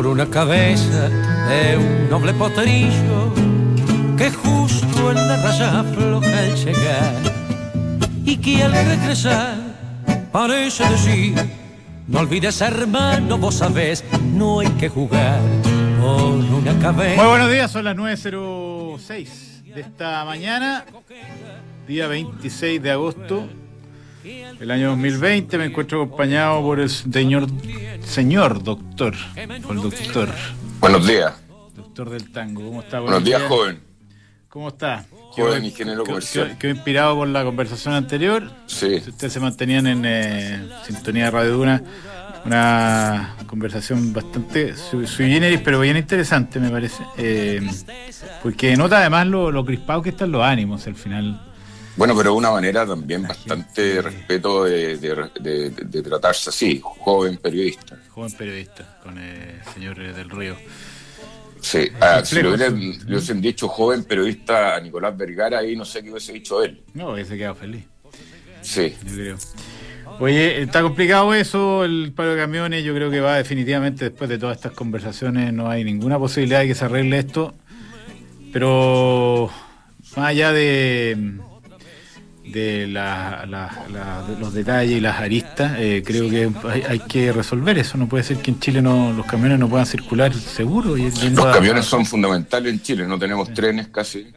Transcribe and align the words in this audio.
por 0.00 0.06
una 0.06 0.30
cabeza 0.30 1.10
de 1.10 1.76
un 1.76 2.08
noble 2.08 2.32
potrillo 2.32 3.34
que 4.16 4.30
justo 4.30 5.10
en 5.10 5.16
la 5.28 5.36
raya 5.36 5.84
floja 5.92 6.38
al 6.38 6.54
llegar 6.56 7.14
y 8.24 8.38
que 8.38 8.62
al 8.62 8.72
regresar 8.72 9.58
parece 10.32 10.88
decir 10.88 11.34
no 12.06 12.20
olvides 12.20 12.62
hermano, 12.62 13.36
vos 13.36 13.56
sabés, 13.56 14.02
no 14.32 14.60
hay 14.60 14.68
que 14.68 14.88
jugar 14.88 15.38
con 16.00 16.50
una 16.54 16.78
cabeza. 16.78 17.20
Muy 17.20 17.30
buenos 17.32 17.50
días, 17.50 17.70
son 17.70 17.84
las 17.84 17.94
9.06 17.94 19.64
de 19.74 19.80
esta 19.82 20.24
mañana, 20.24 20.86
día 21.86 22.06
26 22.06 22.82
de 22.82 22.90
agosto 22.90 23.46
el 24.24 24.70
año 24.70 24.90
2020 24.90 25.58
me 25.58 25.64
encuentro 25.66 26.02
acompañado 26.02 26.60
por 26.62 26.80
el 26.80 26.90
señor, 26.90 27.46
señor 28.04 28.62
doctor, 28.62 29.14
por 29.62 29.76
el 29.76 29.82
doctor. 29.82 30.28
Buenos 30.80 31.06
días. 31.06 31.32
Doctor 31.74 32.10
del 32.10 32.30
tango, 32.30 32.66
¿cómo 32.66 32.80
está? 32.82 33.00
Buenos, 33.00 33.24
días, 33.24 33.42
joven. 33.42 33.80
¿Cómo 34.48 34.68
está? 34.68 35.06
Joven 35.30 35.64
ingeniero 35.64 36.04
comercial. 36.04 36.58
Quedó 36.58 36.72
inspirado 36.72 37.16
por 37.16 37.28
la 37.28 37.44
conversación 37.44 37.94
anterior. 37.94 38.50
Sí. 38.66 39.00
Si 39.00 39.10
ustedes 39.10 39.32
se 39.32 39.40
mantenían 39.40 39.86
en 39.86 40.04
eh, 40.04 40.68
sintonía 40.86 41.26
de 41.26 41.30
Radio 41.30 41.52
Duna, 41.56 41.82
una 42.44 43.36
conversación 43.46 44.12
bastante 44.12 44.74
sui 44.76 45.06
generis, 45.06 45.60
pero 45.64 45.80
bien 45.80 45.96
interesante, 45.96 46.58
me 46.58 46.70
parece. 46.70 47.02
Eh, 47.16 47.60
porque 48.42 48.76
nota 48.76 48.98
además 48.98 49.26
lo, 49.26 49.50
lo 49.50 49.64
crispado 49.64 50.02
que 50.02 50.10
están 50.10 50.32
los 50.32 50.42
ánimos 50.42 50.86
al 50.86 50.96
final 50.96 51.49
bueno, 51.96 52.16
pero 52.16 52.30
de 52.30 52.36
una 52.36 52.50
manera 52.50 52.86
también 52.86 53.22
bastante 53.22 54.00
respeto 54.02 54.64
de, 54.64 56.02
tratarse 56.02 56.50
así, 56.50 56.80
joven 56.82 57.36
periodista. 57.36 57.98
Joven 58.10 58.32
periodista, 58.32 58.98
con 59.02 59.18
el 59.18 59.62
señor 59.74 59.98
del 59.98 60.30
Río. 60.30 60.56
Sí, 61.60 61.88
ah, 62.00 62.22
si 62.24 62.36
le 62.36 62.48
hubiesen, 62.48 63.40
dicho 63.40 63.68
joven 63.68 64.04
periodista 64.04 64.76
a 64.76 64.80
Nicolás 64.80 65.16
Vergara, 65.16 65.58
ahí 65.58 65.76
no 65.76 65.84
sé 65.84 66.02
qué 66.02 66.10
hubiese 66.10 66.32
dicho 66.32 66.62
él. 66.62 66.82
No, 66.94 67.10
hubiese 67.12 67.36
quedado 67.36 67.54
feliz. 67.54 67.84
Sí. 68.62 68.94
Oye, 70.18 70.62
está 70.62 70.82
complicado 70.82 71.32
eso, 71.34 71.84
el 71.84 72.12
paro 72.14 72.34
de 72.34 72.40
camiones, 72.40 72.84
yo 72.84 72.94
creo 72.94 73.10
que 73.10 73.20
va 73.20 73.36
definitivamente 73.36 74.06
después 74.06 74.28
de 74.28 74.38
todas 74.38 74.56
estas 74.56 74.72
conversaciones, 74.72 75.52
no 75.52 75.68
hay 75.68 75.84
ninguna 75.84 76.18
posibilidad 76.18 76.60
de 76.60 76.68
que 76.68 76.74
se 76.74 76.84
arregle 76.84 77.18
esto, 77.18 77.54
pero 78.52 79.50
más 80.16 80.26
allá 80.26 80.52
de 80.52 81.40
de, 82.50 82.86
los 84.38 84.52
detalles 84.52 84.98
y 84.98 85.00
las 85.00 85.20
aristas, 85.20 85.78
eh, 85.78 86.02
creo 86.04 86.28
que 86.28 86.50
hay, 86.88 86.98
que 87.00 87.32
resolver 87.32 87.78
eso. 87.78 87.96
No 87.98 88.08
puede 88.08 88.24
ser 88.24 88.38
que 88.38 88.50
en 88.50 88.60
Chile 88.60 88.82
no, 88.82 89.12
los 89.12 89.26
camiones 89.26 89.58
no 89.58 89.68
puedan 89.68 89.86
circular 89.86 90.34
seguro. 90.34 90.96
Y 90.96 91.10
los 91.10 91.46
camiones 91.46 91.86
son 91.86 92.04
fundamentales 92.04 92.72
en 92.72 92.82
Chile, 92.82 93.06
no 93.06 93.18
tenemos 93.18 93.52
trenes 93.54 93.88
casi. 93.88 94.32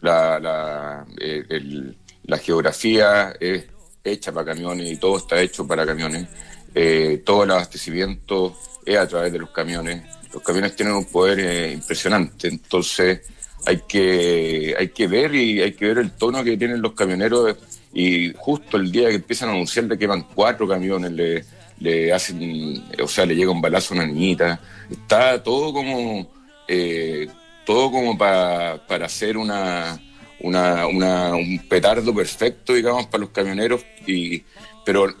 La, 0.00 0.38
la, 0.38 1.06
eh, 1.18 1.94
la 2.24 2.38
geografía 2.38 3.34
es 3.40 3.64
hecha 4.02 4.32
para 4.32 4.46
camiones 4.46 4.92
y 4.92 4.96
todo 4.96 5.18
está 5.18 5.40
hecho 5.40 5.66
para 5.66 5.86
camiones. 5.86 6.28
Eh, 6.74 7.22
todo 7.24 7.44
el 7.44 7.50
abastecimiento 7.52 8.56
es 8.84 8.98
a 8.98 9.06
través 9.06 9.32
de 9.32 9.38
los 9.38 9.50
camiones. 9.50 10.02
Los 10.32 10.42
camiones 10.42 10.74
tienen 10.74 10.94
un 10.94 11.04
poder 11.04 11.72
impresionante, 11.72 12.48
entonces 12.48 13.20
hay 13.66 13.82
que, 13.88 14.74
hay 14.78 14.88
que 14.88 15.06
ver 15.06 15.34
y 15.34 15.60
hay 15.62 15.72
que 15.72 15.86
ver 15.86 15.98
el 15.98 16.12
tono 16.12 16.44
que 16.44 16.56
tienen 16.56 16.82
los 16.82 16.92
camioneros. 16.92 17.56
Y 17.92 18.32
justo 18.36 18.76
el 18.76 18.90
día 18.90 19.08
que 19.08 19.16
empiezan 19.16 19.48
a 19.50 19.52
anunciar 19.52 19.86
de 19.86 19.98
que 19.98 20.06
van 20.06 20.26
cuatro 20.34 20.66
camiones, 20.66 21.12
le, 21.12 21.44
le 21.78 22.12
hacen, 22.12 22.82
o 23.00 23.08
sea, 23.08 23.24
le 23.24 23.36
llega 23.36 23.50
un 23.50 23.60
balazo 23.60 23.94
a 23.94 23.98
una 23.98 24.06
niñita, 24.06 24.60
está 24.90 25.42
todo 25.42 25.72
como, 25.72 26.28
eh, 26.66 27.28
todo 27.64 27.92
como 27.92 28.18
para 28.18 28.80
hacer 29.04 29.36
una, 29.36 30.00
una, 30.40 30.86
una, 30.86 31.34
un 31.34 31.58
petardo 31.68 32.14
perfecto, 32.14 32.74
digamos, 32.74 33.06
para 33.06 33.22
los 33.22 33.30
camioneros, 33.30 33.84
y, 34.06 34.42
pero 34.84 35.14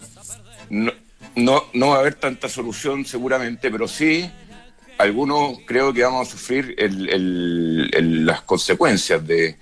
no, 0.68 0.92
no, 1.36 1.64
no 1.72 1.88
va 1.88 1.96
a 1.96 2.00
haber 2.00 2.14
tanta 2.14 2.48
solución 2.48 3.04
seguramente, 3.04 3.70
pero 3.70 3.88
sí 3.88 4.30
algunos 4.98 5.58
creo 5.66 5.92
que 5.92 6.02
vamos 6.02 6.28
a 6.28 6.30
sufrir 6.30 6.76
las 6.78 8.42
consecuencias 8.42 9.26
de, 9.26 9.56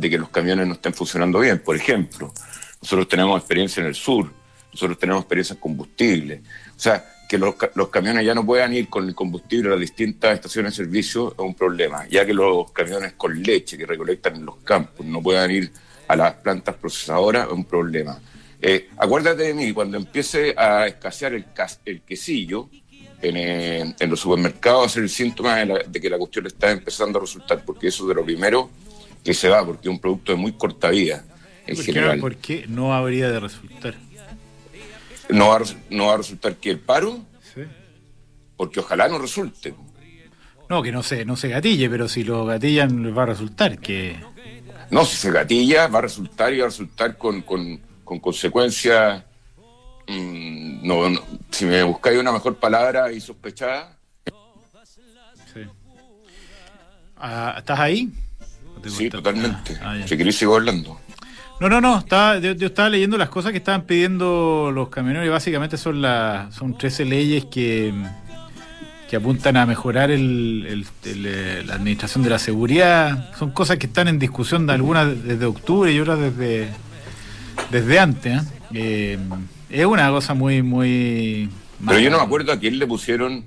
que 0.00 0.18
los 0.18 0.28
camiones 0.30 0.66
no 0.66 0.74
estén 0.74 0.94
funcionando 0.94 1.40
bien. 1.40 1.58
Por 1.60 1.76
ejemplo, 1.76 2.32
nosotros 2.80 3.08
tenemos 3.08 3.38
experiencia 3.38 3.80
en 3.80 3.86
el 3.86 3.94
sur, 3.94 4.30
nosotros 4.72 4.98
tenemos 4.98 5.22
experiencia 5.22 5.54
en 5.54 5.60
combustible. 5.60 6.42
O 6.76 6.78
sea, 6.80 7.04
que 7.28 7.38
los, 7.38 7.54
camiones 7.90 8.26
ya 8.26 8.34
no 8.34 8.44
puedan 8.44 8.74
ir 8.74 8.88
con 8.88 9.06
el 9.06 9.14
combustible 9.14 9.68
a 9.68 9.70
las 9.72 9.80
distintas 9.80 10.34
estaciones 10.34 10.76
de 10.76 10.84
servicio 10.84 11.32
es 11.32 11.38
un 11.38 11.54
problema, 11.54 12.04
ya 12.08 12.26
que 12.26 12.34
los 12.34 12.72
camiones 12.72 13.12
con 13.12 13.40
leche 13.40 13.78
que 13.78 13.86
recolectan 13.86 14.34
en 14.34 14.46
los 14.46 14.56
campos 14.56 15.06
no 15.06 15.22
puedan 15.22 15.48
ir 15.50 15.70
a 16.08 16.16
las 16.16 16.34
plantas 16.34 16.74
procesadoras 16.74 17.46
es 17.46 17.52
un 17.52 17.64
problema. 17.64 18.20
Eh, 18.60 18.90
acuérdate 18.96 19.44
de 19.44 19.54
mí, 19.54 19.72
cuando 19.72 19.96
empiece 19.96 20.54
a 20.56 20.88
escasear 20.88 21.34
el, 21.34 21.46
el 21.84 22.02
quesillo, 22.02 22.68
eh, 23.22 23.94
en, 23.98 24.10
los 24.10 24.20
supermercados 24.20 24.92
es 24.92 24.96
el 24.96 25.08
síntoma 25.08 25.56
de, 25.56 26.00
que 26.00 26.10
la 26.10 26.18
cuestión 26.18 26.46
está 26.46 26.70
empezando 26.70 27.18
a 27.18 27.22
resultar, 27.22 27.62
porque 27.64 27.88
eso 27.88 28.04
es 28.04 28.08
de 28.08 28.14
lo 28.14 28.24
primero 28.24 28.70
que 29.22 29.34
se 29.34 29.48
va, 29.48 29.64
porque 29.64 29.88
es 29.88 29.92
un 29.92 30.00
producto 30.00 30.32
de 30.32 30.38
muy 30.38 30.52
corta 30.52 30.90
vida 30.90 31.24
en 31.66 31.76
¿Por 31.76 31.84
general. 31.84 32.18
¿Por 32.20 32.36
qué 32.36 32.64
no 32.68 32.94
habría 32.94 33.30
de 33.30 33.40
resultar? 33.40 33.94
¿No 35.28 35.48
va, 35.48 35.62
no 35.90 36.06
va 36.06 36.14
a 36.14 36.16
resultar 36.16 36.56
que 36.56 36.70
el 36.70 36.80
paro? 36.80 37.18
Sí. 37.54 37.62
Porque 38.56 38.80
ojalá 38.80 39.08
no 39.08 39.18
resulte. 39.18 39.74
No, 40.68 40.82
que 40.82 40.92
no 40.92 41.02
se, 41.02 41.24
no 41.24 41.36
se 41.36 41.48
gatille, 41.48 41.90
pero 41.90 42.08
si 42.08 42.24
lo 42.24 42.46
gatillan 42.46 43.02
les 43.02 43.16
va 43.16 43.24
a 43.24 43.26
resultar 43.26 43.78
que... 43.78 44.16
No, 44.90 45.04
si 45.04 45.16
se 45.16 45.30
gatilla 45.30 45.88
va 45.88 45.98
a 45.98 46.02
resultar 46.02 46.52
y 46.54 46.58
va 46.58 46.64
a 46.64 46.68
resultar 46.68 47.16
con, 47.18 47.42
con, 47.42 47.80
con 48.04 48.18
consecuencias 48.18 49.24
Mm, 50.10 50.86
no, 50.86 51.20
si 51.50 51.66
me 51.66 51.82
buscáis 51.84 52.18
una 52.18 52.32
mejor 52.32 52.56
palabra 52.56 53.12
y 53.12 53.20
sospechada. 53.20 53.96
Sí. 55.54 55.60
Ah, 57.16 57.54
¿Estás 57.58 57.78
ahí? 57.78 58.10
Sí, 58.88 59.08
totalmente. 59.08 59.78
Ah, 59.82 59.96
si 60.04 60.16
queréis 60.16 60.36
sigo 60.36 60.56
hablando. 60.56 60.98
No, 61.60 61.68
no, 61.68 61.80
no, 61.80 61.98
estaba, 61.98 62.38
yo, 62.38 62.66
estaba 62.66 62.88
leyendo 62.88 63.18
las 63.18 63.28
cosas 63.28 63.52
que 63.52 63.58
estaban 63.58 63.82
pidiendo 63.82 64.72
los 64.74 64.88
camioneros 64.88 65.26
y 65.26 65.28
básicamente 65.28 65.76
son 65.76 66.00
las 66.00 66.54
son 66.54 66.76
13 66.76 67.04
leyes 67.04 67.44
que, 67.44 67.92
que 69.10 69.16
apuntan 69.16 69.58
a 69.58 69.66
mejorar 69.66 70.10
el, 70.10 70.86
eh, 71.04 71.62
la 71.66 71.74
administración 71.74 72.24
de 72.24 72.30
la 72.30 72.38
seguridad. 72.38 73.32
Son 73.38 73.50
cosas 73.50 73.76
que 73.76 73.86
están 73.86 74.08
en 74.08 74.18
discusión 74.18 74.66
de 74.66 74.72
algunas 74.72 75.22
desde 75.22 75.44
octubre 75.44 75.92
y 75.92 76.00
otras 76.00 76.18
desde, 76.18 76.70
desde 77.70 77.98
antes. 77.98 78.42
¿eh? 78.42 78.46
eh 78.72 79.18
es 79.70 79.86
una 79.86 80.10
cosa 80.10 80.34
muy, 80.34 80.62
muy... 80.62 81.48
Pero 81.86 81.98
yo 81.98 82.10
no 82.10 82.18
me 82.18 82.24
acuerdo 82.24 82.52
a 82.52 82.58
quién 82.58 82.78
le 82.78 82.86
pusieron 82.86 83.44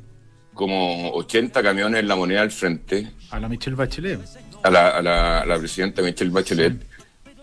como 0.54 1.12
80 1.12 1.62
camiones 1.62 2.00
en 2.00 2.08
la 2.08 2.16
moneda 2.16 2.42
al 2.42 2.52
frente. 2.52 3.12
A 3.30 3.40
la 3.40 3.50
Michelle 3.50 3.76
Bachelet. 3.76 4.20
A 4.64 4.70
la, 4.70 4.90
a 4.90 5.46
la, 5.46 5.58
presidenta 5.60 6.02
Michelle 6.02 6.32
Bachelet. 6.32 6.86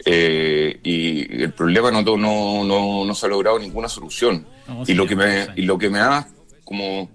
Eh, 0.05 0.81
y 0.83 1.43
el 1.43 1.53
problema 1.53 1.91
no, 1.91 2.03
no, 2.03 2.65
no, 2.65 3.05
no, 3.05 3.15
se 3.15 3.27
ha 3.27 3.29
logrado 3.29 3.59
ninguna 3.59 3.89
solución. 3.89 4.47
y, 4.87 4.95
lo 4.95 5.07
que 5.07 5.15
me, 5.15 5.49
y 5.57 5.63
lo 5.63 5.77
que 5.77 5.91
me 5.91 5.99
da 5.99 6.27
como 6.65 7.11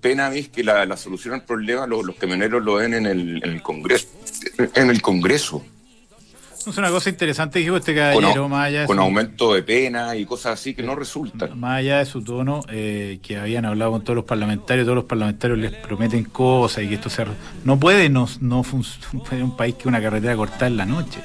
pena 0.00 0.34
es 0.34 0.48
que 0.48 0.64
la, 0.64 0.86
la 0.86 0.96
solución 0.96 1.34
al 1.34 1.44
problema 1.44 1.86
los, 1.86 2.04
los 2.04 2.16
camioneros 2.16 2.62
lo 2.62 2.74
ven 2.74 2.94
en 2.94 3.06
el, 3.06 3.42
en 3.44 3.50
el 3.50 3.62
Congreso. 3.62 4.08
En 4.74 4.90
el 4.90 5.02
Congreso. 5.02 5.64
Es 6.66 6.78
una 6.78 6.90
cosa 6.90 7.10
interesante 7.10 7.64
que 7.64 7.76
este 7.76 7.94
caballero, 7.94 8.42
con, 8.42 8.50
más 8.50 8.86
Con 8.86 8.98
aumento 8.98 9.54
de 9.54 9.62
pena 9.62 10.14
y 10.14 10.24
cosas 10.24 10.60
así 10.60 10.74
que 10.74 10.82
no 10.82 10.94
resultan. 10.94 11.58
Más 11.58 11.78
allá 11.78 11.98
de 11.98 12.06
su 12.06 12.22
tono, 12.22 12.60
eh, 12.68 13.18
que 13.22 13.36
habían 13.36 13.64
hablado 13.64 13.90
con 13.92 14.02
todos 14.02 14.16
los 14.16 14.24
parlamentarios, 14.24 14.86
todos 14.86 14.96
los 14.96 15.04
parlamentarios 15.04 15.58
les 15.58 15.72
prometen 15.72 16.24
cosas 16.24 16.84
y 16.84 16.88
que 16.88 16.94
esto 16.94 17.10
se... 17.10 17.24
No 17.64 17.78
puede 17.80 18.08
no, 18.08 18.28
no 18.40 18.62
funcionar 18.62 19.32
un 19.42 19.56
país 19.56 19.74
que 19.74 19.88
una 19.88 20.00
carretera 20.00 20.36
cortada 20.36 20.68
en 20.68 20.76
la 20.76 20.86
noche. 20.86 21.20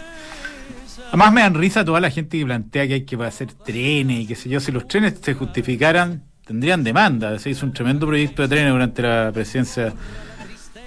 Además 1.10 1.32
me 1.32 1.42
dan 1.42 1.54
risa 1.54 1.86
toda 1.86 2.00
la 2.00 2.10
gente 2.10 2.38
que 2.38 2.46
plantea 2.46 2.88
que 2.88 2.94
hay 2.96 3.06
que 3.06 3.16
hacer 3.24 3.54
trenes 3.54 4.22
y 4.22 4.28
qué 4.28 4.36
sé 4.36 4.50
yo. 4.50 4.60
Si 4.60 4.72
los 4.72 4.88
trenes 4.88 5.16
se 5.22 5.36
justificaran, 5.36 6.24
tendrían 6.46 6.84
demanda. 6.84 7.38
Se 7.40 7.52
hizo 7.52 7.66
un 7.66 7.74
tremendo 7.74 8.08
proyecto 8.08 8.42
de 8.42 8.48
trenes 8.48 8.72
durante 8.72 9.02
la 9.02 9.32
presidencia 9.32 9.94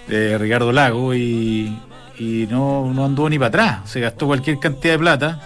de 0.09 0.37
Ricardo 0.39 0.73
Lago 0.73 1.15
y 1.15 1.75
y 2.21 2.47
no, 2.51 2.93
no 2.93 3.07
anduvo 3.07 3.31
ni 3.31 3.39
para 3.39 3.49
atrás. 3.49 3.91
Se 3.91 3.99
gastó 3.99 4.27
cualquier 4.27 4.59
cantidad 4.59 4.93
de 4.95 4.99
plata 4.99 5.41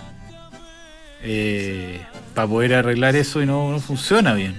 eh, 1.23 2.00
para 2.35 2.49
poder 2.49 2.75
arreglar 2.75 3.15
eso 3.17 3.41
y 3.41 3.47
no, 3.47 3.79
funciona 3.79 4.35
bien. 4.35 4.55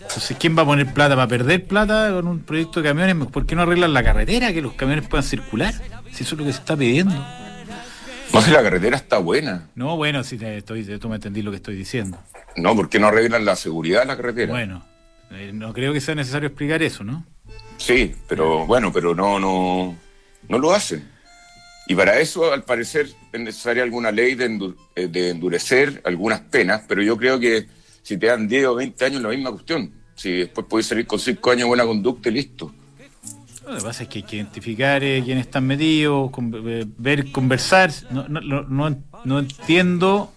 Entonces, 0.00 0.36
¿quién 0.38 0.56
va 0.56 0.62
a 0.62 0.66
poner 0.66 0.92
plata 0.92 1.14
para 1.16 1.26
perder 1.26 1.66
plata 1.66 2.10
con 2.12 2.26
un 2.28 2.40
proyecto 2.40 2.80
de 2.82 2.88
camiones? 2.88 3.26
¿Por 3.28 3.46
qué 3.46 3.54
no 3.54 3.62
arreglan 3.62 3.92
la 3.94 4.02
carretera, 4.02 4.52
que 4.52 4.62
los 4.62 4.74
camiones 4.74 5.06
puedan 5.08 5.24
circular? 5.24 5.74
Si 6.12 6.22
eso 6.24 6.34
es 6.34 6.38
lo 6.38 6.44
que 6.46 6.52
se 6.52 6.58
está 6.58 6.76
pidiendo. 6.76 7.14
No, 8.32 8.42
si 8.42 8.50
la 8.50 8.62
carretera 8.62 8.96
está 8.96 9.18
buena. 9.18 9.68
No, 9.74 9.96
bueno, 9.96 10.22
si 10.24 10.36
te 10.36 10.58
estoy, 10.58 10.84
tú 10.98 11.08
me 11.08 11.16
entendí 11.16 11.42
lo 11.42 11.50
que 11.50 11.56
estoy 11.56 11.76
diciendo. 11.76 12.18
No, 12.56 12.76
¿por 12.76 12.88
qué 12.90 12.98
no 12.98 13.06
arreglan 13.08 13.44
la 13.44 13.56
seguridad 13.56 14.00
de 14.00 14.06
la 14.06 14.16
carretera? 14.16 14.52
Bueno, 14.52 14.84
Eh, 15.30 15.50
no 15.52 15.74
creo 15.74 15.92
que 15.92 16.00
sea 16.00 16.14
necesario 16.14 16.48
explicar 16.48 16.82
eso, 16.82 17.04
¿no? 17.04 17.24
Sí, 17.76 18.14
pero 18.28 18.66
bueno, 18.66 18.90
pero 18.92 19.14
no, 19.14 19.38
no, 19.38 19.94
no 20.48 20.58
lo 20.58 20.72
hacen. 20.72 21.06
Y 21.88 21.94
para 21.94 22.20
eso, 22.20 22.52
al 22.52 22.64
parecer, 22.64 23.08
es 23.32 23.40
necesaria 23.40 23.82
alguna 23.82 24.12
ley 24.12 24.34
de, 24.34 24.74
eh, 24.94 25.08
de 25.08 25.30
endurecer 25.30 26.02
algunas 26.04 26.40
penas, 26.40 26.82
pero 26.86 27.02
yo 27.02 27.16
creo 27.16 27.40
que 27.40 27.66
si 28.02 28.18
te 28.18 28.26
dan 28.26 28.46
10 28.46 28.66
o 28.66 28.74
20 28.74 29.04
años, 29.06 29.22
la 29.22 29.30
misma 29.30 29.50
cuestión. 29.52 29.90
Si 30.14 30.32
después 30.32 30.66
puedes 30.68 30.86
salir 30.86 31.06
con 31.06 31.18
5 31.18 31.50
años 31.50 31.60
de 31.60 31.68
buena 31.68 31.86
conducta 31.86 32.28
y 32.28 32.32
listo. 32.32 32.74
Lo 33.66 33.76
que 33.76 33.82
pasa 33.82 34.02
es 34.02 34.08
que 34.10 34.18
hay 34.18 34.22
que 34.22 34.36
identificar 34.36 35.02
eh, 35.02 35.22
quiénes 35.24 35.46
están 35.46 35.66
metidos, 35.66 36.30
eh, 36.66 36.84
ver, 36.98 37.32
conversar. 37.32 37.90
No, 38.10 38.28
no, 38.28 38.40
no, 38.40 38.96
no, 39.24 39.38
entiendo 39.38 40.30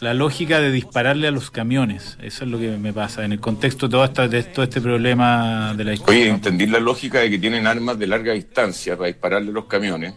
la 0.00 0.14
lógica 0.14 0.60
de 0.60 0.72
dispararle 0.72 1.28
a 1.28 1.30
los 1.30 1.52
camiones. 1.52 2.18
Eso 2.22 2.44
es 2.44 2.50
lo 2.50 2.58
que 2.58 2.76
me 2.76 2.92
pasa 2.92 3.24
en 3.24 3.30
el 3.30 3.40
contexto 3.40 3.86
de 3.86 3.92
todo, 3.92 4.04
esta, 4.04 4.26
de 4.26 4.42
todo 4.42 4.64
este 4.64 4.80
problema 4.80 5.74
de 5.74 5.84
la 5.84 5.94
Oye, 6.06 6.28
entendí 6.28 6.66
la 6.66 6.80
lógica 6.80 7.20
de 7.20 7.30
que 7.30 7.38
tienen 7.38 7.68
armas 7.68 7.96
de 8.00 8.08
larga 8.08 8.32
distancia 8.32 8.96
para 8.96 9.06
dispararle 9.06 9.50
a 9.50 9.52
los 9.52 9.66
camiones 9.66 10.14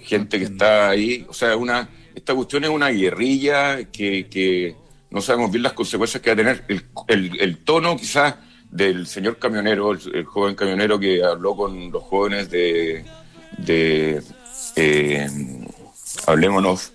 gente 0.00 0.38
que 0.38 0.44
está 0.44 0.90
ahí, 0.90 1.26
o 1.28 1.32
sea, 1.32 1.56
una 1.56 1.88
esta 2.14 2.34
cuestión 2.34 2.64
es 2.64 2.70
una 2.70 2.88
guerrilla 2.88 3.84
que, 3.84 4.28
que 4.28 4.76
no 5.10 5.20
sabemos 5.20 5.50
bien 5.50 5.62
las 5.62 5.72
consecuencias 5.72 6.22
que 6.22 6.30
va 6.30 6.34
a 6.34 6.36
tener. 6.36 6.64
El, 7.08 7.40
el, 7.40 7.58
tono 7.58 7.96
quizás 7.96 8.36
del 8.70 9.06
señor 9.06 9.38
camionero, 9.38 9.92
el, 9.92 10.24
joven 10.24 10.54
camionero 10.54 10.98
que 10.98 11.22
habló 11.24 11.56
con 11.56 11.90
los 11.90 12.02
jóvenes 12.02 12.50
de, 12.50 13.04
de 13.58 14.22
eh, 14.76 15.28
Hablémonos, 16.26 16.92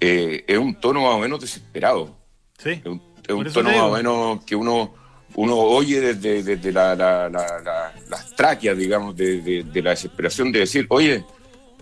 eh, 0.00 0.44
es 0.46 0.58
un 0.58 0.74
tono 0.80 1.02
más 1.02 1.14
o 1.14 1.18
menos 1.18 1.40
desesperado. 1.40 2.16
Sí. 2.58 2.70
Es 2.70 3.34
un, 3.34 3.52
tono 3.52 3.70
más 3.70 3.80
o 3.80 3.92
menos 3.92 4.44
que 4.44 4.54
uno 4.56 4.94
uno 5.34 5.56
oye 5.56 6.00
desde, 6.00 6.42
desde 6.42 6.72
la, 6.72 6.94
la, 6.94 7.28
la, 7.28 7.92
las 8.08 8.34
tráqueas, 8.34 8.78
digamos, 8.78 9.14
de, 9.14 9.62
de, 9.64 9.82
la 9.82 9.90
desesperación 9.90 10.50
de 10.50 10.60
decir, 10.60 10.86
oye, 10.88 11.24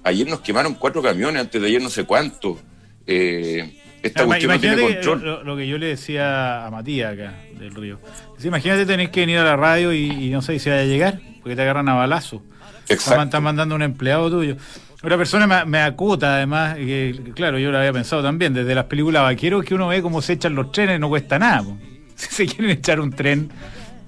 Ayer 0.05 0.29
nos 0.29 0.41
quemaron 0.41 0.75
cuatro 0.75 1.03
camiones, 1.03 1.41
antes 1.41 1.61
de 1.61 1.67
ayer 1.67 1.83
no 1.83 1.89
sé 1.89 2.05
cuánto. 2.05 2.61
Eh, 3.07 3.81
esta 4.03 4.27
cuestión 4.27 4.53
no 4.53 4.61
tiene 4.61 4.83
control. 4.83 5.41
Lo, 5.45 5.57
que 5.57 5.67
yo 5.67 5.79
le 5.79 5.87
decía 5.87 6.67
a 6.67 6.71
Matías 6.71 7.15
acá, 7.15 7.35
del 7.59 7.75
Río. 7.75 7.99
imagínate 8.45 8.85
tener 8.85 9.11
que 9.11 9.21
venir 9.21 9.39
a 9.39 9.45
la 9.45 9.57
radio 9.57 9.95
y, 9.95 10.29
no 10.29 10.43
sé 10.43 10.59
si 10.59 10.69
va 10.69 10.77
a 10.77 10.85
llegar, 10.85 11.21
porque 11.41 11.57
te 11.57 11.63
agarran 11.63 11.89
a 11.89 11.95
balazo. 11.95 12.43
Exacto. 12.87 13.23
Están 13.23 13.43
mandando 13.43 13.75
un 13.75 13.81
empleado 13.81 14.31
tuyo. 14.31 14.57
Una 15.03 15.17
persona 15.17 15.47
me, 15.47 15.65
me, 15.65 15.79
acuta, 15.81 16.37
además, 16.37 16.77
que 16.77 17.33
claro, 17.35 17.59
yo 17.59 17.71
lo 17.71 17.79
había 17.79 17.93
pensado 17.95 18.23
también, 18.23 18.53
desde 18.53 18.75
las 18.75 18.85
películas 18.85 19.23
vaqueros 19.23 19.65
que 19.65 19.75
uno 19.75 19.89
ve 19.89 20.03
cómo 20.03 20.21
se 20.21 20.35
echan 20.35 20.55
los 20.55 20.71
trenes, 20.71 21.01
no 21.01 21.09
cuesta 21.09 21.39
nada. 21.39 21.65
Si 22.15 22.29
se 22.29 22.47
quieren 22.47 22.71
echar 22.71 23.01
un 23.01 23.11
tren, 23.11 23.51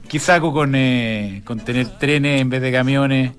¿qué 0.09 0.21
saco 0.21 0.53
con, 0.53 0.75
eh, 0.77 1.43
con 1.45 1.59
tener 1.59 1.99
trenes 1.99 2.41
en 2.41 2.49
vez 2.51 2.63
de 2.63 2.71
camiones? 2.71 3.33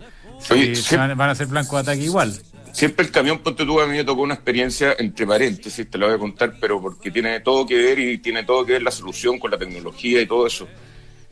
Van, 1.16 1.30
a 1.30 1.36
ser 1.36 1.48
blancos 1.48 1.74
de 1.74 1.92
ataque 1.92 2.06
igual. 2.06 2.34
Siempre 2.72 3.06
el 3.06 3.12
camión, 3.12 3.40
ponte 3.40 3.66
tú, 3.66 3.82
a 3.82 3.88
mí 3.88 3.98
me 3.98 4.04
tocó 4.04 4.22
una 4.22 4.36
experiencia, 4.36 4.96
entre 5.00 5.26
paréntesis, 5.26 5.90
te 5.90 5.98
la 5.98 6.06
voy 6.06 6.16
a 6.16 6.20
contar, 6.20 6.58
pero 6.60 6.80
porque 6.80 7.10
tiene 7.10 7.40
todo 7.40 7.66
que 7.66 7.76
ver 7.76 7.98
y 7.98 8.20
tiene 8.20 8.44
todo 8.44 8.66
que 8.66 8.74
ver 8.74 8.84
la 8.84 8.92
solución 8.92 9.40
con 9.40 9.50
la 9.50 9.58
tecnología 9.58 10.22
y 10.22 10.28
todo 10.28 10.46
eso. 10.46 10.68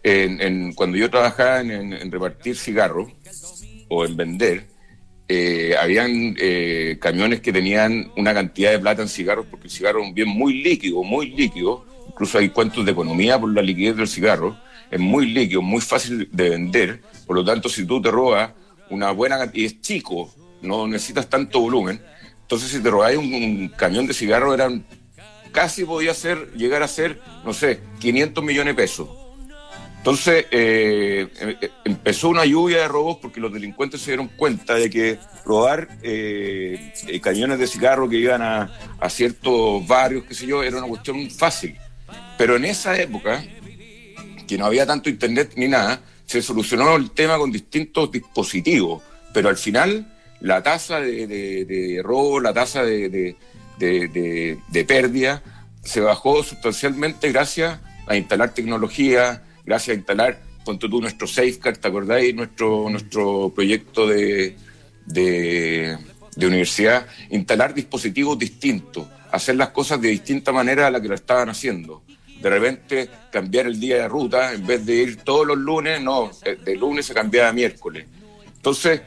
En, 0.01 0.73
cuando 0.73 0.97
yo 0.97 1.09
trabajaba 1.09 1.61
en, 1.61 2.11
repartir 2.11 2.55
cigarros 2.55 3.11
o 3.89 4.05
en 4.05 4.17
vender, 4.17 4.67
eh, 5.27 5.75
habían 5.79 6.35
eh, 6.39 6.97
camiones 6.99 7.41
que 7.41 7.51
tenían 7.51 8.11
una 8.15 8.33
cantidad 8.33 8.71
de 8.71 8.79
plata 8.79 9.01
en 9.01 9.09
cigarros, 9.09 9.45
porque 9.49 9.65
el 9.65 9.71
cigarro 9.71 10.01
es 10.01 10.07
un 10.07 10.13
bien 10.13 10.29
muy 10.29 10.63
líquido, 10.63 11.03
muy 11.03 11.31
líquido, 11.31 11.85
incluso 12.07 12.37
hay 12.37 12.49
cuentos 12.49 12.85
de 12.85 12.91
economía 12.91 13.39
por 13.39 13.53
la 13.53 13.61
liquidez 13.61 13.95
del 13.97 14.07
cigarro, 14.07 14.57
es 14.89 14.99
muy 14.99 15.27
líquido, 15.27 15.61
muy 15.61 15.81
fácil 15.81 16.29
de 16.31 16.49
vender, 16.49 17.01
por 17.25 17.35
lo 17.35 17.45
tanto 17.45 17.69
si 17.69 17.85
tú 17.85 18.01
te 18.01 18.11
robas 18.11 18.51
una 18.89 19.11
buena 19.11 19.37
cantidad, 19.37 19.61
y 19.61 19.65
es 19.65 19.81
chico, 19.81 20.33
no 20.61 20.87
necesitas 20.87 21.29
tanto 21.29 21.59
volumen. 21.59 22.01
Entonces, 22.41 22.69
si 22.69 22.79
te 22.79 22.89
robáis 22.89 23.17
un, 23.17 23.69
camión 23.75 24.05
de 24.05 24.13
cigarro, 24.13 24.53
eran 24.53 24.85
casi 25.51 25.85
podía 25.85 26.13
ser, 26.13 26.51
llegar 26.53 26.83
a 26.83 26.87
ser, 26.87 27.21
no 27.43 27.53
sé, 27.53 27.79
500 27.99 28.43
millones 28.43 28.75
de 28.75 28.81
pesos. 28.81 29.09
Entonces, 29.97 30.45
eh, 30.51 31.27
eh, 31.39 31.69
empezó 31.83 32.29
una 32.29 32.45
lluvia 32.45 32.81
de 32.81 32.87
robos 32.87 33.17
porque 33.19 33.39
los 33.39 33.51
delincuentes 33.51 34.01
se 34.01 34.11
dieron 34.11 34.27
cuenta 34.27 34.75
de 34.75 34.87
que 34.87 35.17
robar 35.43 35.87
eh, 36.03 36.93
camiones 37.23 37.57
de 37.57 37.65
cigarro 37.65 38.07
que 38.07 38.17
iban 38.17 38.43
a, 38.43 38.77
a, 38.99 39.09
ciertos 39.09 39.87
barrios, 39.87 40.25
qué 40.25 40.35
sé 40.35 40.45
yo, 40.45 40.61
era 40.61 40.77
una 40.77 40.87
cuestión 40.87 41.27
fácil. 41.31 41.75
Pero 42.37 42.55
en 42.57 42.65
esa 42.65 42.95
época, 42.99 43.43
que 44.47 44.57
no 44.59 44.67
había 44.67 44.85
tanto 44.85 45.09
internet 45.09 45.53
ni 45.55 45.67
nada, 45.67 46.01
se 46.25 46.41
solucionó 46.41 46.95
el 46.95 47.11
tema 47.11 47.37
con 47.37 47.51
distintos 47.51 48.11
dispositivos. 48.11 49.03
Pero 49.33 49.49
al 49.49 49.57
final 49.57 50.11
la 50.41 50.61
tasa 50.61 50.99
de, 50.99 52.01
robo, 52.03 52.39
la 52.39 52.53
tasa 52.53 52.83
de, 52.83 53.35
pérdida 54.87 55.43
se 55.83 56.01
bajó 56.01 56.43
sustancialmente 56.43 57.31
gracias 57.31 57.79
a 58.07 58.15
instalar 58.15 58.53
tecnología, 58.53 59.43
gracias 59.65 59.95
a 59.95 59.97
instalar, 59.97 60.41
ponte 60.63 60.87
tú, 60.89 61.01
nuestro 61.01 61.27
Safeguard, 61.27 61.77
¿te 61.77 61.87
acordáis? 61.87 62.35
Nuestro, 62.35 62.89
nuestro 62.89 63.51
proyecto 63.53 64.07
de, 64.07 64.55
de, 65.05 65.97
universidad, 66.37 67.07
instalar 67.29 67.73
dispositivos 67.73 68.37
distintos, 68.37 69.07
hacer 69.31 69.55
las 69.55 69.69
cosas 69.69 70.01
de 70.01 70.09
distinta 70.09 70.51
manera 70.51 70.87
a 70.87 70.91
la 70.91 71.01
que 71.01 71.07
lo 71.07 71.15
estaban 71.15 71.49
haciendo. 71.49 72.03
De 72.41 72.49
repente 72.49 73.09
cambiar 73.31 73.67
el 73.67 73.79
día 73.79 73.97
de 73.97 74.07
ruta, 74.07 74.53
en 74.53 74.65
vez 74.65 74.85
de 74.85 74.95
ir 74.95 75.17
todos 75.17 75.47
los 75.47 75.57
lunes, 75.57 76.01
no, 76.01 76.31
de 76.43 76.75
lunes 76.75 77.05
se 77.05 77.13
cambiaba 77.13 77.49
a 77.49 77.53
miércoles. 77.53 78.05
Entonces, 78.55 79.01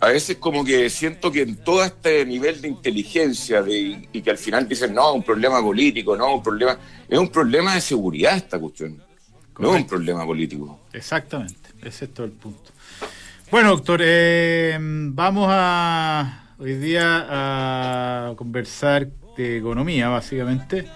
a 0.00 0.08
veces 0.08 0.36
como 0.36 0.64
que 0.64 0.90
siento 0.90 1.30
que 1.30 1.42
en 1.42 1.56
todo 1.56 1.84
este 1.84 2.26
nivel 2.26 2.60
de 2.60 2.68
inteligencia 2.68 3.62
de, 3.62 4.08
y 4.12 4.22
que 4.22 4.30
al 4.30 4.38
final 4.38 4.68
dicen, 4.68 4.94
no, 4.94 5.14
un 5.14 5.22
problema 5.22 5.62
político, 5.62 6.16
no, 6.16 6.36
un 6.36 6.42
problema, 6.42 6.78
es 7.08 7.18
un 7.18 7.28
problema 7.28 7.74
de 7.74 7.80
seguridad 7.80 8.36
esta 8.36 8.58
cuestión, 8.58 9.02
no 9.58 9.74
es 9.74 9.82
un 9.82 9.86
problema 9.86 10.24
político. 10.24 10.80
Exactamente, 10.92 11.70
ese 11.82 12.06
es 12.06 12.14
todo 12.14 12.26
el 12.26 12.32
punto. 12.32 12.72
Bueno, 13.50 13.70
doctor, 13.70 14.00
eh, 14.02 14.76
vamos 14.80 15.46
a 15.48 16.54
hoy 16.58 16.74
día 16.74 17.26
a 17.28 18.34
conversar 18.36 19.08
de 19.36 19.58
economía, 19.58 20.08
básicamente. 20.08 20.86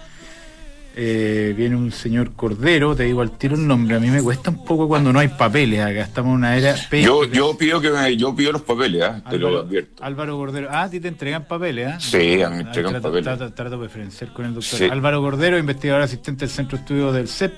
Eh, 1.01 1.53
viene 1.55 1.77
un 1.77 1.93
señor 1.93 2.33
Cordero, 2.33 2.93
te 2.93 3.03
digo 3.03 3.21
al 3.21 3.37
tiro 3.37 3.55
el 3.55 3.65
nombre, 3.65 3.95
a 3.95 4.01
mí 4.01 4.09
me 4.09 4.21
cuesta 4.21 4.49
un 4.49 4.65
poco 4.65 4.85
cuando 4.85 5.13
no 5.13 5.19
hay 5.19 5.29
papeles, 5.29 5.79
acá 5.79 6.01
estamos 6.01 6.31
en 6.31 6.35
una 6.35 6.57
era... 6.57 6.75
Yo, 6.91 7.23
yo 7.23 7.57
pido 7.57 7.79
que 7.79 7.89
me, 7.89 8.17
yo 8.17 8.35
pido 8.35 8.51
los 8.51 8.63
papeles, 8.63 9.05
¿eh? 9.05 9.21
te 9.29 9.37
lo 9.37 9.59
advierto. 9.59 10.03
Álvaro 10.03 10.35
Cordero, 10.35 10.67
ah, 10.69 10.83
a 10.83 10.89
ti 10.89 10.99
te 10.99 11.07
entregan 11.07 11.45
papeles, 11.45 11.87
¿eh? 11.87 11.95
Sí, 11.99 12.41
a 12.41 12.49
mí 12.49 12.57
me 12.57 12.61
entregan 12.63 12.91
trato, 12.91 13.07
papeles. 13.07 13.23
Trato, 13.23 13.53
trato, 13.53 13.79
preferencial 13.79 14.33
con 14.33 14.45
el 14.47 14.53
doctor 14.55 14.91
Álvaro 14.91 15.21
Cordero, 15.21 15.57
investigador 15.57 16.01
asistente 16.01 16.41
del 16.41 16.49
Centro 16.49 16.77
de 16.77 16.81
Estudios 16.81 17.13
del 17.13 17.29
CEP. 17.29 17.53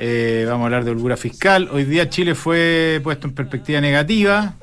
Eh, 0.00 0.44
vamos 0.48 0.62
a 0.62 0.64
hablar 0.64 0.84
de 0.84 0.90
holgura 0.90 1.16
fiscal. 1.16 1.68
Hoy 1.70 1.84
día 1.84 2.10
Chile 2.10 2.34
fue 2.34 3.00
puesto 3.04 3.28
en 3.28 3.34
perspectiva 3.34 3.80
negativa. 3.80 4.54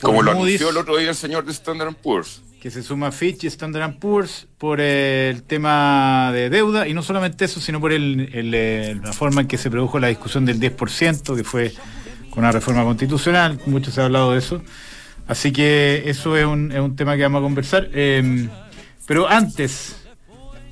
Como 0.00 0.22
lo 0.22 0.30
anunció 0.30 0.70
el 0.70 0.76
otro 0.76 0.96
día 0.96 1.08
el 1.08 1.16
señor 1.16 1.44
de 1.44 1.50
Standard 1.50 1.92
Poor's 1.96 2.45
que 2.66 2.72
se 2.72 2.82
suma 2.82 3.12
Fitch 3.12 3.44
y 3.44 3.46
Standard 3.46 4.00
Poor's 4.00 4.48
por 4.58 4.80
el 4.80 5.44
tema 5.44 6.32
de 6.32 6.50
deuda 6.50 6.88
y 6.88 6.94
no 6.94 7.02
solamente 7.04 7.44
eso, 7.44 7.60
sino 7.60 7.80
por 7.80 7.92
el, 7.92 9.00
la 9.04 9.12
forma 9.12 9.42
en 9.42 9.46
que 9.46 9.56
se 9.56 9.70
produjo 9.70 10.00
la 10.00 10.08
discusión 10.08 10.44
del 10.44 10.58
10%, 10.58 11.36
que 11.36 11.44
fue 11.44 11.72
con 12.28 12.40
una 12.40 12.50
reforma 12.50 12.82
constitucional, 12.82 13.60
mucho 13.66 13.92
se 13.92 14.00
ha 14.00 14.06
hablado 14.06 14.32
de 14.32 14.38
eso. 14.38 14.62
Así 15.28 15.52
que 15.52 16.02
eso 16.06 16.36
es 16.36 16.44
un, 16.44 16.72
es 16.72 16.80
un 16.80 16.96
tema 16.96 17.14
que 17.14 17.22
vamos 17.22 17.38
a 17.38 17.42
conversar. 17.42 17.88
Em, 17.92 18.48
pero 19.06 19.28
antes, 19.28 20.04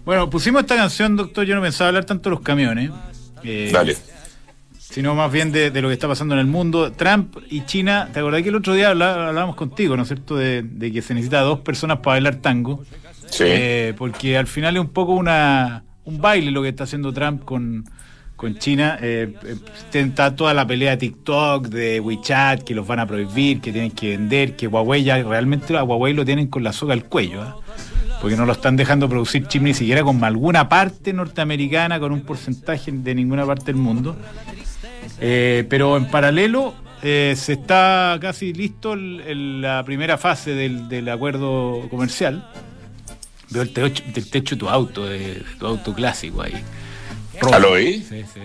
bueno, 0.05 0.29
pusimos 0.29 0.63
esta 0.63 0.75
canción, 0.75 1.15
doctor, 1.15 1.47
yo 1.47 1.55
no 1.55 1.63
pensaba 1.63 1.91
hablar 1.91 2.07
tanto 2.07 2.29
de 2.29 2.35
los 2.35 2.43
camiones. 2.43 2.91
Eh, 3.45 3.71
Dale 3.73 3.97
sino 4.91 5.15
más 5.15 5.33
bien 5.33 5.51
de, 5.51 5.71
lo 5.81 5.89
que 5.89 5.95
está 5.95 6.09
pasando 6.09 6.35
en 6.35 6.41
el 6.41 6.47
mundo. 6.47 6.93
Trump 6.93 7.37
y 7.49 7.65
China, 7.65 8.11
¿te 8.13 8.21
acordás 8.21 8.43
que 8.43 8.51
el 8.51 8.55
otro 8.57 8.75
día 8.75 8.91
hablábamos 8.91 9.57
contigo, 9.57 9.97
¿no 9.97 10.03
es 10.03 10.09
cierto?, 10.09 10.37
de, 10.37 10.65
que 10.93 11.03
se 11.03 11.15
necesita 11.15 11.41
dos 11.41 11.61
personas 11.61 11.99
para 11.99 12.15
bailar 12.15 12.37
tango. 12.37 12.85
Sí. 13.29 13.45
Eh, 13.47 13.95
porque 13.97 14.37
al 14.37 14.47
final 14.47 14.77
es 14.77 14.81
un 14.81 14.91
poco 14.91 15.15
una 15.15 15.83
un 16.05 16.21
baile 16.21 16.51
lo 16.51 16.63
que 16.63 16.69
está 16.69 16.85
haciendo 16.85 17.13
Trump 17.13 17.45
con, 17.45 17.85
con 18.37 18.59
China. 18.59 18.99
Eh, 19.01 19.35
eh 19.45 19.57
está 19.95 20.37
toda 20.37 20.53
la 20.53 20.67
pelea 20.67 20.93
de 20.93 20.97
TikTok, 20.99 21.69
de 21.69 22.01
WeChat, 22.01 22.63
que 22.63 22.75
los 22.75 22.87
van 22.87 23.01
a 23.01 23.07
prohibir, 23.07 23.61
que 23.61 23.73
tienen 23.73 23.91
que 23.91 24.11
vender, 24.11 24.55
que 24.55 24.67
Huawei 24.67 25.03
ya 25.03 25.23
realmente 25.23 25.77
a 25.77 25.83
Huawei 25.83 26.13
lo 26.13 26.25
tienen 26.25 26.49
con 26.49 26.63
la 26.63 26.73
soga 26.73 26.93
al 26.93 27.05
cuello. 27.05 27.43
¿eh? 27.43 27.53
porque 28.21 28.39
no 28.39 28.47
lo 28.47 28.53
están 28.53 28.75
dejando 28.75 29.07
producir 29.07 29.47
chip 29.49 29.61
ni 29.61 29.75
siquiera 29.75 30.03
con 30.03 30.25
alguna 30.25 30.67
parte 30.67 31.13
norteamericana, 31.13 32.01
con 32.01 32.11
un 32.11 32.23
porcentaje 32.23 32.91
de 32.91 33.15
ninguna 33.15 33.45
parte 33.45 33.67
del 33.67 33.77
mundo. 33.77 34.17
Eh, 35.21 35.65
pero 35.69 35.97
en 35.97 36.11
paralelo 36.11 36.75
eh, 37.03 37.35
se 37.37 37.53
está 37.55 38.19
casi 38.21 38.53
listo 38.53 38.97
la 38.97 39.85
primera 39.85 40.17
fase 40.19 40.55
del, 40.55 41.09
acuerdo 41.09 41.87
comercial. 41.91 42.49
Veo 43.51 43.63
el 43.63 43.73
techo, 43.73 44.03
del 44.13 44.31
techo 44.31 44.55
de 44.55 44.59
tu 44.59 44.69
auto, 44.69 45.07
de, 45.07 45.43
tu 45.59 45.67
auto 45.67 45.95
clásico 45.95 46.43
ahí. 46.43 46.55
¿Lo 47.61 47.75
vi? 47.75 48.03
Sí, 48.03 48.25
sí. 48.33 48.41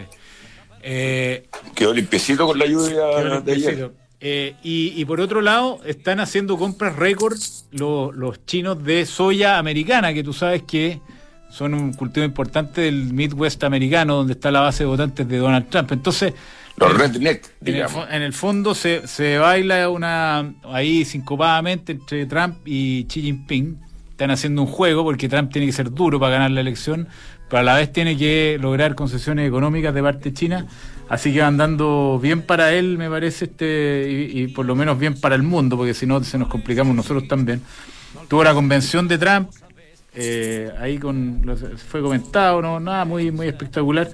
Eh, 0.81 1.47
quedó 1.75 1.93
limpiecito 1.93 2.45
con 2.47 2.59
la 2.59 2.65
lluvia 2.65 3.41
de 3.41 3.51
ayer. 3.51 3.91
Eh, 4.21 4.55
y, 4.63 5.05
por 5.05 5.21
otro 5.21 5.41
lado, 5.41 5.79
están 5.85 6.19
haciendo 6.19 6.57
compras 6.57 6.97
récord 6.97 7.37
los, 7.71 8.13
los 8.13 8.45
chinos 8.45 8.83
de 8.83 9.05
soya 9.05 9.57
americana, 9.57 10.13
que 10.13 10.23
tú 10.23 10.33
sabes 10.33 10.63
que 10.63 10.99
son 11.49 11.73
un 11.73 11.93
cultivo 11.93 12.25
importante 12.25 12.81
del 12.81 13.13
Midwest 13.13 13.63
americano, 13.63 14.15
donde 14.15 14.33
está 14.33 14.51
la 14.51 14.61
base 14.61 14.83
de 14.83 14.87
votantes 14.87 15.27
de 15.27 15.37
Donald 15.37 15.69
Trump. 15.69 15.91
Entonces, 15.91 16.33
los 16.79 16.97
redneck, 16.97 17.45
digamos. 17.59 18.07
En 18.09 18.21
el, 18.21 18.33
fondo 18.33 18.73
se, 18.73 19.05
se, 19.05 19.37
baila 19.37 19.89
una 19.89 20.53
ahí 20.63 21.03
sincopadamente 21.03 21.91
entre 21.91 22.25
Trump 22.25 22.55
y 22.65 23.05
Xi 23.05 23.21
Jinping. 23.21 23.77
Están 24.11 24.31
haciendo 24.31 24.61
un 24.61 24.67
juego 24.67 25.03
porque 25.03 25.27
Trump 25.27 25.51
tiene 25.51 25.67
que 25.67 25.73
ser 25.73 25.91
duro 25.91 26.19
para 26.19 26.33
ganar 26.33 26.51
la 26.51 26.61
elección, 26.61 27.07
pero 27.49 27.61
a 27.61 27.63
la 27.63 27.75
vez 27.75 27.91
tiene 27.91 28.17
que 28.17 28.57
lograr 28.61 28.95
concesiones 28.95 29.47
económicas 29.47 29.93
de 29.93 30.01
parte 30.01 30.29
de 30.29 30.33
China. 30.33 30.67
Así 31.09 31.33
que 31.33 31.41
andando 31.41 32.19
bien 32.21 32.43
para 32.43 32.71
él, 32.73 32.97
me 32.97 33.09
parece, 33.09 33.45
este 33.45 34.29
y, 34.31 34.47
por 34.47 34.65
lo 34.65 34.75
menos 34.75 34.99
bien 34.99 35.19
para 35.19 35.35
el 35.35 35.43
mundo, 35.43 35.75
porque 35.75 35.93
si 35.93 36.05
no 36.05 36.23
se 36.23 36.37
nos 36.37 36.47
complicamos 36.47 36.95
nosotros 36.95 37.27
también. 37.27 37.61
Tuvo 38.27 38.43
la 38.43 38.53
convención 38.53 39.07
de 39.07 39.17
Trump, 39.17 39.49
eh, 40.19 40.71
ahí 40.79 40.97
con 40.97 41.43
fue 41.77 42.01
comentado, 42.01 42.61
no 42.61 42.79
nada 42.79 43.05
muy 43.05 43.31
muy 43.31 43.47
espectacular 43.47 44.09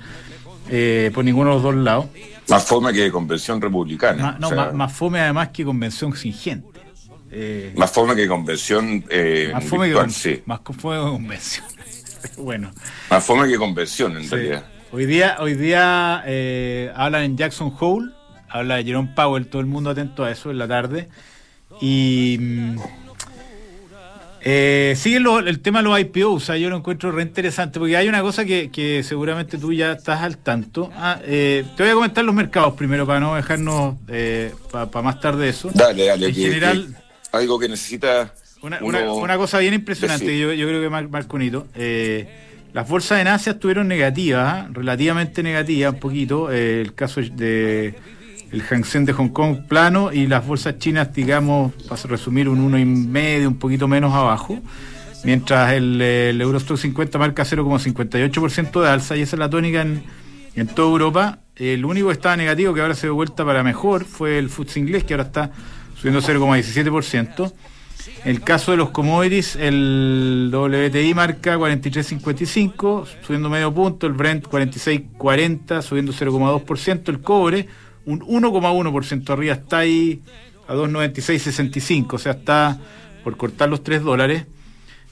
eh, 0.70 1.12
por 1.14 1.24
ninguno 1.24 1.50
de 1.50 1.56
los 1.56 1.64
dos 1.64 1.76
lados. 1.76 2.06
Más 2.48 2.64
fome 2.66 2.94
que 2.94 3.12
convención 3.12 3.62
republicana. 3.62 4.38
no, 4.40 4.52
más, 4.74 4.94
fome 4.94 5.20
además 5.20 5.50
que 5.50 5.64
convención 5.64 6.16
sin 6.16 6.34
gente. 6.34 6.80
Eh, 7.32 7.74
más 7.76 7.92
fome 7.92 8.16
que 8.16 8.28
convención 8.28 9.04
eh, 9.10 9.50
más 9.52 9.66
fome 9.66 9.92
que, 9.92 10.10
sí. 10.10 10.42
Más 10.46 10.62
fome 10.64 10.98
que 10.98 11.12
convención. 11.12 11.66
bueno. 12.38 12.72
Más 13.10 13.24
fome 13.24 13.48
que 13.48 13.58
convención, 13.58 14.18
en 14.18 14.30
realidad. 14.30 14.66
Hoy 14.92 15.06
día, 15.06 15.38
hoy 15.40 15.56
día 15.56 16.20
hablan 16.96 17.24
en 17.24 17.38
Jackson 17.38 17.74
Hole, 17.80 18.12
habla 18.48 18.76
de 18.76 18.86
Jerome 18.86 19.12
Powell, 19.16 19.48
todo 19.48 19.60
el 19.60 19.68
mundo 19.68 19.90
atento 19.90 20.24
a 20.24 20.32
eso 20.32 20.52
en 20.52 20.58
la 20.58 20.68
tarde. 20.68 21.10
Y 21.82 22.40
eh, 24.48 24.94
sigue 24.96 25.18
el 25.18 25.60
tema 25.60 25.80
de 25.80 25.86
los 25.86 26.00
IPO, 26.00 26.34
o 26.34 26.40
sea, 26.40 26.56
yo 26.56 26.70
lo 26.70 26.78
encuentro 26.78 27.12
re 27.12 27.24
interesante, 27.24 27.80
porque 27.80 27.98
hay 27.98 28.08
una 28.08 28.22
cosa 28.22 28.46
que, 28.46 29.02
seguramente 29.04 29.58
tú 29.58 29.74
ya 29.74 29.94
estás 29.94 30.22
al 30.22 30.38
tanto. 30.38 30.92
Ah, 30.96 31.20
eh, 31.24 31.66
te 31.75 31.82
voy 31.82 31.92
a 31.92 31.96
comentar 31.96 32.24
los 32.24 32.36
mercados 32.36 32.75
primero 32.75 33.08
para 33.08 33.20
no 33.20 33.36
dejarnos 33.36 33.96
eh, 34.08 34.54
para 34.72 35.02
más 35.02 35.20
tarde 35.20 35.50
eso. 35.50 35.72
Dale, 35.74 36.06
dale. 36.06 36.28
En 36.28 36.36
general, 36.36 36.96
algo 37.32 37.58
que 37.58 37.68
necesita... 37.68 38.36
Una, 38.62 39.38
cosa 39.38 39.58
bien 39.58 39.74
impresionante, 39.74 40.38
yo, 40.38 40.54
yo, 40.54 40.68
creo 40.68 40.82
que 40.82 40.90
marco 40.90 41.40
Eh, 41.75 42.28
las 42.72 42.88
bolsas 42.88 43.22
en 43.22 43.28
Asia 43.28 43.54
estuvieron 43.54 43.88
negativas, 43.88 44.48
¿ah? 44.48 44.70
relativamente 44.72 45.42
negativas, 45.42 45.94
un 45.94 46.00
poquito. 46.00 46.52
el 46.52 46.94
caso 46.94 47.20
de 47.20 47.96
el 48.56 48.64
Hang 48.64 48.86
Seng 48.86 49.04
de 49.06 49.12
Hong 49.12 49.30
Kong 49.30 49.68
plano 49.68 50.14
y 50.14 50.28
las 50.28 50.48
bolsas 50.48 50.80
chinas, 50.80 51.14
digamos, 51.14 51.74
para 51.90 52.02
resumir, 52.04 52.48
un 52.48 52.60
uno 52.60 52.80
y 52.80 52.86
medio, 52.86 53.50
un 53.50 53.60
poquito 53.60 53.88
menos 53.88 54.14
abajo, 54.14 54.60
mientras 55.26 55.74
el, 55.74 56.02
el 56.02 56.40
Eurostock 56.40 56.78
50 56.78 57.20
marca 57.20 57.44
0,58% 57.44 58.82
de 58.82 58.90
alza 58.90 59.18
y 59.18 59.22
esa 59.22 59.36
es 59.36 59.40
la 59.40 59.50
tónica 59.50 59.82
en, 59.82 60.04
en 60.56 60.68
toda 60.68 60.90
Europa. 60.90 61.40
El 61.58 61.84
único 61.84 62.08
que 62.08 62.14
estaba 62.14 62.38
negativo, 62.38 62.74
que 62.74 62.80
ahora 62.80 62.96
se 62.96 63.08
dio 63.08 63.16
vuelta 63.16 63.44
para 63.44 63.62
mejor, 63.62 64.06
fue 64.06 64.40
el 64.40 64.50
FTSE 64.50 64.80
inglés, 64.80 65.04
que 65.04 65.14
ahora 65.14 65.24
está 65.24 65.52
subiendo 65.98 66.22
0,17%. 66.22 67.54
En 68.24 68.32
el 68.32 68.42
caso 68.42 68.72
de 68.72 68.78
los 68.78 68.90
commodities, 68.92 69.56
el 69.58 70.50
WTI 70.54 71.14
marca 71.14 71.58
43.55, 71.58 73.06
subiendo 73.22 73.50
medio 73.50 73.74
punto, 73.74 74.08
el 74.08 74.14
Brent 74.14 74.48
46.40, 74.48 75.82
subiendo 75.82 76.14
0,2%, 76.14 77.10
el 77.10 77.20
cobre 77.22 77.68
un 78.06 78.20
1,1% 78.22 79.30
arriba, 79.32 79.54
está 79.54 79.80
ahí 79.80 80.22
a 80.68 80.74
2,9665, 80.74 82.14
o 82.14 82.18
sea, 82.18 82.34
está 82.34 82.78
por 83.24 83.38
cortar 83.38 83.70
los 83.70 83.84
3 83.84 84.04
dólares. 84.04 84.46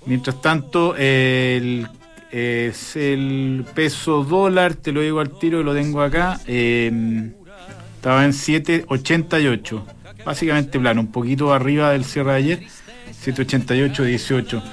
Mientras 0.05 0.41
tanto, 0.41 0.95
el, 0.97 1.87
el 2.31 3.65
peso 3.73 4.23
dólar, 4.23 4.75
te 4.75 4.91
lo 4.91 5.01
digo 5.01 5.19
al 5.19 5.37
tiro 5.39 5.61
y 5.61 5.63
lo 5.63 5.73
tengo 5.73 6.01
acá, 6.01 6.39
em, 6.45 7.31
estaba 7.95 8.25
en 8.25 8.33
7,88, 8.33 9.83
básicamente 10.25 10.79
plano, 10.79 11.01
un 11.01 11.11
poquito 11.11 11.53
arriba 11.53 11.91
del 11.91 12.03
cierre 12.03 12.31
de 12.31 12.37
ayer, 12.37 12.63
7,88, 13.23 14.03
18. 14.03 14.63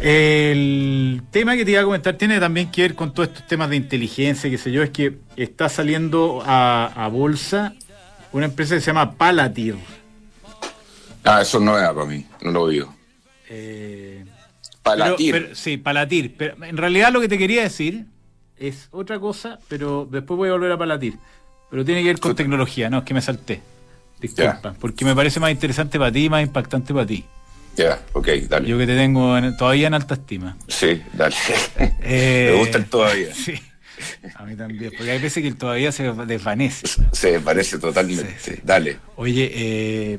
El 0.00 1.22
tema 1.30 1.56
que 1.56 1.64
te 1.64 1.72
iba 1.72 1.82
a 1.82 1.84
comentar 1.84 2.14
tiene 2.14 2.40
también 2.40 2.70
que 2.70 2.82
ver 2.82 2.94
con 2.94 3.12
todos 3.12 3.28
estos 3.28 3.46
temas 3.46 3.68
de 3.68 3.76
inteligencia, 3.76 4.48
qué 4.48 4.56
sé 4.56 4.72
yo, 4.72 4.82
es 4.82 4.90
que 4.90 5.18
está 5.36 5.68
saliendo 5.68 6.42
a, 6.44 7.08
bolsa 7.12 7.74
una 8.32 8.46
empresa 8.46 8.76
que 8.76 8.80
se 8.80 8.86
llama 8.86 9.12
Palatir. 9.12 9.76
Ah, 11.22 11.42
eso 11.42 11.60
no 11.60 11.76
era 11.76 11.92
para 11.92 12.06
mí, 12.06 12.24
no 12.40 12.50
lo 12.50 12.68
digo. 12.68 12.94
Eh, 13.50 14.24
Palatir. 14.82 15.50
sí, 15.52 15.76
Palatir. 15.76 16.34
Pero 16.34 16.64
en 16.64 16.78
realidad 16.78 17.12
lo 17.12 17.20
que 17.20 17.28
te 17.28 17.36
quería 17.36 17.62
decir 17.62 18.06
es 18.56 18.88
otra 18.92 19.20
cosa, 19.20 19.58
pero 19.68 20.08
después 20.10 20.38
voy 20.38 20.48
a 20.48 20.52
volver 20.52 20.72
a 20.72 20.78
Palatir. 20.78 21.18
Pero 21.68 21.84
tiene 21.84 22.00
que 22.00 22.08
ver 22.08 22.20
con 22.20 22.34
tecnología, 22.34 22.88
no, 22.88 22.98
es 22.98 23.04
que 23.04 23.12
me 23.12 23.20
salté. 23.20 23.60
Disculpa, 24.18 24.74
porque 24.80 25.04
me 25.04 25.14
parece 25.14 25.40
más 25.40 25.50
interesante 25.50 25.98
para 25.98 26.10
ti 26.10 26.24
y 26.24 26.30
más 26.30 26.42
impactante 26.42 26.94
para 26.94 27.06
ti. 27.06 27.26
Ya, 27.80 27.98
ok, 28.12 28.28
dale. 28.46 28.68
Yo 28.68 28.76
que 28.76 28.86
te 28.86 28.94
tengo 28.94 29.34
todavía 29.56 29.86
en 29.86 29.94
alta 29.94 30.12
estima. 30.12 30.58
Sí, 30.68 31.02
dale. 31.14 31.34
Eh, 32.02 32.50
Me 32.52 32.58
gusta 32.58 32.78
el 32.78 32.84
todavía. 32.86 33.34
Sí. 33.34 33.54
A 34.34 34.44
mí 34.44 34.56
también, 34.56 34.92
porque 34.96 35.10
hay 35.10 35.20
veces 35.20 35.42
que 35.42 35.48
el 35.48 35.56
todavía 35.56 35.92
se 35.92 36.10
desvanece. 36.12 36.86
Se 37.12 37.32
desvanece 37.32 37.78
totalmente. 37.78 38.60
Dale. 38.64 38.98
Oye, 39.16 39.50
eh, 39.54 40.18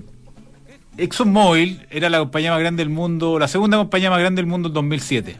ExxonMobil 0.98 1.88
era 1.90 2.10
la 2.10 2.20
compañía 2.20 2.52
más 2.52 2.60
grande 2.60 2.84
del 2.84 2.92
mundo, 2.92 3.40
la 3.40 3.48
segunda 3.48 3.78
compañía 3.78 4.12
más 4.12 4.20
grande 4.20 4.40
del 4.40 4.46
mundo 4.48 4.68
en 4.68 4.74
2007. 4.76 5.38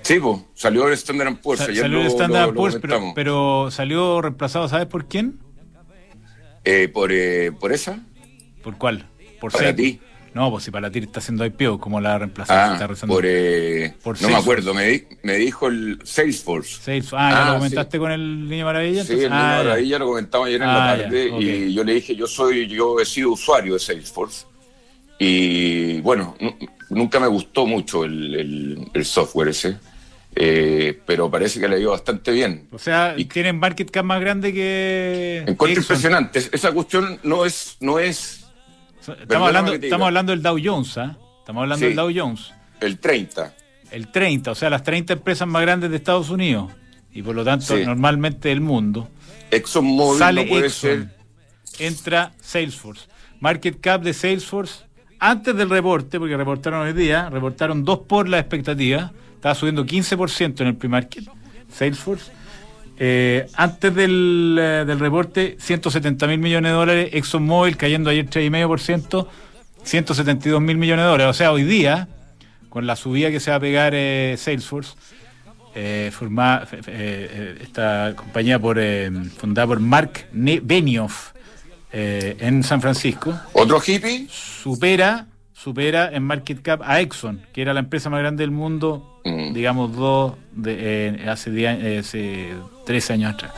Sí, 0.00 0.18
pues, 0.18 0.40
salió 0.54 0.88
el 0.88 0.94
Standard 0.94 1.36
Poor's. 1.36 1.60
salió 1.60 2.00
el 2.00 2.06
Standard 2.06 2.54
Poor's, 2.54 2.76
pero, 2.80 3.12
pero, 3.14 3.70
salió 3.70 4.22
reemplazado, 4.22 4.66
¿sabes 4.68 4.86
por 4.86 5.06
quién? 5.06 5.40
Eh, 6.64 6.88
por, 6.88 7.10
eh, 7.12 7.52
¿Por 7.52 7.72
esa? 7.72 8.00
¿Por 8.62 8.78
cuál? 8.78 9.06
Por 9.50 9.52
para 9.60 9.74
ti. 9.74 10.00
No, 10.32 10.50
pues 10.50 10.64
si 10.64 10.72
para 10.72 10.90
ti 10.90 10.98
está 10.98 11.20
haciendo 11.20 11.44
IPO, 11.46 11.78
como 11.78 12.00
la 12.00 12.18
reemplazaste? 12.18 12.84
Ah, 12.84 12.88
está 12.90 13.06
por, 13.06 13.24
eh, 13.24 13.94
no 14.20 14.28
me 14.28 14.34
acuerdo, 14.34 14.74
me, 14.74 15.04
me, 15.22 15.36
dijo 15.36 15.68
el 15.68 16.00
Salesforce. 16.02 16.82
Salesforce. 16.82 17.24
Ah, 17.24 17.30
¿ya 17.30 17.44
lo 17.44 17.50
ah, 17.50 17.54
comentaste 17.58 17.98
con 18.00 18.10
el 18.10 18.48
Niño 18.48 18.64
Maravilla? 18.64 19.04
Sí, 19.04 19.12
el 19.12 19.18
Niño 19.18 19.30
ah, 19.32 19.62
Maravilla 19.62 19.98
lo 20.00 20.06
comentamos 20.06 20.48
ayer 20.48 20.60
en 20.60 20.66
la 20.66 20.92
ah, 20.92 20.96
tarde 20.96 21.30
y 21.38 21.72
yo 21.72 21.84
le 21.84 21.94
dije, 21.94 22.16
yo 22.16 22.26
soy, 22.26 22.66
yo 22.66 22.98
he 22.98 23.04
sido 23.04 23.30
usuario 23.30 23.74
de 23.74 23.78
Salesforce 23.78 24.46
y 25.20 26.00
bueno, 26.00 26.36
nunca 26.90 27.20
me 27.20 27.28
gustó 27.28 27.64
mucho 27.64 28.04
el, 28.04 28.88
el, 28.92 29.04
software 29.04 29.48
ese. 29.48 29.76
Eh, 30.34 31.00
pero 31.06 31.30
parece 31.30 31.60
que 31.60 31.68
le 31.68 31.76
ha 31.76 31.78
ido 31.78 31.92
bastante 31.92 32.32
bien. 32.32 32.66
O 32.72 32.78
sea, 32.80 33.14
y 33.16 33.26
tienen 33.26 33.56
market 33.56 33.88
cap 33.88 34.04
más 34.04 34.20
grande 34.20 34.52
que. 34.52 35.44
Encuentro 35.46 35.80
impresionante. 35.80 36.40
Esa 36.50 36.72
cuestión 36.72 37.20
no 37.22 37.44
es, 37.44 37.76
no 37.78 38.00
es 38.00 38.43
Estamos 39.12 39.48
hablando, 39.48 39.72
estamos 39.74 40.06
hablando 40.06 40.32
del 40.32 40.42
Dow 40.42 40.58
Jones, 40.62 40.98
¿ah? 40.98 41.16
Estamos 41.40 41.62
hablando 41.62 41.84
del 41.84 41.94
Dow 41.96 42.10
Jones. 42.14 42.52
El 42.80 42.98
30. 42.98 43.54
El 43.90 44.08
30, 44.08 44.50
o 44.50 44.54
sea, 44.54 44.70
las 44.70 44.82
30 44.82 45.12
empresas 45.12 45.46
más 45.46 45.62
grandes 45.62 45.90
de 45.90 45.96
Estados 45.96 46.30
Unidos 46.30 46.72
y 47.12 47.22
por 47.22 47.34
lo 47.34 47.44
tanto 47.44 47.76
normalmente 47.76 48.48
del 48.48 48.60
mundo. 48.60 49.08
ExxonMobil 49.50 50.18
sale 50.18 50.46
puede 50.46 50.66
Exxon, 50.66 51.12
entra 51.78 52.32
Salesforce. 52.40 53.06
Market 53.40 53.80
cap 53.80 54.02
de 54.02 54.14
Salesforce 54.14 54.84
antes 55.18 55.54
del 55.54 55.70
reporte, 55.70 56.18
porque 56.18 56.36
reportaron 56.36 56.86
hoy 56.86 56.92
día, 56.92 57.30
reportaron 57.30 57.84
dos 57.84 58.00
por 58.00 58.28
la 58.28 58.38
expectativa, 58.38 59.12
estaba 59.34 59.54
subiendo 59.54 59.84
15% 59.84 60.60
en 60.60 60.66
el 60.66 60.76
pre-market, 60.76 61.24
Salesforce 61.72 62.32
eh, 62.98 63.46
antes 63.54 63.94
del, 63.94 64.58
eh, 64.60 64.84
del 64.86 64.98
reporte, 64.98 65.56
170 65.58 66.26
mil 66.26 66.38
millones 66.38 66.70
de 66.70 66.76
dólares, 66.76 67.10
ExxonMobil 67.12 67.76
cayendo 67.76 68.10
ayer 68.10 68.26
3,5%, 68.26 69.26
172 69.82 70.60
mil 70.60 70.76
millones 70.76 71.04
de 71.04 71.10
dólares. 71.10 71.30
O 71.30 71.34
sea, 71.34 71.52
hoy 71.52 71.64
día, 71.64 72.08
con 72.68 72.86
la 72.86 72.96
subida 72.96 73.30
que 73.30 73.40
se 73.40 73.50
va 73.50 73.56
a 73.56 73.60
pegar 73.60 73.92
eh, 73.94 74.36
Salesforce, 74.38 74.94
formada, 76.12 76.68
esta 77.60 78.12
compañía 78.14 78.60
por, 78.60 78.80
fundada 79.36 79.66
por 79.66 79.80
Mark 79.80 80.26
Benioff 80.32 81.32
en 81.90 82.62
San 82.62 82.80
Francisco. 82.80 83.36
¿Otro 83.54 83.82
hippie? 83.84 84.28
Supera 84.30 85.26
supera 85.54 86.10
en 86.12 86.24
market 86.24 86.60
cap 86.60 86.82
a 86.84 87.00
Exxon, 87.00 87.46
que 87.52 87.62
era 87.62 87.72
la 87.72 87.80
empresa 87.80 88.10
más 88.10 88.20
grande 88.20 88.42
del 88.42 88.50
mundo, 88.50 89.20
mm. 89.24 89.54
digamos, 89.54 89.96
dos 89.96 90.34
de, 90.52 91.06
eh, 91.06 91.28
hace, 91.28 91.50
eh, 91.56 91.98
hace 91.98 92.52
13 92.84 93.12
años 93.14 93.34
atrás. 93.34 93.52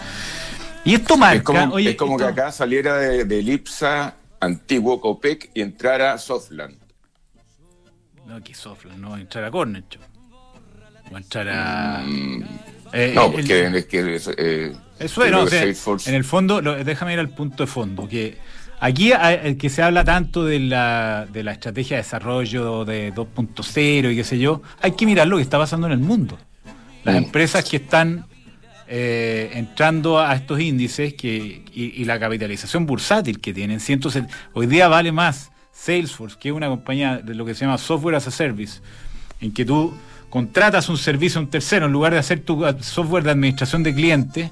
Y 0.84 0.94
esto 0.94 1.16
marca. 1.16 1.36
Es 1.36 1.42
como, 1.42 1.78
es 1.78 1.96
como 1.96 2.16
que 2.16 2.24
acá 2.24 2.52
saliera 2.52 2.96
de, 2.98 3.24
de 3.24 3.42
Lipsa, 3.42 4.14
antiguo 4.38 5.00
Copec, 5.00 5.50
y 5.54 5.62
entrara 5.62 6.16
Softland. 6.18 6.76
No, 8.26 8.42
que 8.42 8.54
Softland, 8.54 9.00
no, 9.00 9.16
entrar 9.16 9.44
a 9.44 9.50
Corner, 9.50 9.82
o 11.10 11.16
entrar 11.16 11.48
a. 11.48 12.02
Mm. 12.06 12.44
Eh, 12.92 13.12
no, 13.14 13.32
porque 13.32 13.66
es 13.66 13.86
que... 13.86 14.20
Eh, 14.38 14.76
eso 14.98 15.24
es, 15.24 16.06
en 16.06 16.14
el 16.14 16.24
fondo, 16.24 16.62
déjame 16.62 17.12
ir 17.12 17.18
al 17.18 17.28
punto 17.28 17.64
de 17.64 17.66
fondo, 17.66 18.08
que 18.08 18.38
aquí 18.80 19.12
hay, 19.12 19.56
que 19.56 19.71
se 19.71 19.83
habla 19.83 20.04
tanto 20.04 20.45
de 20.45 20.61
la, 20.61 21.26
de 21.33 21.42
la 21.42 21.52
estrategia 21.52 21.97
de 21.97 22.02
desarrollo 22.02 22.85
de 22.85 23.14
2.0 23.14 24.12
y 24.12 24.16
qué 24.16 24.25
sé 24.25 24.38
yo, 24.38 24.62
hay 24.80 24.92
que 24.92 25.06
mirar 25.06 25.26
lo 25.26 25.37
que 25.37 25.42
está 25.42 25.59
pasando 25.59 25.87
en 25.87 25.92
el 25.92 26.00
mundo. 26.00 26.38
Las 27.04 27.16
empresas 27.16 27.64
que 27.64 27.76
están 27.76 28.26
eh, 28.88 29.50
entrando 29.54 30.21
a 30.21 30.35
estos 30.35 30.61
índices 30.61 31.14
que, 31.14 31.64
y, 31.73 32.04
la 32.04 32.21
capitalización 32.21 32.87
bursátil 32.87 33.40
que 33.40 33.52
tienen. 33.52 33.80
hoy 34.52 34.66
día 34.66 34.87
vale 34.87 35.11
más 35.11 35.50
Salesforce, 35.73 36.37
que 36.38 36.50
es 36.50 36.54
una 36.54 36.68
compañía 36.68 37.18
de 37.18 37.35
lo 37.35 37.45
que 37.45 37.54
se 37.54 37.64
llama 37.64 37.78
Software 37.78 38.14
as 38.14 38.28
a 38.28 38.30
Service, 38.30 38.80
en 39.40 39.52
que 39.52 39.64
tú 39.64 39.92
contratas 40.30 40.88
un 40.88 40.99
servicio 40.99 41.40
a 41.40 41.45
un 41.45 41.50
tercero 41.50 41.87
en 41.87 41.92
lugar 41.92 42.12
de 42.12 42.18
hacer 42.18 42.40
tu 42.40 42.64
software 42.80 43.25
de 43.25 43.30
administración 43.30 43.83
de 43.83 43.95
clientes 43.95 44.50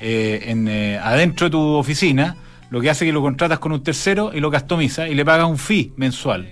eh, 0.00 0.44
en, 0.46 0.68
eh, 0.68 0.98
adentro 1.02 1.46
de 1.46 1.50
tu 1.50 1.60
oficina, 1.60 2.36
lo 2.70 2.80
que 2.80 2.90
hace 2.90 3.04
que 3.04 3.12
lo 3.12 3.22
contratas 3.22 3.58
con 3.58 3.72
un 3.72 3.82
tercero 3.82 4.32
y 4.34 4.40
lo 4.40 4.50
customiza 4.50 5.08
y 5.08 5.14
le 5.14 5.24
pagas 5.24 5.48
un 5.48 5.58
fee 5.58 5.92
mensual. 5.96 6.48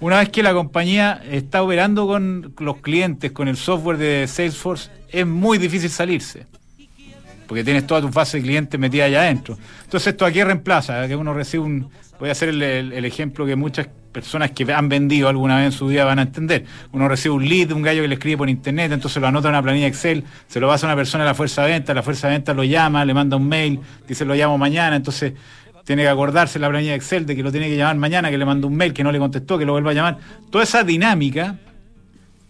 Una 0.00 0.18
vez 0.18 0.28
que 0.28 0.42
la 0.42 0.52
compañía 0.52 1.22
está 1.30 1.62
operando 1.62 2.06
con 2.06 2.52
los 2.58 2.76
clientes, 2.78 3.32
con 3.32 3.48
el 3.48 3.56
software 3.56 3.96
de 3.96 4.26
Salesforce, 4.28 4.90
es 5.08 5.26
muy 5.26 5.56
difícil 5.58 5.88
salirse. 5.88 6.46
Porque 7.46 7.64
tienes 7.64 7.86
toda 7.86 8.00
tu 8.00 8.10
fase 8.10 8.38
de 8.38 8.42
clientes 8.42 8.78
metida 8.80 9.04
allá 9.04 9.22
adentro. 9.22 9.56
Entonces, 9.84 10.08
¿esto 10.08 10.24
aquí 10.26 10.42
reemplaza? 10.42 11.06
Que 11.06 11.16
uno 11.16 11.32
recibe 11.34 11.64
un. 11.64 11.90
Voy 12.18 12.28
a 12.28 12.32
hacer 12.32 12.50
el, 12.50 13.04
ejemplo 13.04 13.46
que 13.46 13.56
muchas 13.56 13.88
personas 14.14 14.52
que 14.52 14.72
han 14.72 14.88
vendido 14.88 15.28
alguna 15.28 15.56
vez 15.56 15.66
en 15.66 15.72
su 15.72 15.88
vida 15.88 16.04
van 16.06 16.20
a 16.20 16.22
entender. 16.22 16.64
Uno 16.92 17.08
recibe 17.08 17.34
un 17.34 17.46
lead 17.46 17.68
de 17.68 17.74
un 17.74 17.82
gallo 17.82 18.00
que 18.00 18.08
le 18.08 18.14
escribe 18.14 18.38
por 18.38 18.48
internet, 18.48 18.92
entonces 18.92 19.20
lo 19.20 19.26
anota 19.26 19.48
en 19.48 19.54
una 19.54 19.62
planilla 19.62 19.88
Excel, 19.88 20.24
se 20.46 20.60
lo 20.60 20.68
pasa 20.68 20.86
a 20.86 20.90
una 20.90 20.96
persona 20.96 21.24
a 21.24 21.26
la 21.26 21.34
fuerza 21.34 21.64
de 21.64 21.72
venta, 21.72 21.92
la 21.92 22.02
fuerza 22.02 22.28
de 22.28 22.34
venta 22.34 22.54
lo 22.54 22.64
llama, 22.64 23.04
le 23.04 23.12
manda 23.12 23.36
un 23.36 23.46
mail, 23.46 23.80
dice 24.08 24.24
lo 24.24 24.34
llamo 24.34 24.56
mañana, 24.56 24.96
entonces 24.96 25.34
tiene 25.84 26.02
que 26.02 26.08
acordarse 26.08 26.58
la 26.58 26.70
planilla 26.70 26.94
Excel 26.94 27.26
de 27.26 27.36
que 27.36 27.42
lo 27.42 27.50
tiene 27.50 27.68
que 27.68 27.76
llamar 27.76 27.96
mañana, 27.96 28.30
que 28.30 28.38
le 28.38 28.46
mandó 28.46 28.68
un 28.68 28.76
mail, 28.76 28.94
que 28.94 29.04
no 29.04 29.12
le 29.12 29.18
contestó, 29.18 29.58
que 29.58 29.66
lo 29.66 29.72
vuelva 29.72 29.90
a 29.90 29.94
llamar. 29.94 30.18
Toda 30.50 30.64
esa 30.64 30.84
dinámica 30.84 31.56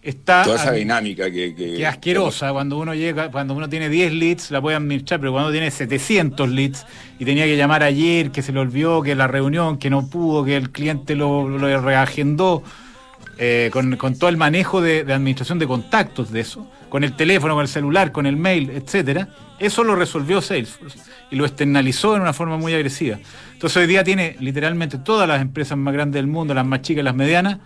está. 0.05 0.43
Toda 0.43 0.57
esa 0.57 0.71
dinámica 0.71 1.29
que. 1.31 1.53
Que, 1.55 1.85
asquerosa. 1.85 2.51
Cuando 2.51 2.77
uno 2.77 2.93
llega, 2.93 3.31
cuando 3.31 3.53
uno 3.53 3.67
tiene 3.67 3.89
10 3.89 4.13
leads, 4.13 4.51
la 4.51 4.61
puede 4.61 4.77
administrar, 4.77 5.19
pero 5.19 5.31
cuando 5.31 5.51
tiene 5.51 5.71
700 5.71 6.49
leads 6.49 6.85
y 7.19 7.25
tenía 7.25 7.45
que 7.45 7.57
llamar 7.57 7.83
ayer, 7.83 8.31
que 8.31 8.41
se 8.41 8.51
le 8.51 8.59
olvidó, 8.59 9.01
que 9.01 9.15
la 9.15 9.27
reunión, 9.27 9.77
que 9.77 9.89
no 9.89 10.07
pudo, 10.07 10.45
que 10.45 10.55
el 10.55 10.71
cliente 10.71 11.15
lo, 11.15 11.49
lo 11.49 11.81
reagendó. 11.81 12.63
Eh, 13.37 13.69
con, 13.73 13.97
todo 14.17 14.29
el 14.29 14.37
manejo 14.37 14.79
de, 14.79 15.03
de, 15.03 15.11
administración 15.11 15.59
de 15.59 15.67
contactos 15.67 16.31
de 16.31 16.39
eso, 16.39 16.71
con 16.87 17.03
el 17.03 17.17
teléfono, 17.17 17.53
con 17.53 17.63
el 17.63 17.67
celular, 17.67 18.13
con 18.13 18.25
el 18.25 18.37
mail, 18.37 18.69
etcétera, 18.69 19.27
eso 19.59 19.83
lo 19.83 19.97
resolvió 19.97 20.41
Salesforce 20.41 20.99
y 21.31 21.35
lo 21.35 21.45
externalizó 21.45 22.15
en 22.15 22.21
una 22.21 22.31
forma 22.33 22.57
muy 22.57 22.73
agresiva. 22.73 23.19
Entonces 23.53 23.77
hoy 23.77 23.87
día 23.87 24.03
tiene 24.03 24.35
literalmente 24.39 24.97
todas 24.97 25.27
las 25.27 25.41
empresas 25.41 25.77
más 25.77 25.93
grandes 25.93 26.19
del 26.19 26.27
mundo, 26.27 26.53
las 26.53 26.65
más 26.65 26.81
chicas 26.81 27.01
y 27.01 27.03
las 27.03 27.15
medianas, 27.15 27.59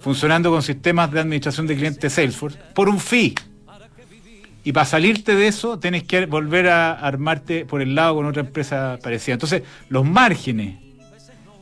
funcionando 0.00 0.50
con 0.50 0.62
sistemas 0.62 1.10
de 1.10 1.20
administración 1.20 1.66
de 1.66 1.76
clientes 1.76 2.12
Salesforce 2.12 2.58
por 2.74 2.88
un 2.88 2.98
fee. 2.98 3.34
Y 4.64 4.72
para 4.72 4.86
salirte 4.86 5.34
de 5.34 5.46
eso, 5.46 5.78
tenés 5.78 6.04
que 6.04 6.24
volver 6.26 6.68
a 6.68 6.92
armarte 6.92 7.66
por 7.66 7.82
el 7.82 7.94
lado 7.94 8.16
con 8.16 8.26
otra 8.26 8.40
empresa 8.40 8.98
parecida. 9.02 9.34
Entonces, 9.34 9.62
los 9.90 10.06
márgenes 10.06 10.76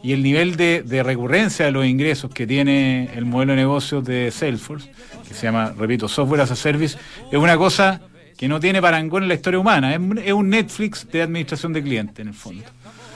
y 0.05 0.13
el 0.13 0.23
nivel 0.23 0.57
de, 0.57 0.83
de, 0.83 1.03
recurrencia 1.03 1.65
de 1.65 1.73
los 1.73 1.87
ingresos 1.87 2.31
que 2.31 2.47
tiene 2.47 3.11
el 3.15 3.25
modelo 3.25 3.53
de 3.53 3.57
negocio 3.57 4.03
de 4.03 4.31
Salesforce, 4.31 4.91
que 5.27 5.35
se 5.35 5.43
llama, 5.47 5.73
repito, 5.77 6.09
Software 6.09 6.43
as 6.43 6.51
a 6.51 6.57
Service, 6.57 6.97
es 7.31 7.39
una 7.39 7.57
cosa 7.57 8.01
que 8.37 8.49
no 8.49 8.59
tiene 8.59 8.83
parangón 8.83 9.23
en 9.23 9.29
la 9.29 9.35
historia 9.35 9.61
humana. 9.61 9.95
Es, 9.95 10.33
un 10.33 10.51
Netflix 10.51 11.07
de 11.11 11.23
administración 11.23 11.73
de 11.73 11.81
clientes, 11.81 12.19
en 12.19 12.29
el 12.29 12.35
fondo. 12.35 12.65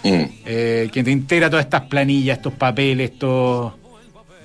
Mm. 0.05 0.25
Eh, 0.45 0.88
que 0.93 1.03
te 1.03 1.11
integra 1.11 1.51
todas 1.51 1.64
estas 1.64 1.83
planillas, 1.83 2.38
estos 2.38 2.53
papeles, 2.53 3.11
estos... 3.11 3.73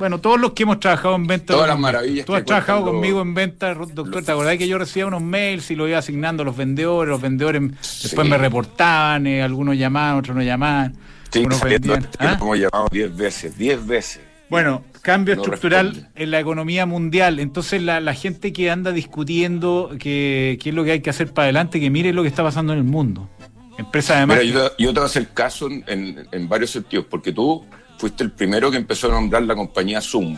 Bueno, 0.02 0.20
todos 0.20 0.42
los 0.42 0.54
que 0.54 0.64
hemos 0.64 0.80
trabajado 0.80 1.14
en 1.14 1.28
venta. 1.28 1.54
Todas 1.54 1.68
las 1.68 1.78
maravillas. 1.78 2.26
Tú 2.26 2.34
has 2.34 2.44
trabajado 2.44 2.86
conmigo 2.86 3.22
en 3.22 3.36
venta, 3.36 3.76
doctor. 3.76 4.24
¿Te 4.24 4.32
acordás 4.32 4.58
que 4.58 4.68
yo 4.68 4.80
recibía 4.80 5.06
unos 5.06 5.22
mails 5.22 5.70
y 5.70 5.76
los 5.76 5.88
iba 5.88 6.00
asignando 6.00 6.42
a 6.42 6.46
los 6.48 6.58
vendedores? 6.58 7.12
Los 7.12 7.22
vendedores 7.22 7.62
después 8.02 8.28
me 8.28 8.36
reportaban, 8.40 9.28
eh, 9.28 9.44
algunos 9.44 9.78
llamaban, 9.78 10.18
otros 10.18 10.36
no 10.36 10.42
llamaban. 10.42 10.98
Sí, 11.30 11.46
unos 11.46 11.62
vendían. 11.62 12.08
¿Ah? 12.18 12.36
Hemos 12.42 12.58
llamado 12.58 12.88
10 12.90 13.16
veces, 13.16 13.56
10 13.60 13.86
veces. 13.86 14.22
Bueno, 14.50 14.84
cambio 15.04 15.36
estructural 15.36 16.10
en 16.16 16.32
la 16.32 16.40
economía 16.40 16.88
mundial. 16.88 17.40
Entonces 17.40 17.84
la, 17.84 18.14
gente 18.16 18.52
que 18.54 18.72
anda 18.72 18.92
discutiendo 18.92 19.92
qué 20.00 20.58
es 20.60 20.74
lo 20.74 20.84
que 20.84 20.94
hay 20.94 21.02
que 21.02 21.12
hacer 21.12 21.32
para 21.32 21.44
adelante, 21.44 21.80
que 21.80 21.92
mire 21.92 22.12
lo 22.12 22.24
que 22.24 22.28
está 22.28 22.42
pasando 22.42 22.74
en 22.74 22.80
el 22.80 22.86
mundo. 22.86 23.30
Empresa 23.78 24.18
además. 24.18 24.40
Mira, 24.44 24.72
yo, 24.80 24.94
te 24.94 25.00
voy 25.00 25.04
a 25.04 25.06
hacer 25.06 25.28
caso 25.30 25.70
en, 25.70 26.50
varios 26.50 26.72
sentidos, 26.72 27.06
porque 27.08 27.32
tú 27.32 27.64
fuiste 28.02 28.24
el 28.24 28.32
primero 28.32 28.72
que 28.72 28.78
empezó 28.78 29.10
a 29.10 29.12
nombrar 29.12 29.44
la 29.44 29.56
compañía 29.56 30.02
Zoom, 30.02 30.36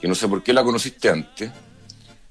que 0.00 0.06
no 0.06 0.14
sé 0.14 0.28
por 0.28 0.40
qué 0.40 0.52
la 0.52 0.62
conociste 0.62 1.10
antes. 1.10 1.50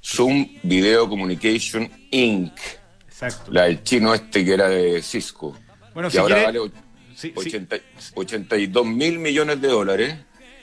Zoom 0.01 0.47
Video 0.63 1.09
Communication 1.09 1.91
Inc. 2.09 2.57
Exacto. 3.05 3.51
La 3.51 3.63
del 3.63 3.83
chino 3.83 4.13
este 4.13 4.45
que 4.45 4.53
era 4.53 4.69
de 4.69 5.01
Cisco. 5.01 5.57
Bueno, 5.93 6.09
que 6.09 6.17
ahora 6.17 6.43
vale 6.43 6.71
82 8.15 8.85
mil 8.85 9.19
millones 9.19 9.59
de 9.59 9.67
dólares 9.67 10.15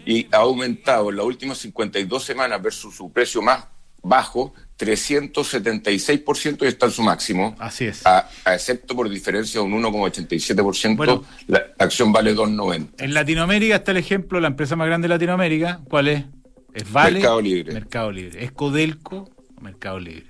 y 0.07 0.27
ha 0.33 0.39
aumentado 0.39 1.11
en 1.11 1.17
las 1.17 1.27
últimas 1.27 1.59
52 1.59 2.25
semanas 2.25 2.63
versus 2.63 2.97
su 2.97 3.13
precio 3.13 3.43
más 3.43 3.67
bajo 4.03 4.55
376% 4.79 6.63
y 6.63 6.67
está 6.67 6.87
en 6.87 6.93
su 6.93 7.03
máximo. 7.03 7.57
Así 7.59 7.87
es. 7.87 8.07
A, 8.07 8.29
excepto 8.47 8.95
por 8.95 9.09
diferencia 9.11 9.61
de 9.61 9.67
un 9.67 9.73
1,87%, 9.83 11.25
la 11.49 11.67
acción 11.79 12.13
vale 12.13 12.35
2,90. 12.35 12.91
En 12.99 13.15
Latinoamérica 13.15 13.77
está 13.77 13.91
el 13.91 13.97
ejemplo, 13.99 14.41
la 14.41 14.49
empresa 14.49 14.77
más 14.77 14.87
grande 14.87 15.09
de 15.09 15.15
Latinoamérica, 15.15 15.81
¿cuál 15.89 16.09
es? 16.09 16.25
Es 16.75 16.91
Vale. 16.93 17.15
Mercado 17.15 17.41
Libre. 17.41 17.73
Mercado 17.73 18.13
Libre. 18.13 18.45
Es 18.45 18.53
Codelco, 18.53 19.31
Mercado 19.61 19.99
Libre. 19.99 20.27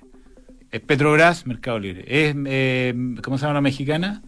Es 0.71 0.81
Petrobras, 0.81 1.47
Mercado 1.47 1.79
Libre. 1.79 2.05
Es, 2.07 2.35
eh, 2.47 2.95
¿cómo 3.23 3.39
se 3.39 3.43
llama 3.43 3.55
la 3.55 3.61
mexicana? 3.61 4.23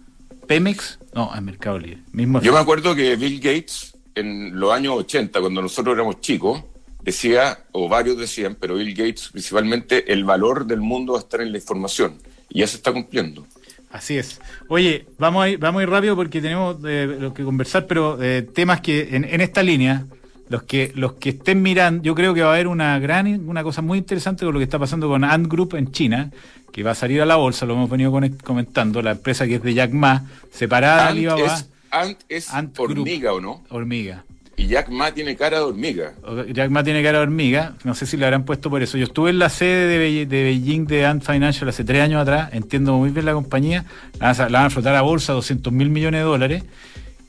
Pemex, 0.46 0.98
no, 1.14 1.34
es 1.34 1.42
Mercado 1.42 1.78
Libre. 1.78 2.02
Mismo 2.12 2.42
Yo 2.42 2.52
me 2.52 2.58
acuerdo 2.58 2.94
que 2.94 3.16
Bill 3.16 3.38
Gates 3.40 3.94
en 4.14 4.58
los 4.58 4.72
años 4.72 4.94
80, 4.96 5.40
cuando 5.40 5.62
nosotros 5.62 5.94
éramos 5.94 6.20
chicos, 6.20 6.64
decía, 7.02 7.64
o 7.72 7.88
varios 7.88 8.18
decían, 8.18 8.56
pero 8.58 8.76
Bill 8.76 8.94
Gates 8.94 9.28
principalmente, 9.30 10.12
el 10.12 10.24
valor 10.24 10.66
del 10.66 10.80
mundo 10.80 11.14
va 11.14 11.18
a 11.18 11.22
estar 11.22 11.40
en 11.40 11.52
la 11.52 11.58
información. 11.58 12.18
Y 12.48 12.60
ya 12.60 12.66
se 12.66 12.76
está 12.76 12.92
cumpliendo. 12.92 13.46
Así 13.90 14.18
es. 14.18 14.40
Oye, 14.68 15.06
vamos 15.18 15.44
a 15.44 15.48
ir, 15.48 15.58
vamos 15.58 15.80
a 15.80 15.82
ir 15.82 15.90
rápido 15.90 16.14
porque 16.14 16.40
tenemos 16.40 16.76
eh, 16.86 17.16
lo 17.18 17.34
que 17.34 17.42
conversar, 17.42 17.86
pero 17.86 18.22
eh, 18.22 18.42
temas 18.42 18.80
que 18.80 19.16
en, 19.16 19.24
en, 19.24 19.40
esta 19.40 19.62
línea, 19.64 20.06
los 20.48 20.62
que, 20.62 20.92
los 20.94 21.14
que 21.14 21.30
estén 21.30 21.60
mirando, 21.60 22.02
yo 22.02 22.14
creo 22.14 22.32
que 22.32 22.42
va 22.42 22.50
a 22.50 22.54
haber 22.54 22.68
una 22.68 22.98
gran, 23.00 23.48
una 23.48 23.64
cosa 23.64 23.82
muy 23.82 23.98
interesante 23.98 24.44
con 24.44 24.54
lo 24.54 24.60
que 24.60 24.64
está 24.64 24.78
pasando 24.78 25.08
con 25.08 25.24
Ant 25.24 25.48
Group 25.48 25.74
en 25.74 25.90
China, 25.90 26.30
que 26.72 26.84
va 26.84 26.92
a 26.92 26.94
salir 26.94 27.20
a 27.20 27.26
la 27.26 27.34
bolsa, 27.36 27.66
lo 27.66 27.74
hemos 27.74 27.90
venido 27.90 28.12
comentando, 28.44 29.02
la 29.02 29.12
empresa 29.12 29.46
que 29.46 29.56
es 29.56 29.62
de 29.62 29.74
Jack 29.74 29.92
Ma, 29.92 30.24
separada 30.52 31.04
de 31.04 31.08
Alibaba. 31.08 31.64
Ant 31.90 32.20
es 32.28 32.48
hormiga, 32.78 33.32
¿o 33.32 33.40
no? 33.40 33.64
Hormiga. 33.70 34.24
Y 34.60 34.66
Jack 34.66 34.90
Ma 34.90 35.10
tiene 35.14 35.36
cara 35.36 35.56
de 35.56 35.64
hormiga. 35.64 36.12
Jack 36.52 36.70
Ma 36.70 36.84
tiene 36.84 37.02
cara 37.02 37.16
de 37.16 37.22
hormiga. 37.22 37.76
No 37.82 37.94
sé 37.94 38.04
si 38.04 38.18
le 38.18 38.26
habrán 38.26 38.44
puesto 38.44 38.68
por 38.68 38.82
eso. 38.82 38.98
Yo 38.98 39.04
estuve 39.04 39.30
en 39.30 39.38
la 39.38 39.48
sede 39.48 39.86
de, 40.26 40.26
Beijing 40.26 40.86
de 40.86 41.06
Ant 41.06 41.24
Financial 41.24 41.66
hace 41.66 41.82
tres 41.82 42.02
años 42.02 42.20
atrás. 42.20 42.50
Entiendo 42.52 42.92
muy 42.98 43.08
bien 43.08 43.24
la 43.24 43.32
compañía. 43.32 43.86
La 44.20 44.34
van 44.34 44.66
a, 44.66 44.68
flotar 44.68 44.94
a 44.96 45.00
bolsa 45.00 45.32
200 45.32 45.72
mil 45.72 45.88
millones 45.88 46.20
de 46.20 46.24
dólares. 46.24 46.64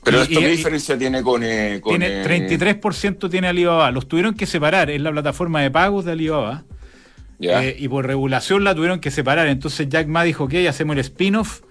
Pero 0.04 0.20
esto, 0.20 0.40
¿qué 0.40 0.48
diferencia 0.48 0.98
tiene 0.98 1.22
con, 1.22 1.42
eh, 1.42 1.80
tiene 1.82 2.22
33% 2.22 3.30
tiene 3.30 3.48
Alibaba. 3.48 3.90
Los 3.90 4.08
tuvieron 4.08 4.34
que 4.34 4.44
separar. 4.44 4.90
Es 4.90 5.00
la 5.00 5.10
plataforma 5.10 5.62
de 5.62 5.70
pagos 5.70 6.04
de 6.04 6.12
Alibaba. 6.12 6.64
Eh, 7.40 7.76
y 7.78 7.88
por 7.88 8.06
regulación 8.06 8.62
la 8.62 8.74
tuvieron 8.74 9.00
que 9.00 9.10
separar. 9.10 9.48
Entonces 9.48 9.88
Jack 9.88 10.06
Ma 10.06 10.22
dijo, 10.22 10.44
ok, 10.44 10.54
hacemos 10.68 10.96
el 10.96 11.00
spin-off 11.00 11.62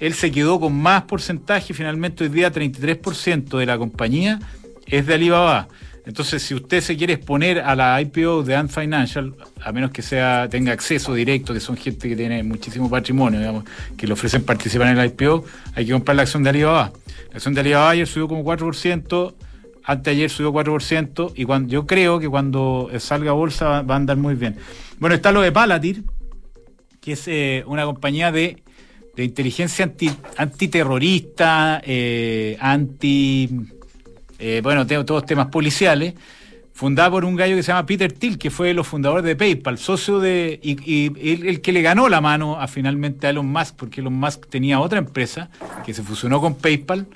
él 0.00 0.14
se 0.14 0.30
quedó 0.30 0.60
con 0.60 0.74
más 0.74 1.02
porcentaje, 1.02 1.74
finalmente 1.74 2.22
hoy 2.22 2.30
día 2.30 2.52
33% 2.52 3.58
de 3.58 3.66
la 3.66 3.78
compañía 3.78 4.38
es 4.88 5.06
de 5.06 5.14
Alibaba. 5.14 5.68
Entonces, 6.04 6.42
si 6.42 6.54
usted 6.54 6.80
se 6.80 6.96
quiere 6.96 7.14
exponer 7.14 7.60
a 7.60 7.76
la 7.76 8.00
IPO 8.00 8.42
de 8.42 8.56
Ant 8.56 8.70
Financial, 8.70 9.34
a 9.60 9.72
menos 9.72 9.90
que 9.90 10.00
sea 10.00 10.48
tenga 10.50 10.72
acceso 10.72 11.12
directo, 11.12 11.52
que 11.52 11.60
son 11.60 11.76
gente 11.76 12.08
que 12.08 12.16
tiene 12.16 12.42
muchísimo 12.42 12.88
patrimonio, 12.88 13.38
digamos, 13.38 13.64
que 13.96 14.06
le 14.06 14.14
ofrecen 14.14 14.42
participar 14.42 14.88
en 14.88 14.98
el 14.98 15.06
IPO, 15.06 15.44
hay 15.74 15.84
que 15.84 15.92
comprar 15.92 16.16
la 16.16 16.22
acción 16.22 16.42
de 16.42 16.50
Alibaba. 16.50 16.92
La 17.30 17.34
acción 17.34 17.52
de 17.52 17.60
Alibaba 17.60 17.90
ayer 17.90 18.06
subió 18.06 18.26
como 18.26 18.42
4%, 18.42 19.34
anteayer 19.84 20.30
subió 20.30 20.52
4%, 20.52 21.32
y 21.36 21.44
cuando, 21.44 21.70
yo 21.70 21.86
creo 21.86 22.18
que 22.18 22.28
cuando 22.28 22.90
salga 22.98 23.32
bolsa 23.32 23.82
va, 23.82 23.94
a 23.94 23.96
andar 23.96 24.16
muy 24.16 24.34
bien. 24.34 24.56
Bueno, 24.98 25.14
está 25.14 25.30
lo 25.30 25.42
de 25.42 25.52
Palatir, 25.52 26.04
que 27.02 27.12
es 27.12 27.28
eh, 27.28 27.64
una 27.66 27.84
compañía 27.84 28.32
de 28.32 28.62
de 29.18 29.24
inteligencia 29.24 29.84
anti, 29.84 30.08
antiterrorista, 30.36 31.82
eh, 31.84 32.56
anti, 32.60 33.50
eh, 34.38 34.60
bueno, 34.62 34.86
tengo 34.86 35.04
todos 35.04 35.26
temas 35.26 35.48
policiales, 35.48 36.14
fundada 36.72 37.10
por 37.10 37.24
un 37.24 37.34
gallo 37.34 37.56
que 37.56 37.62
se 37.64 37.72
llama 37.72 37.86
Peter 37.86 38.12
Thiel, 38.12 38.38
que 38.38 38.50
fue 38.50 38.72
los 38.72 38.86
fundadores 38.86 39.24
de 39.24 39.34
PayPal, 39.34 39.78
socio 39.78 40.20
de. 40.20 40.60
y, 40.62 41.48
el, 41.48 41.60
que 41.60 41.72
le 41.72 41.82
ganó 41.82 42.08
la 42.08 42.20
mano 42.20 42.60
a 42.60 42.68
finalmente 42.68 43.26
a 43.26 43.30
Elon 43.30 43.46
Musk, 43.46 43.74
porque 43.74 44.00
Elon 44.00 44.14
Musk 44.14 44.46
tenía 44.46 44.78
otra 44.78 44.98
empresa 44.98 45.50
que 45.84 45.92
se 45.92 46.02
fusionó 46.04 46.40
con 46.40 46.54
PayPal. 46.54 47.06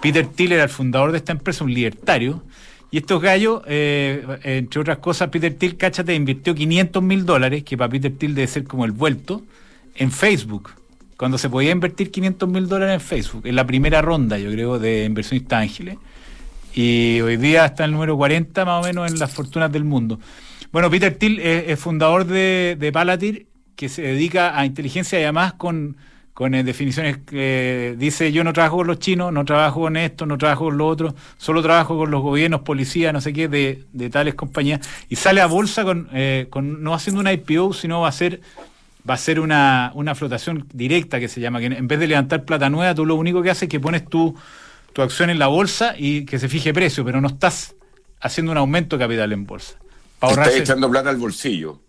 Peter 0.00 0.26
Thiel 0.26 0.52
era 0.52 0.64
el 0.64 0.70
fundador 0.70 1.12
de 1.12 1.18
esta 1.18 1.32
empresa, 1.32 1.62
un 1.62 1.74
libertario. 1.74 2.42
Y 2.90 2.98
estos 2.98 3.20
gallos, 3.22 3.62
eh, 3.66 4.24
entre 4.44 4.80
otras 4.80 4.98
cosas, 4.98 5.28
Peter 5.28 5.52
Thiel, 5.52 5.76
cáchate, 5.76 6.14
invirtió 6.14 6.54
500 6.54 7.02
mil 7.02 7.24
dólares, 7.24 7.64
que 7.64 7.76
para 7.76 7.90
Peter 7.90 8.12
Thiel 8.12 8.34
debe 8.34 8.48
ser 8.48 8.64
como 8.64 8.84
el 8.84 8.92
vuelto, 8.92 9.42
en 9.94 10.10
Facebook. 10.10 10.70
Cuando 11.18 11.38
se 11.38 11.48
podía 11.48 11.70
invertir 11.70 12.10
500 12.10 12.48
mil 12.48 12.66
dólares 12.66 12.94
en 12.94 13.00
Facebook, 13.00 13.46
en 13.46 13.56
la 13.56 13.66
primera 13.66 14.02
ronda, 14.02 14.38
yo 14.38 14.50
creo, 14.50 14.78
de 14.78 15.04
inversionistas 15.04 15.60
ángeles 15.60 15.96
y 16.74 17.20
hoy 17.20 17.36
día 17.36 17.66
está 17.66 17.84
el 17.84 17.92
número 17.92 18.16
40 18.16 18.64
más 18.64 18.82
o 18.82 18.86
menos 18.86 19.10
en 19.10 19.18
las 19.18 19.32
fortunas 19.32 19.70
del 19.70 19.84
mundo. 19.84 20.18
Bueno, 20.70 20.90
Peter 20.90 21.14
Thiel 21.14 21.38
es, 21.38 21.78
fundador 21.78 22.24
de, 22.24 22.76
de, 22.78 22.92
Palantir, 22.92 23.46
que 23.76 23.88
se 23.88 24.02
dedica 24.02 24.58
a 24.58 24.64
inteligencia 24.64 25.20
y 25.20 25.22
además 25.24 25.52
con, 25.54 25.96
con 26.32 26.54
eh, 26.54 26.64
definiciones 26.64 27.18
que 27.18 27.94
dice 27.98 28.32
yo 28.32 28.42
no 28.42 28.54
trabajo 28.54 28.78
con 28.78 28.86
los 28.86 28.98
chinos, 28.98 29.32
no 29.32 29.44
trabajo 29.44 29.82
con 29.82 29.98
esto, 29.98 30.24
no 30.24 30.38
trabajo 30.38 30.64
con 30.64 30.78
lo 30.78 30.86
otro, 30.86 31.14
solo 31.36 31.62
trabajo 31.62 31.98
con 31.98 32.10
los 32.10 32.22
gobiernos, 32.22 32.62
policías, 32.62 33.12
no 33.12 33.20
sé 33.20 33.34
qué, 33.34 33.48
de, 33.48 33.84
de 33.92 34.08
tales 34.08 34.34
compañías, 34.34 34.80
y 35.10 35.16
sale 35.16 35.42
a 35.42 35.46
bolsa 35.46 35.84
con, 35.84 36.08
eh, 36.12 36.46
con 36.48 36.82
no 36.82 36.94
haciendo 36.94 37.20
una 37.20 37.32
IPO, 37.34 37.74
sino 37.74 38.00
va 38.00 38.08
a 38.08 38.12
ser 38.12 38.40
va 39.08 39.14
a 39.14 39.18
ser 39.18 39.40
una, 39.40 39.90
una 39.94 40.14
flotación 40.14 40.66
directa 40.72 41.18
que 41.18 41.28
se 41.28 41.40
llama, 41.40 41.58
que 41.60 41.66
en 41.66 41.88
vez 41.88 41.98
de 41.98 42.06
levantar 42.06 42.44
plata 42.44 42.70
nueva, 42.70 42.94
tú 42.94 43.04
lo 43.04 43.16
único 43.16 43.42
que 43.42 43.50
haces 43.50 43.64
es 43.64 43.68
que 43.68 43.80
pones 43.80 44.08
tu 44.08 44.34
tu 44.92 45.02
acción 45.02 45.30
en 45.30 45.38
la 45.38 45.46
bolsa 45.46 45.94
y 45.96 46.24
que 46.24 46.38
se 46.38 46.48
fije 46.48 46.72
precio, 46.72 47.04
pero 47.04 47.20
no 47.20 47.28
estás 47.28 47.74
haciendo 48.20 48.52
un 48.52 48.58
aumento 48.58 48.96
de 48.96 49.04
capital 49.04 49.32
en 49.32 49.46
bolsa. 49.46 49.78
Para 50.18 50.34
te 50.34 50.40
estás 50.42 50.60
echando 50.60 50.90
plata 50.90 51.10
al 51.10 51.16
bolsillo. 51.16 51.80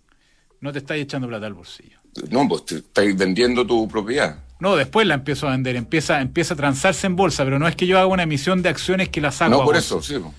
No 0.60 0.72
te 0.72 0.78
estás 0.78 0.96
echando 0.96 1.28
plata 1.28 1.46
al 1.46 1.54
bolsillo. 1.54 1.98
No, 2.30 2.48
pues 2.48 2.64
te 2.64 2.76
estás 2.76 3.16
vendiendo 3.16 3.66
tu 3.66 3.88
propiedad. 3.88 4.38
No, 4.60 4.76
después 4.76 5.06
la 5.06 5.14
empiezo 5.14 5.48
a 5.48 5.50
vender, 5.50 5.76
empieza, 5.76 6.20
empieza 6.20 6.54
a 6.54 6.56
transarse 6.56 7.06
en 7.06 7.16
bolsa, 7.16 7.44
pero 7.44 7.58
no 7.58 7.68
es 7.68 7.76
que 7.76 7.86
yo 7.86 7.98
haga 7.98 8.06
una 8.06 8.22
emisión 8.22 8.62
de 8.62 8.68
acciones 8.68 9.08
que 9.08 9.20
la 9.20 9.30
saco. 9.30 9.50
No, 9.50 9.64
por 9.64 9.76
eso, 9.76 10.00
sí. 10.00 10.14
O 10.16 10.32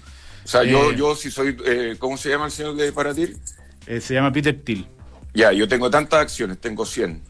sea, 0.44 0.64
yo, 0.64 0.92
eh, 0.92 0.96
yo 0.98 1.16
si 1.16 1.32
soy, 1.32 1.58
eh, 1.66 1.96
¿cómo 2.00 2.18
se 2.18 2.30
llama 2.30 2.46
el 2.46 2.52
señor 2.52 2.76
de 2.76 2.92
Paratir? 2.92 3.38
Eh, 3.88 4.00
se 4.00 4.14
llama 4.14 4.32
Peter 4.32 4.60
Thiel. 4.64 4.88
Ya, 5.34 5.52
yo 5.52 5.68
tengo 5.68 5.90
tantas 5.90 6.22
acciones, 6.22 6.60
tengo 6.60 6.86
100. 6.86 7.22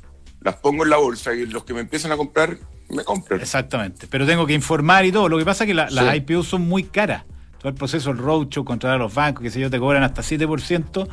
Las 0.42 0.58
pongo 0.58 0.84
en 0.84 0.92
la 0.92 0.98
bolsa 0.98 1.34
y 1.34 1.46
los 1.48 1.64
que 1.64 1.74
me 1.74 1.82
empiezan 1.82 2.12
a 2.12 2.18
comprar 2.18 2.58
me 2.90 3.04
compren. 3.04 3.42
Exactamente, 3.42 4.08
pero 4.10 4.26
tengo 4.26 4.46
que 4.46 4.54
informar 4.54 5.06
y 5.06 5.12
todo. 5.12 5.30
Lo 5.30 5.38
que 5.38 5.46
pasa 5.46 5.64
es 5.64 5.68
que 5.70 5.74
las 5.74 6.16
IPO 6.16 6.44
son 6.44 6.62
muy 6.62 6.84
caras. 6.84 7.24
Todo 7.60 7.70
el 7.70 7.76
proceso, 7.76 8.12
el 8.12 8.18
roadshow, 8.18 8.64
contra 8.64 8.96
los 8.98 9.14
bancos, 9.14 9.44
que 9.44 9.50
sé 9.50 9.60
yo, 9.60 9.70
te 9.70 9.80
cobran 9.80 10.04
hasta 10.04 10.22
7% 10.22 11.08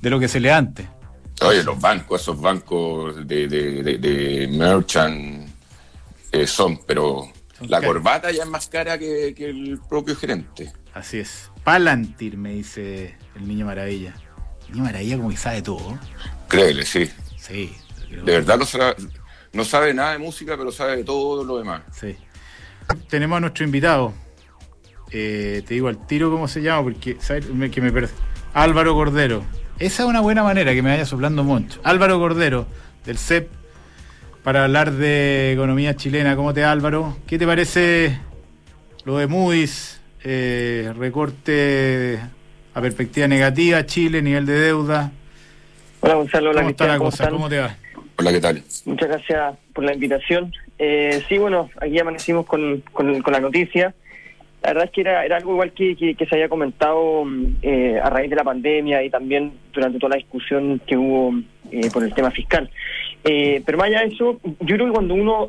de 0.00 0.10
lo 0.10 0.20
que 0.20 0.28
se 0.28 0.40
le 0.40 0.52
antes. 0.52 0.86
Oye, 1.42 1.62
los 1.62 1.80
bancos, 1.80 2.20
esos 2.20 2.40
bancos 2.40 3.26
de, 3.26 3.46
de, 3.48 4.48
merchant 4.50 5.48
eh, 6.32 6.46
son, 6.46 6.80
pero 6.84 7.30
la 7.60 7.80
corbata 7.80 8.30
ya 8.30 8.42
es 8.42 8.48
más 8.48 8.68
cara 8.68 8.98
que, 8.98 9.28
el 9.36 9.80
propio 9.88 10.16
gerente. 10.16 10.72
Así 10.94 11.18
es. 11.18 11.50
Palantir, 11.64 12.36
me 12.36 12.54
dice 12.54 13.16
el 13.36 13.46
niño 13.46 13.66
maravilla. 13.66 14.14
El 14.66 14.72
niño 14.72 14.84
maravilla 14.84 15.16
como 15.16 15.30
que 15.30 15.36
sabe 15.36 15.62
todo. 15.62 15.98
Créele, 16.48 16.84
sí. 16.84 17.10
Sí. 17.36 17.74
De 18.10 18.32
verdad 18.32 18.58
lo 18.58 18.66
sabe, 18.66 18.96
no 19.52 19.64
sabe 19.64 19.94
nada 19.94 20.12
de 20.12 20.18
música, 20.18 20.56
pero 20.56 20.72
sabe 20.72 20.96
de 20.96 21.04
todo 21.04 21.44
lo 21.44 21.58
demás. 21.58 21.82
Sí. 21.92 22.16
Tenemos 23.08 23.36
a 23.36 23.40
nuestro 23.40 23.64
invitado. 23.64 24.12
Eh, 25.10 25.62
te 25.66 25.74
digo 25.74 25.88
al 25.88 26.06
tiro 26.06 26.30
cómo 26.30 26.48
se 26.48 26.62
llama, 26.62 26.82
porque 26.84 27.16
¿sabes? 27.20 27.46
que 27.72 27.80
me 27.80 27.92
perdí. 27.92 28.12
Álvaro 28.54 28.94
Cordero. 28.94 29.42
Esa 29.78 30.02
es 30.02 30.08
una 30.08 30.20
buena 30.20 30.42
manera 30.42 30.74
que 30.74 30.82
me 30.82 30.90
vaya 30.90 31.06
soplando 31.06 31.44
mucho. 31.44 31.80
Álvaro 31.84 32.18
Cordero, 32.18 32.66
del 33.04 33.16
CEP, 33.16 33.48
para 34.42 34.64
hablar 34.64 34.92
de 34.92 35.52
economía 35.52 35.94
chilena. 35.94 36.34
¿Cómo 36.36 36.52
te 36.52 36.64
Álvaro? 36.64 37.16
¿Qué 37.26 37.38
te 37.38 37.46
parece 37.46 38.18
lo 39.04 39.18
de 39.18 39.26
Moody's? 39.26 40.00
Eh, 40.24 40.92
recorte 40.96 42.18
a 42.74 42.80
perspectiva 42.80 43.28
negativa, 43.28 43.86
Chile, 43.86 44.20
nivel 44.20 44.46
de 44.46 44.58
deuda. 44.58 45.12
Hola 46.00 46.14
Gonzalo, 46.14 46.52
¿Cómo 46.52 46.68
está 46.70 46.86
la 46.86 46.98
cosa? 46.98 47.30
¿Cómo 47.30 47.48
te 47.48 47.58
va? 47.58 47.76
Hola, 48.20 48.32
¿qué 48.32 48.40
tal? 48.40 48.64
Muchas 48.84 49.08
gracias 49.08 49.56
por 49.72 49.84
la 49.84 49.94
invitación. 49.94 50.52
Eh, 50.76 51.22
sí, 51.28 51.38
bueno, 51.38 51.70
aquí 51.80 52.00
amanecimos 52.00 52.46
con, 52.46 52.82
con, 52.92 53.22
la 53.22 53.38
noticia. 53.38 53.94
La 54.60 54.70
verdad 54.70 54.86
es 54.86 54.90
que 54.90 55.02
era, 55.02 55.24
era 55.24 55.36
algo 55.36 55.52
igual 55.52 55.70
que, 55.70 55.94
que, 55.94 56.26
se 56.26 56.34
había 56.34 56.48
comentado 56.48 57.24
eh, 57.62 58.00
a 58.02 58.10
raíz 58.10 58.28
de 58.28 58.34
la 58.34 58.42
pandemia 58.42 59.04
y 59.04 59.10
también 59.10 59.52
durante 59.72 60.00
toda 60.00 60.10
la 60.10 60.16
discusión 60.16 60.80
que 60.84 60.96
hubo 60.96 61.32
eh, 61.70 61.90
por 61.92 62.02
el 62.02 62.12
tema 62.12 62.32
fiscal. 62.32 62.68
Eh, 63.22 63.62
pero 63.64 63.78
más 63.78 63.86
allá 63.86 64.00
de 64.00 64.06
eso, 64.08 64.40
yo 64.42 64.74
creo 64.74 64.86
que 64.86 64.92
cuando 64.92 65.14
uno 65.14 65.48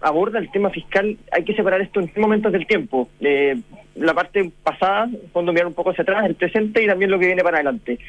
aborda 0.00 0.40
el 0.40 0.50
tema 0.50 0.70
fiscal 0.70 1.16
hay 1.30 1.44
que 1.44 1.54
separar 1.54 1.80
esto 1.80 2.00
en 2.00 2.08
tres 2.08 2.18
momentos 2.18 2.50
del 2.50 2.66
tiempo. 2.66 3.08
la 3.94 4.14
parte 4.14 4.50
pasada, 4.64 5.08
cuando 5.30 5.52
mirar 5.52 5.68
un 5.68 5.74
poco 5.74 5.90
hacia 5.90 6.02
atrás, 6.02 6.26
el 6.26 6.34
presente 6.34 6.82
y 6.82 6.88
también 6.88 7.12
lo 7.12 7.20
que 7.20 7.26
viene 7.26 7.44
para 7.44 7.58
adelante. 7.58 8.00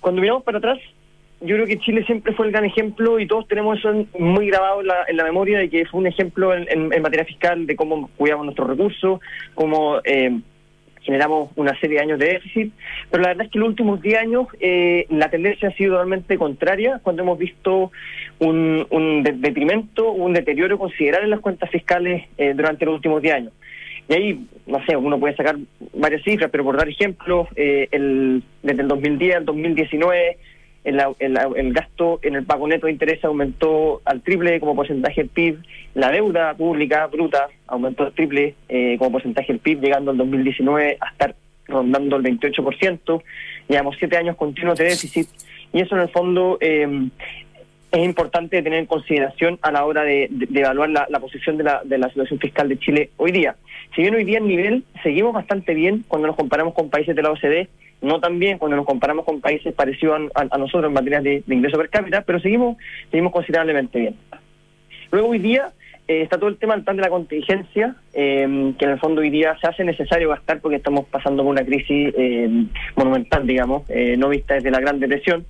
cuando 0.00 0.22
miramos 0.22 0.44
para 0.44 0.56
atrás, 0.56 0.78
yo 1.44 1.56
creo 1.56 1.66
que 1.66 1.78
Chile 1.78 2.04
siempre 2.04 2.32
fue 2.34 2.46
el 2.46 2.52
gran 2.52 2.64
ejemplo 2.64 3.18
y 3.18 3.26
todos 3.26 3.48
tenemos 3.48 3.78
eso 3.78 4.06
muy 4.18 4.46
grabado 4.46 4.80
en 5.08 5.16
la, 5.16 5.24
memoria 5.24 5.58
de 5.58 5.68
que 5.68 5.84
fue 5.86 6.00
un 6.00 6.06
ejemplo 6.06 6.54
en, 6.54 6.88
materia 7.02 7.24
fiscal 7.24 7.66
de 7.66 7.74
cómo 7.74 8.08
cuidamos 8.16 8.44
nuestros 8.44 8.68
recursos, 8.68 9.20
cómo 9.54 9.98
eh, 10.04 10.38
generamos 11.00 11.50
una 11.56 11.78
serie 11.80 11.96
de 11.96 12.02
años 12.02 12.18
de 12.20 12.26
déficit, 12.26 12.72
pero 13.10 13.22
la 13.22 13.30
verdad 13.30 13.46
es 13.46 13.52
que 13.52 13.58
en 13.58 13.60
los 13.60 13.70
últimos 13.70 14.00
10 14.00 14.18
años 14.18 14.46
eh, 14.60 15.06
la 15.10 15.30
tendencia 15.30 15.68
ha 15.68 15.72
sido 15.72 15.94
totalmente 15.94 16.38
contraria 16.38 17.00
cuando 17.02 17.22
hemos 17.22 17.38
visto 17.38 17.90
un, 18.38 18.86
un 18.90 19.22
detrimento, 19.24 20.12
un 20.12 20.32
deterioro 20.32 20.78
considerable 20.78 21.24
en 21.24 21.30
las 21.30 21.40
cuentas 21.40 21.70
fiscales 21.70 22.24
eh, 22.38 22.52
durante 22.54 22.84
los 22.84 22.94
últimos 22.94 23.20
10 23.20 23.34
años. 23.34 23.52
Y 24.08 24.14
ahí, 24.14 24.46
no 24.66 24.84
sé, 24.84 24.96
uno 24.96 25.18
puede 25.18 25.36
sacar 25.36 25.56
varias 25.94 26.22
cifras, 26.22 26.50
pero 26.50 26.64
por 26.64 26.76
dar 26.76 26.88
ejemplos, 26.88 27.48
el, 27.56 28.42
desde 28.62 28.82
el 28.82 28.88
2010 28.88 29.36
al 29.36 29.44
2019 29.44 30.38
el, 30.84 31.00
el, 31.18 31.72
gasto 31.72 32.18
en 32.22 32.34
el 32.34 32.44
pago 32.44 32.66
neto 32.66 32.86
de 32.86 32.92
interés 32.92 33.24
aumentó 33.24 34.02
al 34.04 34.20
triple 34.22 34.58
como 34.60 34.74
porcentaje 34.74 35.22
del 35.22 35.30
PIB, 35.30 35.58
la 35.94 36.10
deuda 36.10 36.54
pública 36.54 37.06
bruta 37.06 37.48
aumentó 37.66 38.04
al 38.04 38.12
triple 38.12 38.54
eh, 38.68 38.96
como 38.98 39.12
porcentaje 39.12 39.52
del 39.52 39.60
PIB, 39.60 39.80
llegando 39.80 40.10
al 40.10 40.16
2019 40.16 40.98
a 41.00 41.10
estar 41.10 41.34
rondando 41.68 42.16
el 42.16 42.22
28%, 42.24 43.22
llevamos 43.68 43.96
siete 43.98 44.16
años 44.16 44.36
continuos 44.36 44.78
de 44.78 44.84
déficit, 44.84 45.28
y 45.72 45.80
eso 45.80 45.94
en 45.94 46.02
el 46.02 46.08
fondo 46.08 46.58
eh, 46.60 47.08
es 47.92 48.04
importante 48.04 48.62
tener 48.62 48.78
en 48.78 48.86
consideración 48.86 49.58
a 49.62 49.70
la 49.70 49.84
hora 49.84 50.02
de, 50.02 50.28
evaluar 50.54 50.88
la, 50.88 51.20
posición 51.20 51.58
de 51.58 51.64
la, 51.64 51.82
de 51.84 51.98
la 51.98 52.08
situación 52.08 52.40
fiscal 52.40 52.68
de 52.68 52.78
Chile 52.78 53.10
hoy 53.18 53.32
día. 53.32 53.54
Si 53.94 54.00
bien 54.00 54.14
hoy 54.14 54.24
día 54.24 54.38
en 54.38 54.48
nivel 54.48 54.84
seguimos 55.02 55.34
bastante 55.34 55.74
bien 55.74 56.04
cuando 56.08 56.26
nos 56.26 56.36
comparamos 56.36 56.74
con 56.74 56.88
países 56.88 57.14
de 57.14 57.22
la 57.22 57.30
OCDE, 57.30 57.68
no 58.02 58.20
tan 58.20 58.38
bien 58.38 58.58
cuando 58.58 58.76
nos 58.76 58.86
comparamos 58.86 59.24
con 59.24 59.40
países 59.40 59.72
parecidos 59.72 60.30
a, 60.34 60.58
nosotros 60.58 60.88
en 60.88 60.92
materia 60.92 61.20
de, 61.20 61.42
ingreso 61.46 61.78
per 61.78 61.88
cápita, 61.88 62.22
pero 62.22 62.40
seguimos, 62.40 62.76
seguimos 63.10 63.32
considerablemente 63.32 63.98
bien. 63.98 64.16
Luego 65.10 65.28
hoy 65.28 65.38
día 65.38 65.72
eh, 66.08 66.22
está 66.22 66.36
todo 66.36 66.48
el 66.48 66.56
tema 66.56 66.76
plan 66.78 66.96
de 66.96 67.02
la 67.02 67.08
contingencia, 67.08 67.94
eh, 68.12 68.74
que 68.78 68.84
en 68.84 68.90
el 68.90 68.98
fondo 68.98 69.20
hoy 69.20 69.30
día 69.30 69.56
se 69.60 69.68
hace 69.68 69.84
necesario 69.84 70.30
gastar 70.30 70.60
porque 70.60 70.76
estamos 70.76 71.06
pasando 71.06 71.44
por 71.44 71.52
una 71.52 71.64
crisis 71.64 72.12
eh, 72.16 72.48
monumental, 72.96 73.46
digamos, 73.46 73.84
no 74.18 74.28
vista 74.28 74.54
desde 74.54 74.70
la 74.70 74.80
Gran 74.80 74.98
Depresión. 74.98 75.46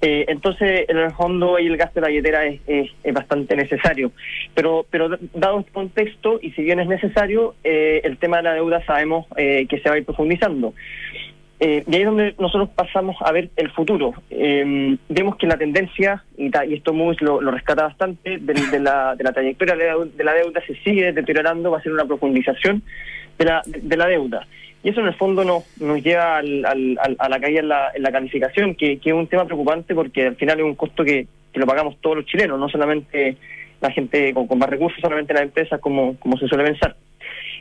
entonces, 0.00 0.84
en 0.90 0.98
el 0.98 1.12
fondo, 1.12 1.56
ahí 1.56 1.66
el 1.66 1.78
gasto 1.78 1.94
de 1.94 2.00
la 2.02 2.08
billetera 2.08 2.44
es, 2.44 2.60
es, 2.66 3.14
bastante 3.14 3.56
necesario. 3.56 4.12
Pero, 4.54 4.84
pero 4.90 5.08
dado 5.32 5.60
este 5.60 5.72
contexto, 5.72 6.38
y 6.42 6.50
si 6.50 6.62
bien 6.62 6.78
es 6.78 6.86
necesario, 6.86 7.54
el 7.64 8.18
tema 8.18 8.36
de 8.36 8.42
la 8.42 8.54
deuda 8.54 8.84
sabemos 8.84 9.26
que 9.34 9.80
se 9.82 9.88
va 9.88 9.94
a 9.94 9.98
ir 9.98 10.04
profundizando. 10.04 10.74
Eh, 11.58 11.84
y 11.86 11.94
ahí 11.94 12.02
es 12.02 12.06
donde 12.06 12.34
nosotros 12.38 12.68
pasamos 12.74 13.16
a 13.20 13.32
ver 13.32 13.50
el 13.56 13.70
futuro. 13.70 14.12
Eh, 14.30 14.96
vemos 15.08 15.36
que 15.36 15.46
la 15.46 15.56
tendencia, 15.56 16.22
y, 16.36 16.50
esto 16.74 16.92
Moose 16.92 17.24
lo, 17.24 17.40
rescata 17.50 17.84
bastante, 17.84 18.38
de, 18.38 18.80
la, 18.80 19.14
de 19.16 19.24
la 19.24 19.32
trayectoria 19.32 19.74
de 19.74 20.24
la, 20.24 20.34
deuda 20.34 20.60
se 20.66 20.74
sigue 20.76 21.12
deteriorando, 21.12 21.70
va 21.70 21.78
a 21.78 21.82
ser 21.82 21.92
una 21.92 22.04
profundización 22.04 22.82
de 23.38 23.44
la, 23.44 23.62
de 23.64 23.96
la 23.96 24.06
deuda. 24.06 24.46
Y 24.82 24.90
eso 24.90 25.00
en 25.00 25.06
el 25.06 25.14
fondo 25.14 25.44
nos, 25.44 25.64
nos 25.80 26.02
lleva 26.02 26.36
al, 26.36 26.98
a 27.18 27.28
la 27.28 27.40
caída 27.40 27.60
en 27.60 27.68
la, 28.02 28.12
calificación, 28.12 28.74
que, 28.74 28.98
que, 28.98 29.10
es 29.10 29.16
un 29.16 29.26
tema 29.26 29.46
preocupante 29.46 29.94
porque 29.94 30.26
al 30.26 30.36
final 30.36 30.60
es 30.60 30.64
un 30.64 30.74
costo 30.74 31.04
que, 31.04 31.26
que 31.52 31.60
lo 31.60 31.66
pagamos 31.66 31.96
todos 32.02 32.16
los 32.16 32.26
chilenos, 32.26 32.60
no 32.60 32.68
solamente 32.68 33.36
la 33.80 33.90
gente 33.90 34.34
con, 34.34 34.46
más 34.58 34.68
recursos, 34.68 35.00
solamente 35.00 35.32
las 35.32 35.42
empresas 35.42 35.80
como, 35.80 36.16
como 36.18 36.36
se 36.36 36.46
suele 36.46 36.64
pensar. 36.64 36.96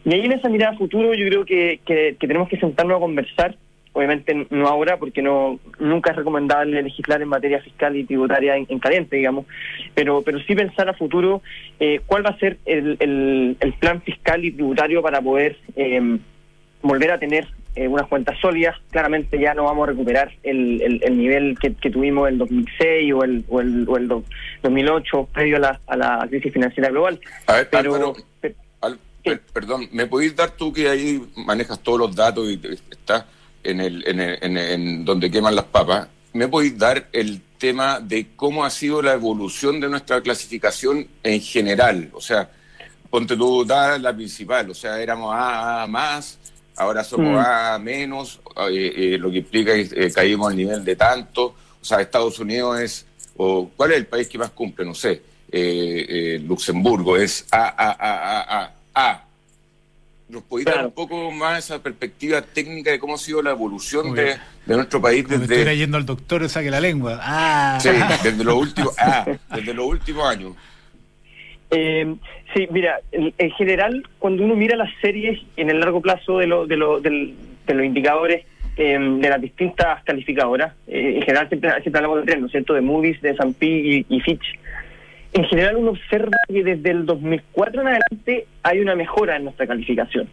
Y 0.04 0.14
ahí 0.14 0.26
en 0.26 0.34
esa 0.34 0.50
mirada 0.50 0.78
futuro 0.78 1.14
yo 1.16 1.26
creo 1.28 1.46
que, 1.46 1.80
que 1.86 2.16
tenemos 2.20 2.50
que 2.50 2.60
sentarnos 2.60 2.98
a 2.98 3.00
conversar 3.00 3.56
obviamente 3.96 4.48
no 4.50 4.68
ahora 4.68 4.98
porque 4.98 5.22
no 5.22 5.58
nunca 5.80 6.12
es 6.12 6.18
recomendable 6.18 6.84
legislar 6.84 7.22
en 7.22 7.30
materia 7.30 7.62
fiscal 7.62 7.96
y 7.96 8.04
tributaria 8.04 8.58
en, 8.58 8.80
caliente 8.80 9.16
digamos 9.16 9.46
pero 9.94 10.22
pero 10.22 10.40
sí 10.42 10.54
pensar 10.54 10.90
a 10.90 10.94
futuro 10.94 11.42
eh, 11.80 12.02
cuál 12.06 12.26
va 12.26 12.32
a 12.32 12.38
ser 12.38 12.58
el, 12.66 12.98
el, 13.00 13.74
plan 13.80 14.02
fiscal 14.02 14.44
y 14.44 14.52
tributario 14.52 15.02
para 15.02 15.22
poder 15.22 15.58
eh, 15.76 16.20
volver 16.82 17.12
a 17.12 17.20
tener 17.20 17.48
eh, 17.76 17.90
unas 17.90 18.08
cuentas 18.08 18.40
sólidas. 18.40 18.76
Claramente 18.90 19.38
ya 19.38 19.54
no 19.54 19.66
vamos 19.66 19.88
a 19.88 19.92
recuperar 19.92 20.32
el, 20.44 21.02
el, 21.04 21.18
nivel 21.18 21.58
que, 21.60 21.72
tuvimos 21.90 22.30
en 22.30 22.38
2006 22.38 23.14
o 23.14 23.24
el, 23.24 23.44
o 23.50 23.60
el, 23.60 23.86
o 23.90 23.98
el 23.98 24.08
2008, 24.08 25.30
previo 25.34 25.58
a 25.58 25.60
la, 25.60 25.82
a 25.88 25.98
la 25.98 26.26
crisis 26.30 26.54
financiera 26.54 26.90
global. 26.90 27.20
A 27.48 27.54
ver, 27.56 27.70
pero, 27.70 28.16
perdón, 29.52 29.90
¿me 29.92 30.06
podéis 30.06 30.36
dar 30.36 30.52
tú 30.52 30.72
que 30.72 30.88
ahí 30.88 31.22
manejas 31.36 31.80
todos 31.82 32.00
los 32.00 32.16
datos 32.16 32.48
y 32.50 32.60
estás 32.92 33.26
en, 33.66 33.82
el, 33.82 34.04
en, 34.08 34.20
el, 34.20 34.58
en, 34.58 35.06
donde 35.06 35.30
queman 35.30 35.56
las 35.56 35.66
papas? 35.66 36.08
¿Me 36.34 36.48
podéis 36.48 36.78
dar 36.78 37.08
el 37.14 37.42
tema 37.58 38.00
de 38.00 38.28
cómo 38.36 38.66
ha 38.66 38.70
sido 38.70 39.02
la 39.02 39.14
evolución 39.14 39.80
de 39.80 39.90
nuestra 39.90 40.22
clasificación 40.22 41.08
en 41.24 41.42
general? 41.42 42.10
O 42.14 42.22
sea, 42.22 42.50
ponte 43.10 43.38
tú, 43.38 43.64
da 43.64 43.98
la 43.98 44.14
principal, 44.14 44.70
o 44.70 44.74
sea, 44.74 45.02
éramos 45.02 45.34
A, 45.34 45.86
más, 45.88 46.38
ahora 46.76 47.04
somos 47.04 47.32
mm. 47.32 47.38
A 47.38 47.80
menos, 47.80 48.42
eh, 48.70 48.94
eh, 48.96 49.18
lo 49.18 49.32
que 49.32 49.38
implica 49.38 49.74
que 49.74 49.90
eh, 49.94 50.12
caímos 50.12 50.50
al 50.50 50.58
nivel 50.58 50.84
de 50.84 50.96
tanto, 50.96 51.56
o 51.82 51.86
sea, 51.86 52.02
Estados 52.02 52.40
Unidos 52.40 52.80
es, 52.82 53.06
o 53.38 53.70
¿cuál 53.76 53.92
es 53.92 53.98
el 53.98 54.08
país 54.08 54.28
que 54.28 54.38
más 54.38 54.52
cumple? 54.52 54.86
No 54.86 54.94
sé, 54.94 55.22
Luxemburgo 56.42 57.16
es 57.16 57.46
A, 57.52 57.68
A, 57.68 57.92
A, 57.92 58.42
A, 58.42 58.74
A, 58.94 59.12
A. 59.12 59.24
¿Nos 60.28 60.42
podéis 60.44 60.66
dar 60.66 60.86
un 60.86 60.92
poco 60.92 61.30
más 61.32 61.66
esa 61.66 61.84
perspectiva 61.84 62.42
técnica 62.42 62.90
de 62.90 62.98
cómo 62.98 63.14
ha 63.14 63.18
sido 63.18 63.44
la 63.44 63.52
evolución 63.52 64.16
de, 64.16 64.38
nuestro 64.66 65.00
país 65.00 65.28
desde... 65.28 65.60
Estoy 65.60 65.78
yendo 65.78 65.98
al 65.98 66.06
doctor, 66.06 66.50
saque 66.50 66.72
la 66.72 66.80
lengua. 66.80 67.20
Ah. 67.22 67.78
Sí, 67.80 67.90
desde 68.24 68.44
los 68.44 68.56
últimos, 68.56 68.96
ah, 68.98 69.26
desde 69.56 69.74
los 69.74 69.86
últimos 69.86 70.28
años. 70.28 70.56
Eh, 71.72 72.16
sí, 72.54 72.68
mira, 72.72 73.00
en, 73.12 73.52
general, 73.52 74.08
cuando 74.18 74.44
uno 74.44 74.56
mira 74.56 74.76
las 74.76 74.90
series 75.02 75.40
en 75.58 75.70
el 75.70 75.80
largo 75.80 76.02
plazo 76.02 76.40
de, 76.40 76.48
lo, 76.48 76.66
de, 76.66 76.78
lo, 76.78 77.00
de, 77.02 77.36
los 77.68 77.86
indicadores 77.86 78.46
eh, 78.78 78.98
de 79.00 79.30
las 79.30 79.42
distintas 79.42 80.04
calificadoras, 80.04 80.74
eh, 80.88 81.18
en 81.18 81.22
general 81.22 81.50
siempre, 81.50 81.70
hablamos 81.70 82.20
de 82.20 82.26
tres, 82.26 82.40
¿no 82.40 82.46
es 82.48 82.52
cierto?, 82.52 82.74
de 82.74 82.82
Moody's, 82.82 83.22
de 83.22 83.32
S&P 83.32 84.06
y, 84.10 84.20
Fitch. 84.22 84.60
En 85.36 85.44
general 85.44 85.76
uno 85.76 85.92
observa 85.92 86.38
que 86.48 86.64
desde 86.64 86.92
el 86.92 87.06
2004 87.06 87.82
en 87.82 87.88
adelante 87.88 88.48
hay 88.64 88.80
una 88.80 88.96
mejora 88.96 89.36
en 89.36 89.44
nuestra 89.44 89.68
calificación. 89.68 90.30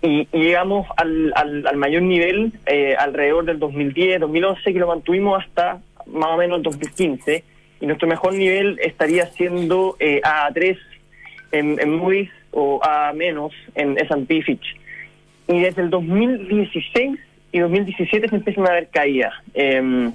Y, 0.00 0.28
llegamos 0.30 0.86
al, 0.96 1.32
al, 1.34 1.76
mayor 1.76 2.02
nivel 2.02 2.52
eh, 2.66 2.94
alrededor 2.96 3.46
del 3.46 3.58
2010, 3.58 4.20
2011, 4.20 4.72
que 4.72 4.78
lo 4.78 4.86
mantuvimos 4.86 5.42
hasta 5.42 5.80
más 6.06 6.30
o 6.30 6.36
menos 6.36 6.58
el 6.58 6.62
2015 6.62 7.42
y 7.80 7.86
nuestro 7.86 8.06
mejor 8.06 8.32
nivel 8.34 8.78
estaría 8.80 9.26
siendo 9.26 9.96
eh, 9.98 10.20
A3 10.22 10.78
en, 11.50 11.80
en 11.80 11.94
Moody's 11.96 12.30
o 12.52 12.78
A- 12.80 13.12
menos 13.12 13.52
en 13.74 13.98
S&P 13.98 14.42
Fitch. 14.42 14.76
Y 15.48 15.62
desde 15.62 15.82
el 15.82 15.90
2016 15.90 17.18
y 17.50 17.58
2017 17.58 18.28
se 18.28 18.36
empiezan 18.36 18.68
a 18.68 18.72
ver 18.72 18.88
caídas 18.88 19.34
eh, 19.54 20.12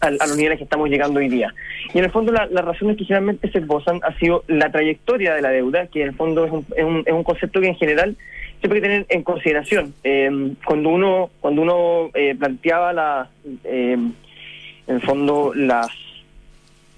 a, 0.00 0.10
los 0.10 0.36
niveles 0.36 0.58
que 0.58 0.64
estamos 0.64 0.88
llegando 0.88 1.20
hoy 1.20 1.28
día. 1.28 1.54
Y 1.92 1.98
en 1.98 2.04
el 2.04 2.10
fondo 2.10 2.32
las 2.32 2.64
razones 2.64 2.96
que 2.96 3.04
generalmente 3.04 3.50
se 3.50 3.58
esbozan 3.58 4.00
ha 4.02 4.16
sido 4.18 4.44
la 4.46 4.70
trayectoria 4.70 5.34
de 5.34 5.42
la 5.42 5.50
deuda, 5.50 5.86
que 5.86 6.02
en 6.02 6.08
el 6.08 6.14
fondo 6.14 6.44
es 6.44 6.52
un, 6.52 6.66
es 6.76 6.84
un, 6.84 7.02
es 7.06 7.12
un 7.12 7.24
concepto 7.24 7.60
que 7.60 7.68
en 7.68 7.76
general 7.76 8.16
se 8.60 8.68
puede 8.68 8.80
tener 8.80 9.06
en 9.08 9.22
consideración. 9.22 9.94
Eh, 10.04 10.54
cuando 10.64 10.90
uno 10.90 11.30
cuando 11.40 11.62
uno 11.62 12.10
eh, 12.14 12.34
planteaba 12.38 12.92
la, 12.92 13.30
eh, 13.64 13.92
en 13.92 14.94
el 14.94 15.00
fondo 15.00 15.52
las 15.54 15.88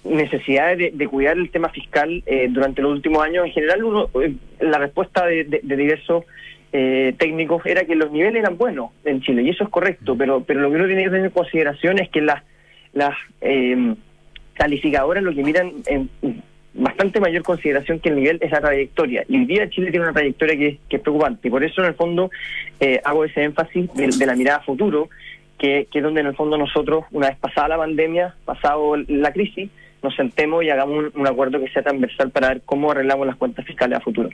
necesidad 0.05 0.77
de, 0.77 1.09
cuidar 1.09 1.37
el 1.37 1.51
tema 1.51 1.69
fiscal 1.69 2.23
eh, 2.27 2.49
durante 2.51 2.83
los 2.83 2.93
últimos 2.93 3.23
años, 3.25 3.47
en 3.47 3.53
general 3.53 3.85
uno, 3.85 4.11
eh, 4.21 4.35
la 4.61 4.79
respuesta 4.79 5.27
de, 5.27 5.61
diversos 5.63 6.25
eh, 6.73 7.15
técnicos 7.19 7.65
era 7.67 7.85
que 7.85 7.95
los 7.95 8.11
niveles 8.11 8.43
eran 8.43 8.57
buenos 8.57 8.91
en 9.05 9.21
Chile, 9.21 9.43
y 9.43 9.51
eso 9.51 9.65
es 9.65 9.71
correcto, 9.71 10.17
pero, 10.17 10.43
pero 10.43 10.61
lo 10.61 10.71
que 10.71 10.77
uno 10.77 10.87
tiene 10.87 11.05
que 11.05 11.11
tener 11.11 11.27
en 11.27 11.31
consideración 11.31 11.99
es 11.99 12.09
que 12.09 12.21
las, 12.21 12.43
las 12.93 13.15
calificadoras 14.55 15.23
lo 15.23 15.35
que 15.35 15.43
miran 15.43 15.73
en 15.87 16.11
bastante 16.75 17.21
mayor 17.21 17.43
consideración 17.43 18.01
que 18.01 18.09
el 18.09 18.17
nivel 18.17 18.39
es 18.41 18.51
la 18.51 18.61
trayectoria, 18.61 19.25
y 19.29 19.37
hoy 19.37 19.45
día 19.45 19.69
Chile 19.69 19.91
tiene 19.91 20.07
una 20.07 20.15
trayectoria 20.15 20.57
que, 20.57 20.79
es 20.89 21.01
preocupante, 21.01 21.49
y 21.49 21.51
por 21.51 21.63
eso 21.65 21.83
en 21.83 21.89
el 21.89 21.95
fondo 21.95 22.31
hago 23.05 23.25
ese 23.25 23.43
énfasis 23.43 23.93
de, 23.95 24.27
la 24.27 24.35
mirada 24.35 24.59
a 24.59 24.63
futuro, 24.63 25.11
que, 25.59 25.87
que 25.91 25.99
es 25.99 26.05
donde 26.05 26.21
en 26.21 26.29
el 26.29 26.35
fondo 26.35 26.57
nosotros, 26.57 27.05
una 27.11 27.29
vez 27.29 27.39
pasada 27.39 27.69
la 27.69 27.77
pandemia, 27.79 28.35
pasado 28.45 28.97
la 28.97 29.33
crisis, 29.33 29.71
nos 30.03 30.15
sentemos 30.17 30.65
y 30.65 30.71
hagamos 30.71 31.15
un, 31.15 31.27
acuerdo 31.27 31.61
que 31.61 31.71
sea 31.71 31.83
transversal 31.83 32.31
para 32.31 32.49
ver 32.49 32.63
cómo 32.65 32.91
arreglamos 32.91 33.27
las 33.27 33.37
cuentas 33.37 33.65
fiscales 33.65 33.99
a 33.99 34.01
futuro. 34.01 34.29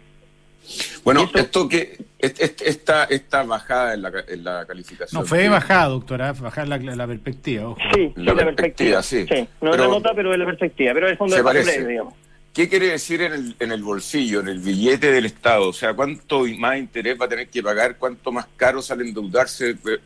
Bueno, 1.05 1.31
esto 1.35 1.69
que 1.69 1.99
esta, 2.19 3.05
esta 3.05 3.43
bajada 3.45 3.95
en 3.95 4.03
la, 4.03 4.13
en 4.27 4.45
la 4.45 4.67
calificación. 4.67 5.21
No, 5.21 5.27
fue 5.27 5.49
bajada, 5.49 5.87
doctora, 5.89 6.33
bajar 6.33 6.69
la, 6.69 6.79
la 6.79 7.07
perspectiva. 7.07 7.75
Sí, 7.95 8.13
la, 8.17 8.35
perspectiva, 8.35 9.03
sí. 9.03 9.27
No 9.61 9.73
es 9.73 9.79
la 9.79 9.87
nota, 9.87 10.13
pero 10.15 10.33
es 10.33 10.39
la 10.39 10.47
perspectiva, 10.47 10.95
pero 10.95 11.09
el 11.09 11.17
fondo 11.17 11.37
se 11.37 11.43
parece. 11.43 11.87
digamos. 11.87 12.15
¿Qué 12.53 12.69
quiere 12.69 12.89
decir 12.89 13.23
en 13.23 13.33
el, 13.33 13.57
en 13.61 13.73
el 13.73 13.83
bolsillo, 13.83 14.41
en 14.41 14.49
el 14.49 14.59
billete 14.59 15.13
del 15.13 15.27
Estado? 15.27 15.69
O 15.69 15.73
sea, 15.73 15.95
¿cuánto 15.95 16.45
más 16.59 16.77
interés 16.77 17.17
va 17.21 17.27
a 17.27 17.29
tener 17.29 17.49
que 17.49 17.63
pagar? 17.63 17.97
¿Cuánto 17.99 18.33
más 18.33 18.47
caro 18.57 18.83
sale 18.83 19.05
endeudarse 19.05 19.71
eh, 19.71 19.99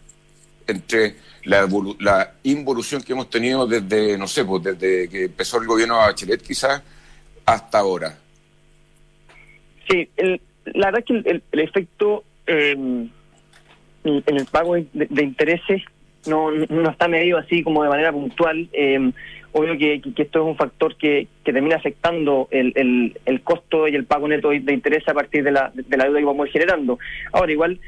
entre 0.67 1.17
la, 1.45 1.67
la 2.01 2.35
involución 2.43 3.03
que 3.03 3.13
hemos 3.13 3.31
tenido 3.31 3.67
desde, 3.67 4.19
no 4.19 4.29
sé, 4.29 4.45
pues 4.45 4.63
desde 4.63 5.09
que 5.09 5.25
empezó 5.25 5.59
el 5.61 5.67
gobierno 5.67 5.95
de 5.99 6.07
Bachelet 6.07 6.43
quizás 6.43 6.83
hasta 7.45 7.79
ahora. 7.79 8.19
Sí, 9.89 10.09
la 10.67 10.87
verdad 10.91 11.01
es 11.01 11.05
que 11.05 11.31
el, 11.31 11.43
el, 11.53 11.61
efecto 11.61 12.25
en 12.47 13.11
el 14.05 14.47
pago 14.51 14.75
de, 14.75 15.23
intereses 15.23 15.83
no, 16.27 16.51
no 16.51 16.91
está 16.91 17.09
medido 17.09 17.39
así 17.39 17.63
como 17.63 17.83
de 17.83 17.89
manera 17.89 18.13
puntual. 18.13 18.69
Eh, 18.73 19.13
obvio 19.53 19.77
que, 19.77 20.01
que, 20.01 20.23
esto 20.23 20.41
es 20.41 20.47
un 20.47 20.57
factor 20.57 20.97
que, 20.97 21.29
que 21.45 21.53
termina 21.53 21.77
afectando 21.77 22.49
el, 22.51 22.73
el, 22.77 23.21
el, 23.27 23.41
costo 23.43 23.87
y 23.87 23.95
el 23.95 24.05
pago 24.05 24.29
neto 24.29 24.51
de 24.51 24.73
interés 24.73 25.07
a 25.09 25.15
partir 25.15 25.45
de 25.45 25.53
la, 25.53 25.71
de 25.75 25.97
la 25.97 26.05
deuda 26.05 26.19
que 26.19 26.25
vamos 26.25 26.51
generando. 26.51 26.99
Ahora, 27.33 27.53
igual 27.53 27.79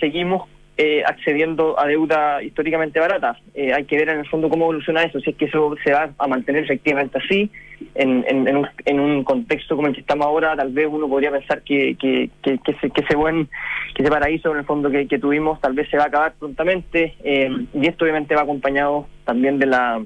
seguimos 0.00 0.48
eh, 0.76 1.04
accediendo 1.06 1.78
a 1.78 1.86
deuda 1.86 2.42
históricamente 2.42 2.98
barata. 2.98 3.38
Eh, 3.54 3.72
hay 3.72 3.84
que 3.84 3.96
ver 3.96 4.08
en 4.08 4.18
el 4.18 4.28
fondo 4.28 4.48
cómo 4.48 4.64
evoluciona 4.64 5.04
eso, 5.04 5.20
si 5.20 5.30
es 5.30 5.36
que 5.36 5.44
eso 5.44 5.76
se 5.84 5.92
va 5.92 6.10
a 6.18 6.26
mantener 6.26 6.64
efectivamente 6.64 7.18
así, 7.18 7.48
en, 7.94 8.24
en, 8.26 8.56
un, 8.56 8.66
en 8.84 8.98
un 8.98 9.22
contexto 9.22 9.76
como 9.76 9.86
el 9.86 9.94
que 9.94 10.00
estamos 10.00 10.26
ahora, 10.26 10.56
tal 10.56 10.72
vez 10.72 10.88
uno 10.90 11.08
podría 11.08 11.30
pensar 11.30 11.62
que, 11.62 11.94
que, 11.94 12.28
que, 12.42 12.58
ese, 12.66 12.90
que 12.90 13.02
ese 13.02 13.14
buen, 13.14 13.48
que 13.94 14.02
ese 14.02 14.10
paraíso 14.10 14.50
en 14.50 14.58
el 14.58 14.64
fondo 14.64 14.90
que, 14.90 15.06
tuvimos 15.18 15.60
tal 15.60 15.74
vez 15.74 15.88
se 15.90 15.96
va 15.96 16.04
a 16.04 16.08
acabar 16.08 16.34
prontamente, 16.38 17.14
eh, 17.22 17.50
y 17.72 17.86
esto 17.86 18.04
obviamente 18.04 18.34
va 18.34 18.42
acompañado 18.42 19.06
también 19.24 19.60
de 19.60 19.66
la 19.66 20.02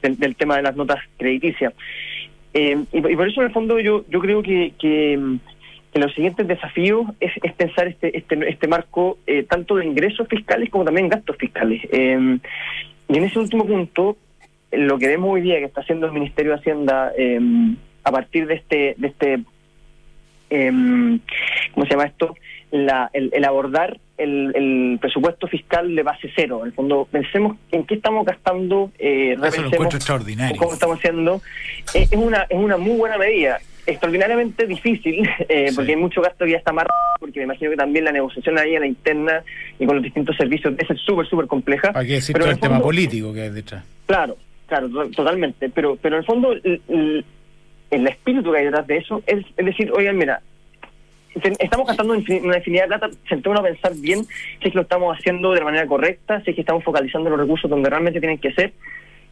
del, 0.00 0.36
tema 0.36 0.56
de 0.56 0.62
las 0.62 0.74
notas 0.74 1.00
crediticias. 1.18 1.74
y, 2.54 2.72
y, 2.92 3.00
por 3.16 3.28
eso 3.28 3.42
en 3.42 3.48
el 3.48 3.52
fondo 3.52 3.78
yo, 3.78 4.06
yo 4.08 4.20
creo 4.20 4.42
que, 4.42 4.72
que 5.92 5.98
los 5.98 6.12
siguientes 6.14 6.46
desafíos 6.46 7.06
es, 7.20 7.32
pensar 7.54 7.88
este, 7.88 8.16
este, 8.16 8.48
este 8.48 8.68
marco 8.68 9.18
eh, 9.26 9.44
tanto 9.44 9.76
de 9.76 9.86
ingresos 9.86 10.28
fiscales 10.28 10.70
como 10.70 10.84
también 10.84 11.08
gastos 11.08 11.36
fiscales. 11.36 11.82
Em, 11.90 12.40
y 13.08 13.16
en 13.16 13.24
ese 13.24 13.38
último 13.38 13.66
punto, 13.66 14.16
lo 14.72 14.98
que 14.98 15.08
vemos 15.08 15.30
hoy 15.30 15.40
día 15.40 15.58
que 15.58 15.64
está 15.64 15.80
haciendo 15.80 16.06
el 16.06 16.12
Ministerio 16.12 16.52
de 16.52 16.58
Hacienda 16.58 17.12
em, 17.16 17.76
a 18.04 18.12
partir 18.12 18.46
de 18.46 18.54
este, 18.54 18.94
de 18.98 19.08
este 19.08 19.40
em, 20.50 21.20
¿cómo 21.72 21.86
se 21.86 21.90
llama 21.90 22.04
esto? 22.04 22.34
La, 22.70 23.08
el, 23.14 23.44
abordar 23.44 23.98
el, 24.18 24.98
presupuesto 25.00 25.46
fiscal 25.46 25.94
de 25.94 26.02
base 26.02 26.30
cero. 26.36 26.60
En 26.60 26.66
el 26.66 26.72
fondo, 26.74 27.08
pensemos 27.10 27.56
en 27.72 27.84
qué 27.84 27.94
estamos 27.94 28.26
gastando, 28.26 28.90
eh, 28.98 29.36
extraordinario. 29.42 30.56
cómo 30.58 30.74
estamos 30.74 30.98
haciendo. 30.98 31.40
Eh, 31.94 32.08
es, 32.10 32.12
una, 32.12 32.42
es 32.42 32.58
una 32.58 32.76
muy 32.76 32.96
buena 32.96 33.16
medida 33.16 33.58
extraordinariamente 33.88 34.66
difícil, 34.66 35.28
eh, 35.48 35.72
porque 35.74 35.92
hay 35.92 35.96
mucho 35.96 36.20
gasto 36.20 36.44
que 36.44 36.52
ya 36.52 36.58
está 36.58 36.70
amarrado, 36.70 36.94
porque 37.18 37.40
me 37.40 37.44
imagino 37.44 37.70
que 37.70 37.76
también 37.76 38.04
la 38.04 38.12
negociación 38.12 38.58
ahí 38.58 38.74
en 38.74 38.80
la 38.80 38.86
interna 38.86 39.42
y 39.78 39.86
con 39.86 39.96
los 39.96 40.04
distintos 40.04 40.36
servicios 40.36 40.74
es 40.78 41.00
súper, 41.00 41.26
súper 41.26 41.46
compleja. 41.46 41.92
Hay 41.94 42.06
que 42.06 42.12
decir 42.14 42.34
pero 42.34 42.44
todo 42.44 42.54
el, 42.54 42.60
tema 42.60 42.80
político 42.80 43.32
que 43.32 43.42
hay 43.42 43.50
detrás. 43.50 43.84
Claro, 44.06 44.36
claro, 44.66 44.88
totalmente. 45.10 45.70
Pero, 45.70 45.96
pero 45.96 46.16
en 46.16 46.20
el 46.20 46.26
fondo, 46.26 46.52
el, 46.52 47.24
espíritu 47.90 48.52
que 48.52 48.58
hay 48.58 48.64
detrás 48.66 48.86
de 48.86 48.98
eso 48.98 49.22
es, 49.26 49.44
es 49.56 49.66
decir, 49.66 49.90
oigan, 49.92 50.18
mira, 50.18 50.42
estamos 51.58 51.86
gastando 51.86 52.12
una 52.14 52.58
infinidad 52.58 52.84
de 52.84 52.88
plata, 52.88 53.10
sentémonos 53.28 53.64
a 53.64 53.68
pensar 53.68 53.94
bien 53.94 54.24
si 54.24 54.68
es 54.68 54.72
que 54.72 54.78
lo 54.78 54.82
estamos 54.82 55.16
haciendo 55.16 55.52
de 55.52 55.60
la 55.60 55.64
manera 55.64 55.86
correcta, 55.86 56.42
si 56.42 56.50
es 56.50 56.54
que 56.54 56.60
estamos 56.60 56.84
focalizando 56.84 57.30
los 57.30 57.40
recursos 57.40 57.70
donde 57.70 57.88
realmente 57.88 58.20
tienen 58.20 58.38
que 58.38 58.52
ser 58.52 58.72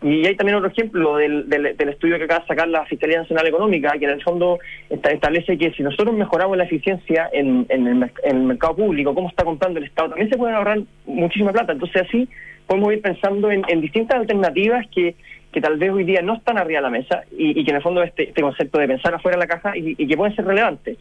y 0.03 0.27
hay 0.27 0.37
también 0.37 0.59
otro 0.59 0.69
ejemplo 0.69 1.17
del, 1.17 1.49
del, 1.49 1.89
estudio 1.89 2.19
que 2.19 2.25
acaba 2.25 2.41
de 2.41 2.47
sacar 2.47 2.69
la 2.69 2.85
Fiscalía 2.85 3.19
Nacional 3.19 3.47
Económica, 3.47 3.93
que 3.99 4.05
en 4.05 4.11
el 4.11 4.23
fondo 4.23 4.59
establece 4.91 5.57
que 5.57 5.73
si 5.73 5.83
nosotros 5.83 6.15
mejoramos 6.15 6.57
la 6.57 6.65
eficiencia 6.65 7.31
en, 7.33 7.67
en, 7.71 7.87
el, 8.23 8.37
mercado 8.41 8.77
público, 8.77 9.15
cómo 9.15 9.31
está 9.31 9.45
comprando 9.45 9.79
el 9.79 9.87
Estado, 9.87 10.11
también 10.11 10.29
se 10.29 10.37
puede 10.37 10.55
ahorrar 10.55 10.81
muchísima 11.07 11.53
plata. 11.53 11.73
Entonces 11.73 12.03
así 12.03 12.29
podemos 12.67 12.93
ir 12.93 13.01
pensando 13.01 13.51
en, 13.51 13.81
distintas 13.81 14.19
alternativas 14.19 14.87
que, 14.95 15.15
que 15.51 15.61
tal 15.63 15.79
vez 15.79 15.91
hoy 15.91 16.05
día 16.05 16.21
no 16.21 16.35
están 16.35 16.59
arriba 16.59 16.81
de 16.81 16.83
la 16.83 16.91
mesa 16.91 17.23
y, 17.31 17.65
que 17.65 17.71
en 17.71 17.77
el 17.77 17.83
fondo 17.83 18.03
este, 18.03 18.25
este 18.29 18.43
concepto 18.43 18.79
de 18.79 18.89
pensar 18.89 19.15
afuera 19.15 19.39
de 19.39 19.45
la 19.45 19.49
caja 19.49 19.77
y, 19.77 19.95
que 19.95 20.17
pueden 20.17 20.37
ser 20.37 20.45
relevantes. 20.45 20.99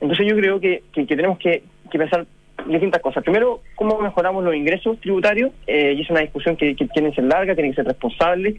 Entonces 0.00 0.26
yo 0.26 0.34
creo 0.34 0.58
que, 0.58 0.84
que, 0.92 1.04
tenemos 1.04 1.38
que, 1.38 1.64
que 1.90 1.98
pensar 1.98 2.26
distintas 2.66 3.00
cosas. 3.00 3.22
Primero, 3.22 3.60
cómo 3.74 3.98
mejoramos 4.00 4.44
los 4.44 4.54
ingresos 4.54 5.00
tributarios, 5.00 5.52
eh, 5.66 5.94
y 5.96 6.02
es 6.02 6.10
una 6.10 6.20
discusión 6.20 6.56
que, 6.56 6.74
tiene 6.74 7.10
que 7.10 7.16
ser 7.16 7.24
larga, 7.24 7.54
tiene 7.54 7.70
que 7.70 7.76
ser 7.76 7.86
responsable. 7.86 8.56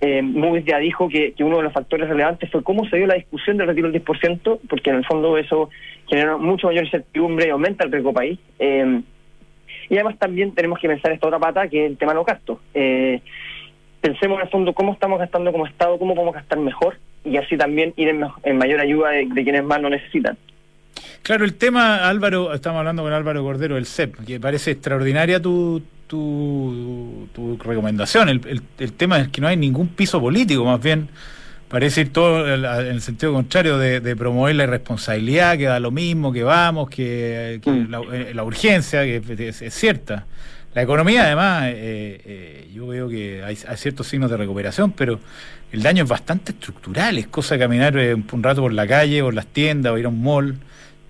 Eh, 0.00 0.22
Moody's 0.22 0.64
ya 0.64 0.78
dijo 0.78 1.08
que, 1.08 1.34
uno 1.40 1.58
de 1.58 1.64
los 1.64 1.72
factores 1.72 2.08
relevantes 2.08 2.50
fue 2.50 2.62
cómo 2.62 2.88
se 2.88 2.96
dio 2.96 3.06
la 3.06 3.14
discusión 3.14 3.56
del 3.56 3.68
retiro 3.68 3.90
del 3.90 4.04
10%, 4.04 4.60
porque 4.68 4.90
en 4.90 4.96
el 4.96 5.04
fondo 5.04 5.36
eso 5.38 5.70
genera 6.08 6.36
mucho 6.36 6.68
mayor 6.68 6.84
incertidumbre 6.84 7.46
y 7.46 7.50
aumenta 7.50 7.84
el 7.84 7.92
riesgo 7.92 8.12
país. 8.12 8.38
Eh, 8.58 9.02
y 9.88 9.94
además 9.94 10.18
también 10.18 10.54
tenemos 10.54 10.78
que 10.78 10.88
pensar 10.88 11.12
esta 11.12 11.26
otra 11.26 11.38
pata, 11.38 11.68
que 11.68 11.84
es 11.84 11.90
el 11.90 11.98
tema 11.98 12.12
de 12.12 12.16
los 12.16 12.26
gastos. 12.26 12.58
Eh, 12.74 13.20
pensemos 14.00 14.38
en 14.38 14.44
el 14.44 14.50
fondo 14.50 14.72
cómo 14.74 14.92
estamos 14.92 15.18
gastando 15.18 15.52
como 15.52 15.66
Estado, 15.66 15.98
cómo 15.98 16.14
podemos 16.14 16.34
gastar 16.34 16.58
mejor 16.58 16.96
y 17.24 17.36
así 17.36 17.56
también 17.56 17.92
ir 17.96 18.08
en, 18.08 18.58
mayor 18.58 18.80
ayuda 18.80 19.10
de, 19.10 19.28
quienes 19.28 19.64
más 19.64 19.80
lo 19.80 19.90
necesitan. 19.90 20.36
Claro, 21.22 21.44
el 21.44 21.54
tema, 21.54 22.08
Álvaro, 22.08 22.54
estamos 22.54 22.78
hablando 22.78 23.02
con 23.02 23.12
Álvaro 23.12 23.42
Cordero 23.42 23.74
del 23.74 23.86
CEP, 23.86 24.24
que 24.24 24.40
parece 24.40 24.70
extraordinaria 24.70 25.40
tu, 25.40 25.82
tu, 26.06 27.28
tu 27.34 27.58
recomendación. 27.58 28.28
El, 28.28 28.62
el, 28.78 28.92
tema 28.92 29.20
es 29.20 29.28
que 29.28 29.40
no 29.40 29.48
hay 29.48 29.56
ningún 29.56 29.88
piso 29.88 30.20
político, 30.20 30.64
más 30.64 30.82
bien 30.82 31.08
parece 31.68 32.00
ir 32.00 32.12
todo 32.14 32.52
en 32.52 32.64
el 32.64 33.02
sentido 33.02 33.34
contrario 33.34 33.76
de, 33.76 34.16
promover 34.16 34.56
la 34.56 34.64
irresponsabilidad, 34.64 35.58
que 35.58 35.64
da 35.64 35.78
lo 35.80 35.90
mismo, 35.90 36.32
que 36.32 36.42
vamos, 36.42 36.88
que, 36.88 37.60
mm. 37.62 37.94
eh, 38.12 38.32
la, 38.34 38.44
urgencia, 38.44 39.02
que 39.02 39.22
es 39.50 39.74
cierta. 39.74 40.24
La 40.74 40.82
economía, 40.82 41.24
además, 41.24 41.64
eh, 41.66 42.20
eh, 42.24 42.70
yo 42.72 42.86
veo 42.86 43.08
que 43.08 43.42
hay, 43.42 43.56
ciertos 43.56 44.06
signos 44.06 44.30
de 44.30 44.36
recuperación, 44.36 44.92
pero 44.92 45.18
el 45.72 45.82
daño 45.82 46.04
es 46.04 46.08
bastante 46.08 46.52
estructural. 46.52 47.18
Es 47.18 47.26
cosa 47.26 47.54
de 47.54 47.60
caminar 47.60 47.96
eh, 47.96 48.14
un 48.14 48.42
rato 48.42 48.60
por 48.60 48.72
la 48.72 48.86
calle, 48.86 49.22
por 49.22 49.34
las 49.34 49.46
tiendas, 49.46 49.92
o 49.92 49.98
ir 49.98 50.04
a 50.04 50.08
un 50.08 50.22
mall. 50.22 50.56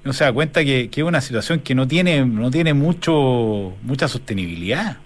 Uno 0.04 0.12
se 0.12 0.24
da 0.24 0.32
cuenta 0.32 0.64
que, 0.64 0.88
es 0.90 1.02
una 1.02 1.20
situación 1.20 1.60
que 1.60 1.74
no 1.74 1.86
tiene, 1.86 2.24
no 2.24 2.50
tiene 2.50 2.74
mucho, 2.74 3.74
mucha 3.82 4.08
sostenibilidad. 4.08 4.98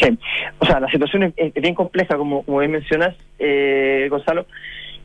Sí, 0.00 0.18
o 0.58 0.66
sea, 0.66 0.80
la 0.80 0.90
situación 0.90 1.34
es, 1.36 1.54
bien 1.54 1.74
compleja, 1.74 2.16
como, 2.16 2.42
como 2.42 2.58
bien 2.58 2.72
mencionas, 2.72 3.14
Gonzalo. 4.10 4.46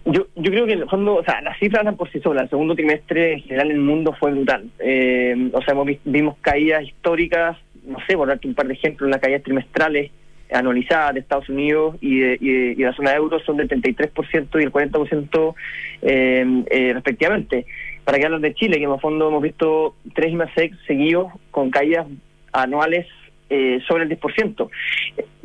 Yo, 0.05 0.25
yo 0.36 0.51
creo 0.51 0.65
que 0.65 0.73
en 0.73 0.81
el 0.81 0.89
fondo, 0.89 1.15
o 1.17 1.23
sea, 1.23 1.41
las 1.41 1.60
cifras 1.60 1.86
dan 1.86 1.95
por 1.95 2.12
sí 2.12 2.19
solas. 2.21 2.45
El 2.45 2.49
segundo 2.49 2.73
trimestre 2.73 3.34
en 3.34 3.41
general 3.41 3.67
en 3.69 3.75
el 3.75 3.81
mundo 3.81 4.15
fue 4.19 4.31
brutal. 4.31 4.69
o 5.53 5.62
sea, 5.62 5.75
vimos 6.05 6.38
caídas 6.41 6.84
históricas 6.84 7.57
no 7.84 7.97
sé, 8.07 8.15
por 8.15 8.27
darte 8.27 8.47
un 8.47 8.55
par 8.55 8.67
de 8.67 8.73
ejemplos, 8.73 9.10
las 9.10 9.19
caídas 9.19 9.43
trimestrales 9.43 10.12
anualizadas 10.51 11.13
de 11.13 11.21
Estados 11.21 11.47
Unidos 11.49 11.95
y 12.01 12.19
de, 12.19 12.38
y 12.41 12.75
la 12.75 12.93
zona 12.93 13.12
de 13.12 13.17
euro 13.17 13.39
son 13.39 13.57
del 13.57 13.69
33% 13.69 14.60
y 14.60 14.63
el 14.63 14.71
40% 14.71 15.55
eh, 16.01 16.63
eh, 16.69 16.93
respectivamente. 16.93 17.65
Para 18.12 18.19
que 18.19 18.26
hablar 18.26 18.41
de 18.41 18.54
Chile, 18.56 18.78
que 18.78 18.84
en 18.84 18.91
el 18.91 19.00
fondo 19.00 19.30
hemos 19.30 19.41
visto 19.41 19.95
tres 20.13 20.34
más 20.34 20.50
seguidos 20.86 21.32
con 21.50 21.71
caídas 21.71 22.08
anuales 22.52 23.08
eh, 23.50 23.80
sobre 23.88 24.04
el 24.04 24.10
10%. 24.10 24.69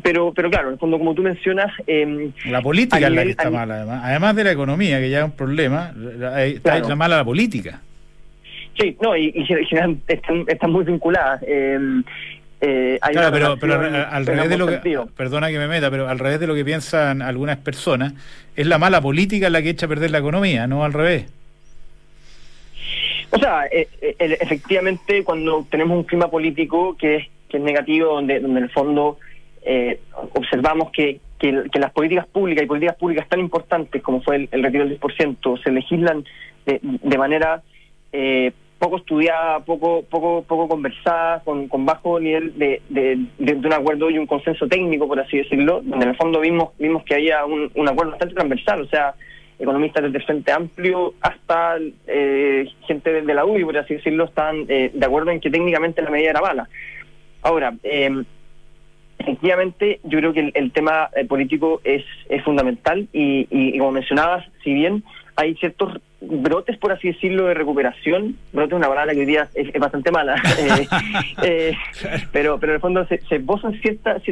Pero, 0.03 0.33
pero 0.35 0.51
claro, 0.51 0.67
en 0.67 0.73
el 0.73 0.79
fondo, 0.81 0.99
como 0.99 1.15
tú 1.15 1.23
mencionas... 1.23 1.73
Eh, 1.87 2.33
la 2.47 2.61
política 2.63 3.07
es 3.07 3.13
la 3.13 3.23
que 3.23 3.31
está 3.31 3.51
mala, 3.51 3.77
además. 3.77 4.01
Además 4.03 4.35
de 4.35 4.43
la 4.43 4.51
economía, 4.51 4.99
que 4.99 5.11
ya 5.11 5.19
es 5.19 5.25
un 5.27 5.37
problema, 5.37 5.95
está 6.39 6.81
la 6.81 6.97
mala 6.97 7.19
la 7.19 7.25
política. 7.25 7.83
Sí, 8.77 8.97
no, 9.01 9.17
y, 9.17 9.33
están, 9.49 10.03
están, 10.49 10.73
muy 10.73 10.85
vinculadas. 10.85 11.45
Eh, 11.47 11.79
eh, 12.63 12.99
claro, 13.13 13.31
pero, 13.31 13.57
pero 13.61 13.75
al 14.11 14.27
revés 14.27 14.49
de 14.49 14.59
lo 14.59 14.67
que, 14.67 14.81
perdona 15.17 15.51
que 15.51 15.59
me 15.59 15.69
meta, 15.69 15.89
pero 15.89 16.09
al 16.09 16.19
revés 16.19 16.41
de 16.41 16.49
lo 16.49 16.57
que 16.57 16.65
piensan 16.65 17.23
algunas 17.23 17.59
personas, 17.59 18.15
es 18.57 18.67
la 18.67 18.79
mala 18.79 19.01
política 19.01 19.51
la 19.51 19.63
que 19.63 19.71
echa 19.71 19.87
a 19.87 19.89
perder 19.89 20.11
la 20.11 20.19
economía, 20.19 20.67
no 20.67 20.85
al 20.85 20.93
revés. 20.93 21.27
O 23.31 23.39
sea, 23.39 23.67
eh, 23.67 23.89
efectivamente, 24.19 25.25
cuando 25.25 25.67
tenemos 25.71 25.97
un 25.97 26.05
clima 26.05 26.31
político 26.31 26.97
que 26.97 27.17
es, 27.17 27.29
que 27.49 27.57
es 27.59 27.63
negativo, 27.63 28.15
donde, 28.15 28.41
donde 28.41 28.59
en 28.59 28.65
el 28.65 28.71
fondo 28.71 29.19
observamos 30.35 30.93
que, 30.93 31.21
que, 31.39 31.53
las 31.79 31.93
políticas 31.93 32.27
públicas 32.27 32.65
y 32.65 32.67
políticas 32.67 32.97
públicas 32.97 33.29
tan 33.29 33.41
importantes 33.41 34.03
como 34.03 34.23
fue 34.23 34.49
el, 34.51 34.63
retiro 34.63 34.87
del 34.87 35.01
10% 35.01 35.63
se 35.63 35.71
legislan 35.71 36.25
de, 36.65 36.81
de 36.83 37.19
manera 37.19 37.63
eh, 38.13 38.53
poco 38.79 38.99
estudiada, 38.99 39.61
poco 39.61 40.03
poco 40.03 40.43
poco 40.43 40.69
conversada, 40.69 41.41
con, 41.45 41.69
con 41.69 41.87
bajo 41.87 42.21
nivel 42.21 42.59
de, 42.59 42.83
de, 42.89 43.55
un 43.55 43.73
acuerdo 43.73 44.11
y 44.11 44.19
un 44.19 44.27
consenso 44.27 44.67
técnico, 44.69 45.09
por 45.09 45.19
así 45.19 45.39
decirlo, 45.39 45.81
donde 45.83 46.05
en 46.05 46.11
el 46.11 46.17
fondo 46.17 46.41
vimos 46.41 46.71
vimos 46.79 47.03
que 47.05 47.15
había 47.15 47.45
un, 47.45 47.71
un 47.75 47.89
acuerdo 47.89 48.13
bastante 48.13 48.35
transversal, 48.35 48.83
o 48.83 48.87
sea, 48.87 49.15
economistas 49.59 50.05
desde 50.05 50.19
el 50.19 50.25
Frente 50.25 50.53
Amplio 50.53 51.15
hasta 51.21 51.77
eh, 52.07 52.69
gente 52.87 53.23
de 53.23 53.35
la 53.35 53.45
UBI, 53.45 53.65
por 53.65 53.79
así 53.79 53.95
decirlo, 53.95 54.25
están 54.25 54.67
eh, 54.69 54.91
de 54.93 55.07
acuerdo 55.07 55.31
en 55.31 55.41
que 55.41 55.51
técnicamente 55.51 56.03
la 56.03 56.11
medida 56.11 56.31
era 56.31 56.41
mala. 56.41 56.69
Ahora, 57.43 57.75
eh, 57.83 58.23
efectivamente, 59.19 60.01
yo 60.05 60.19
creo 60.19 60.33
que 60.33 60.51
el, 60.55 60.73
tema 60.73 61.11
político 61.29 61.81
es, 61.85 62.05
es 62.29 62.43
fundamental 62.45 63.09
y, 63.13 63.47
y, 63.51 63.79
como 63.79 63.93
mencionabas, 63.93 64.45
si 64.63 64.75
bien 64.75 65.05
hay 65.37 65.55
ciertos 65.57 66.01
brotes, 66.21 66.79
por 66.79 66.93
así 66.93 67.09
decirlo, 67.09 67.47
de 67.47 67.55
recuperación. 67.55 68.37
Brote 68.53 68.75
es 68.75 68.79
una 68.79 68.89
palabra 68.89 69.13
que 69.13 69.21
hoy 69.21 69.27
día 69.27 69.49
es, 69.55 69.73
bastante 69.75 70.11
mala, 70.11 70.35
eh, 70.59 70.87
eh, 71.43 71.77
pero, 72.33 72.59
pero 72.59 72.73
en 72.73 72.77
el 72.77 72.81
fondo 72.81 73.07
se, 73.07 73.21
se 73.23 73.37
esbozan 73.37 73.79
ciertas 73.81 74.23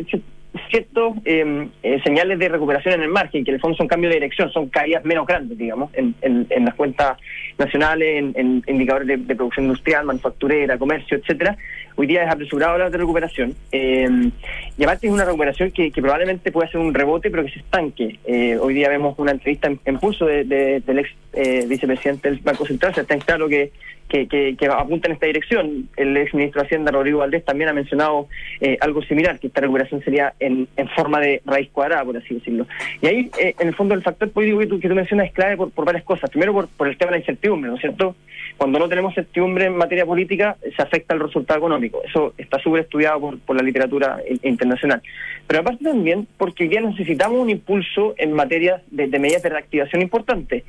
ciertos 0.71 1.15
em, 1.25 1.69
eh, 1.83 2.01
señales 2.05 2.39
de 2.39 2.49
recuperación 2.49 2.95
en 2.95 3.03
el 3.03 3.09
margen, 3.09 3.45
que 3.45 3.51
en 3.51 3.57
el 3.57 3.61
fondo 3.61 3.77
son 3.77 3.89
cambios 3.89 4.11
de 4.11 4.21
dirección, 4.21 4.51
son 4.51 4.69
caídas 4.69 5.05
menos 5.05 5.27
grandes, 5.27 5.59
digamos, 5.59 5.91
en, 5.95 6.15
en, 6.21 6.65
las 6.65 6.75
cuentas 6.75 7.19
nacionales, 7.59 8.35
en, 8.35 8.63
indicadores 8.67 9.27
de, 9.27 9.35
producción 9.35 9.67
industrial, 9.67 10.05
manufacturera, 10.05 10.79
comercio, 10.79 11.17
etcétera. 11.17 11.57
Hoy 11.97 12.07
día 12.07 12.25
es 12.25 12.31
apresurado 12.31 12.73
hablar 12.73 12.91
de 12.91 12.99
recuperación. 12.99 13.55
Eh, 13.73 14.31
y 14.77 14.85
aparte 14.85 15.07
es 15.07 15.13
una 15.13 15.25
recuperación 15.25 15.71
que, 15.71 15.91
probablemente 15.91 16.53
puede 16.53 16.71
ser 16.71 16.81
un 16.81 16.95
rebote, 16.95 17.31
pero 17.31 17.45
que 17.45 17.51
se 17.51 17.61
estanque. 17.61 18.19
Eh, 18.25 18.57
hoy 18.57 18.75
día 18.75 18.89
vemos 18.89 19.19
una 19.19 19.33
entrevista 19.33 19.71
en, 19.85 19.99
pulso 19.99 20.27
de, 20.27 20.45
del 20.45 20.99
ex 20.99 21.11
eh, 21.33 21.67
vicepresidente 21.69 22.31
del 22.31 22.39
Banco 22.41 22.65
Central, 22.67 22.95
se 22.95 23.01
está 23.01 23.15
en 23.15 23.21
claro 23.21 23.49
que 23.49 23.73
que, 24.09 24.57
que, 24.57 24.67
apunta 24.67 25.09
en 25.09 25.15
esta 25.15 25.27
dirección. 25.27 25.89
El 25.97 26.17
ex 26.17 26.35
ministro 26.35 26.61
de 26.61 26.67
Hacienda, 26.67 26.93
Rodrigo 26.93 27.19
Valdés, 27.21 27.45
también 27.45 27.71
ha 27.71 27.73
mencionado 27.73 28.29
eh, 28.61 28.77
algo 28.81 29.03
similar, 29.03 29.39
que 29.39 29.49
esta 29.49 29.61
recuperación 29.61 30.03
sería 30.03 30.35
en, 30.39 30.69
forma 30.95 31.21
de 31.21 31.43
raíz 31.45 31.71
cuadrada, 31.71 32.05
por 32.05 32.17
así 32.17 32.35
decirlo. 32.35 32.67
Y 33.01 33.07
ahí, 33.07 33.31
eh, 33.41 33.55
en 33.59 33.69
el 33.69 33.75
fondo, 33.75 33.95
el 33.95 34.03
factor 34.03 34.31
político 34.31 34.61
que 34.61 34.67
tú, 34.67 34.81
que 34.81 34.89
tú 34.89 34.95
mencionas 34.95 35.27
es 35.27 35.33
clave 35.33 35.57
por, 35.57 35.71
por 35.71 35.85
varias 35.85 36.05
cosas. 36.05 36.31
Primero, 36.31 36.69
por, 36.77 36.89
el 36.89 36.97
tema 36.97 37.11
de 37.11 37.19
la 37.19 37.21
incertidumbre, 37.21 37.71
¿no 37.71 37.77
es 37.77 37.81
cierto? 37.81 38.15
Cuando 38.57 38.79
no 38.79 38.89
tenemos 38.89 39.15
certidumbre 39.15 39.67
en 39.67 39.77
materia 39.77 40.07
política, 40.07 40.57
se 40.63 40.83
afecta 40.83 41.15
el 41.15 41.21
resultado 41.21 41.59
económico. 41.59 42.03
Eso 42.05 42.35
está 42.39 42.59
súper 42.61 42.83
estudiado 42.83 43.37
por, 43.45 43.57
la 43.57 43.63
literatura 43.63 44.19
internacional. 44.43 45.03
Pero 45.47 45.61
aparte 45.61 45.85
también 45.85 46.27
porque 46.37 46.69
ya 46.69 46.81
necesitamos 46.81 47.41
un 47.41 47.51
impulso 47.51 48.15
en 48.17 48.33
materia 48.33 48.83
de, 48.91 49.07
medidas 49.19 49.43
de 49.43 49.49
reactivación 49.49 50.03
importante. 50.03 50.65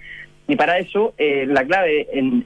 Y 0.48 0.56
para 0.56 0.78
eso, 0.78 1.14
eh, 1.18 1.46
la 1.48 1.64
clave 1.66 2.08
en 2.12 2.44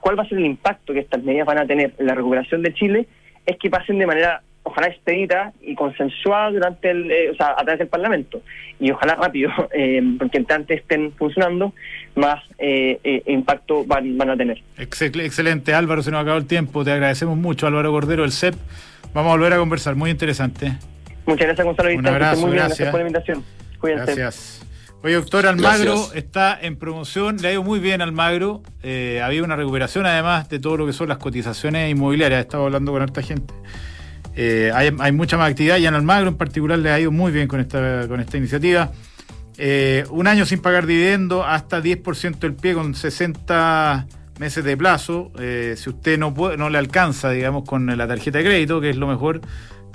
cuál 0.00 0.18
va 0.18 0.22
a 0.22 0.28
ser 0.28 0.38
el 0.38 0.46
impacto 0.46 0.92
que 0.92 1.00
estas 1.00 1.22
medidas 1.22 1.46
van 1.46 1.58
a 1.58 1.66
tener 1.66 1.92
en 1.98 2.06
la 2.06 2.14
recuperación 2.14 2.62
de 2.62 2.74
Chile, 2.74 3.06
es 3.46 3.56
que 3.58 3.70
pasen 3.70 3.98
de 3.98 4.06
manera 4.06 4.42
ojalá 4.62 4.88
expedita 4.88 5.52
y 5.62 5.74
consensuada 5.74 6.50
durante 6.50 6.90
el, 6.90 7.10
eh, 7.10 7.30
o 7.30 7.34
sea, 7.34 7.52
a 7.52 7.62
través 7.62 7.78
del 7.78 7.88
Parlamento 7.88 8.42
y 8.78 8.90
ojalá 8.90 9.14
rápido, 9.14 9.50
eh, 9.74 10.02
porque 10.18 10.44
antes 10.48 10.80
estén 10.80 11.12
funcionando, 11.12 11.72
más 12.14 12.42
eh, 12.58 13.22
impacto 13.26 13.84
van, 13.84 14.28
a 14.28 14.36
tener. 14.36 14.62
Excelente, 14.76 15.74
Álvaro, 15.74 16.02
se 16.02 16.10
nos 16.10 16.22
acabó 16.22 16.38
el 16.38 16.46
tiempo, 16.46 16.84
te 16.84 16.92
agradecemos 16.92 17.36
mucho, 17.36 17.66
Álvaro 17.66 17.90
Cordero, 17.90 18.24
el 18.24 18.32
CEP. 18.32 18.54
Vamos 19.14 19.30
a 19.30 19.36
volver 19.36 19.54
a 19.54 19.56
conversar, 19.56 19.94
muy 19.96 20.10
interesante. 20.10 20.72
Muchas 21.24 21.46
gracias, 21.46 21.66
Gonzalo. 21.66 21.90
Un 21.98 22.06
abrazo, 22.06 22.46
muy 22.46 22.56
gracias. 22.56 22.90
por 22.90 23.00
la 23.00 23.06
invitación. 23.06 23.44
Cuídense. 23.80 24.14
Gracias. 24.14 24.67
Oye, 25.00 25.14
doctor 25.14 25.46
Almagro 25.46 26.12
está 26.12 26.58
en 26.60 26.76
promoción, 26.76 27.36
le 27.36 27.48
ha 27.48 27.52
ido 27.52 27.62
muy 27.62 27.78
bien 27.78 28.02
Almagro. 28.02 28.64
Eh, 28.82 29.20
había 29.22 29.44
una 29.44 29.54
recuperación 29.54 30.06
además 30.06 30.48
de 30.48 30.58
todo 30.58 30.76
lo 30.76 30.86
que 30.86 30.92
son 30.92 31.08
las 31.08 31.18
cotizaciones 31.18 31.88
inmobiliarias. 31.88 32.38
He 32.38 32.42
estado 32.42 32.64
hablando 32.64 32.90
con 32.90 33.02
harta 33.02 33.22
gente. 33.22 33.54
Eh, 34.34 34.72
hay, 34.74 35.12
mucha 35.12 35.36
más 35.36 35.50
actividad 35.50 35.78
y 35.78 35.86
en 35.86 35.94
Almagro 35.94 36.28
en 36.28 36.36
particular 36.36 36.80
le 36.80 36.90
ha 36.90 36.98
ido 36.98 37.12
muy 37.12 37.30
bien 37.30 37.46
con 37.46 37.60
esta, 37.60 38.08
con 38.08 38.18
esta 38.18 38.38
iniciativa. 38.38 38.90
Eh, 39.56 40.04
un 40.10 40.26
año 40.26 40.44
sin 40.44 40.60
pagar 40.60 40.84
dividendo, 40.84 41.44
hasta 41.44 41.80
10% 41.80 42.38
del 42.40 42.54
pie 42.54 42.74
con 42.74 42.96
60 42.96 44.04
meses 44.40 44.64
de 44.64 44.76
plazo. 44.76 45.30
si 45.76 45.90
usted 45.90 46.18
no, 46.18 46.34
puede, 46.34 46.56
no 46.56 46.70
le 46.70 46.78
alcanza, 46.78 47.30
digamos, 47.30 47.64
con 47.68 47.86
la 47.86 48.08
tarjeta 48.08 48.38
de 48.38 48.44
crédito, 48.44 48.80
que 48.80 48.90
es 48.90 48.96
lo 48.96 49.06
mejor, 49.06 49.42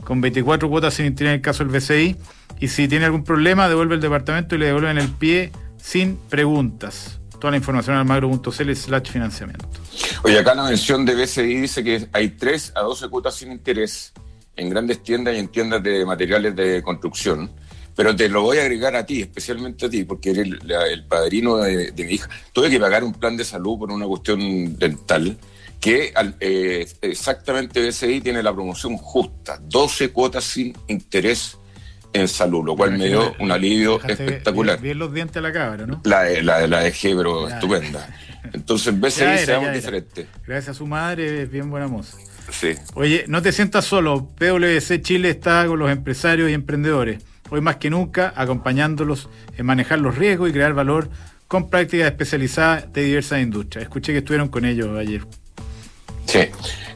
con 0.05 0.21
24 0.21 0.69
cuotas 0.69 0.93
sin 0.93 1.07
interés 1.07 1.32
en 1.32 1.36
el 1.36 1.41
caso 1.41 1.65
del 1.65 1.78
BCI. 1.78 2.15
Y 2.64 2.70
si 2.70 2.88
tiene 2.88 3.03
algún 3.03 3.26
problema, 3.26 3.68
devuelve 3.68 3.95
el 3.95 3.99
departamento 3.99 4.55
y 4.55 4.57
le 4.57 4.68
devuelven 4.68 4.97
el 4.97 5.09
pie 5.09 5.51
sin 5.76 6.16
preguntas. 6.16 7.20
Toda 7.38 7.51
la 7.51 7.57
información 7.57 7.97
al 7.97 8.05
magro.cl 8.05 8.74
slash 8.74 9.11
financiamiento. 9.11 9.68
Oye, 10.24 10.39
acá 10.39 10.55
la 10.55 10.64
mención 10.64 11.05
de 11.05 11.14
BCI 11.14 11.59
dice 11.59 11.84
que 11.84 12.07
hay 12.14 12.30
3 12.30 12.72
a 12.76 12.80
12 12.84 13.09
cuotas 13.09 13.36
sin 13.36 13.51
interés 13.51 14.14
en 14.55 14.70
grandes 14.70 15.03
tiendas 15.03 15.36
y 15.36 15.39
en 15.39 15.49
tiendas 15.49 15.84
de 15.84 16.05
materiales 16.05 16.55
de 16.55 16.82
construcción. 16.82 17.51
Pero 17.97 18.16
te 18.16 18.30
lo 18.30 18.43
voy 18.43 18.59
a 18.59 18.61
agregar 18.61 18.95
a 18.95 19.05
ti, 19.05 19.20
especialmente 19.20 19.88
a 19.88 19.89
ti, 19.89 20.05
porque 20.05 20.30
eres 20.30 20.47
el, 20.47 21.03
padrino 21.03 21.57
de, 21.57 21.91
de, 21.91 22.05
mi 22.05 22.14
hija. 22.14 22.30
Tuve 22.53 22.70
que 22.70 22.80
pagar 22.80 23.03
un 23.03 23.11
plan 23.11 23.36
de 23.36 23.43
salud 23.43 23.78
por 23.78 23.91
una 23.91 24.05
cuestión 24.05 24.78
dental 24.78 25.38
que 25.82 26.14
eh, 26.39 26.88
exactamente 27.01 27.86
BCI 27.86 28.22
tiene 28.22 28.41
la 28.41 28.53
promoción 28.53 28.95
justa, 28.95 29.59
12 29.61 30.11
cuotas 30.11 30.45
sin 30.45 30.74
interés 30.88 31.57
en 32.14 32.28
salud, 32.28 32.64
lo 32.64 32.76
cual 32.76 32.97
me 32.97 33.07
dio 33.07 33.36
un 33.39 33.51
alivio 33.51 34.01
espectacular. 34.03 34.80
Bien, 34.80 34.97
los 34.99 35.14
dientes 35.14 35.38
a 35.38 35.41
la 35.41 35.51
cabra, 35.51 35.86
¿no? 35.86 36.01
La, 36.05 36.24
la, 36.41 36.68
la 36.68 36.80
dejé, 36.82 37.16
pero 37.16 37.49
estupenda. 37.49 38.07
Entonces, 38.53 38.99
BCI 38.99 39.45
seamos 39.45 39.74
diferentes. 39.74 40.28
Gracias 40.45 40.70
a 40.70 40.74
su 40.78 40.86
madre, 40.86 41.43
es 41.43 41.51
bien 41.51 41.70
buena 41.70 41.88
moza. 41.88 42.18
Sí. 42.51 42.74
Oye, 42.93 43.26
no 43.28 43.41
te 43.41 43.51
sientas 43.51 43.86
solo. 43.86 44.30
PwC 44.38 45.01
Chile 45.01 45.30
está 45.30 45.66
con 45.66 45.80
los 45.80 45.89
empresarios 45.89 46.49
y 46.49 46.53
emprendedores. 46.53 47.24
Hoy 47.49 47.61
más 47.61 47.78
que 47.78 47.89
nunca, 47.89 48.34
acompañándolos 48.36 49.30
en 49.57 49.66
manejar 49.66 49.99
los 49.99 50.18
riesgos 50.18 50.49
y 50.49 50.53
crear 50.53 50.74
valor 50.74 51.09
con 51.47 51.70
prácticas 51.70 52.07
especializadas 52.07 52.91
de 52.93 53.03
diversas 53.03 53.41
industrias. 53.41 53.84
Escuché 53.84 54.11
que 54.11 54.20
estuvieron 54.20 54.49
con 54.49 54.66
ellos 54.66 54.97
ayer. 54.97 55.26
Sí. 56.26 56.39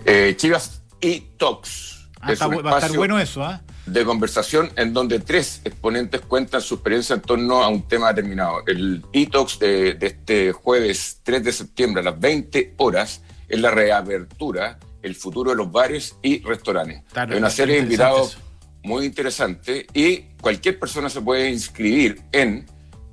Eh, 0.06 0.34
Chivas 0.38 0.82
y 1.02 1.22
Talks. 1.38 2.08
Ah, 2.20 2.34
va 2.48 2.72
a 2.72 2.80
estar 2.80 2.96
bueno 2.96 3.20
eso, 3.20 3.44
¿ah? 3.44 3.62
De 3.88 4.06
conversación 4.06 4.70
en 4.76 4.94
donde 4.94 5.20
tres 5.20 5.62
exponentes 5.64 6.22
cuentan 6.22 6.62
su 6.62 6.76
experiencia 6.76 7.16
en 7.16 7.22
torno 7.22 7.64
a 7.64 7.70
un 7.70 7.88
tema 7.88 8.10
determinado. 8.10 8.64
El 8.68 9.04
e-Talks 9.14 9.60
de, 9.60 9.98
este 10.02 10.52
jueves 10.52 11.22
3 11.24 11.44
de 11.44 11.52
septiembre 11.52 12.02
a 12.02 12.06
las 12.06 12.20
20 12.20 12.76
horas 12.78 13.22
es 13.48 13.60
la 13.60 13.72
reapertura, 13.72 14.78
el 15.02 15.16
futuro 15.16 15.52
de 15.52 15.58
los 15.58 15.72
bares 15.72 16.18
y 16.22 16.42
restaurantes. 16.44 17.04
Hay 17.16 17.38
una 17.38 17.50
serie 17.50 17.76
de 17.76 17.82
invitados 17.82 18.38
muy 18.84 19.06
interesante 19.06 19.88
y 19.94 20.36
cualquier 20.42 20.78
persona 20.80 21.10
se 21.10 21.22
puede 21.22 21.50
inscribir 21.50 22.22
en 22.32 22.66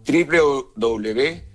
www 0.07 1.55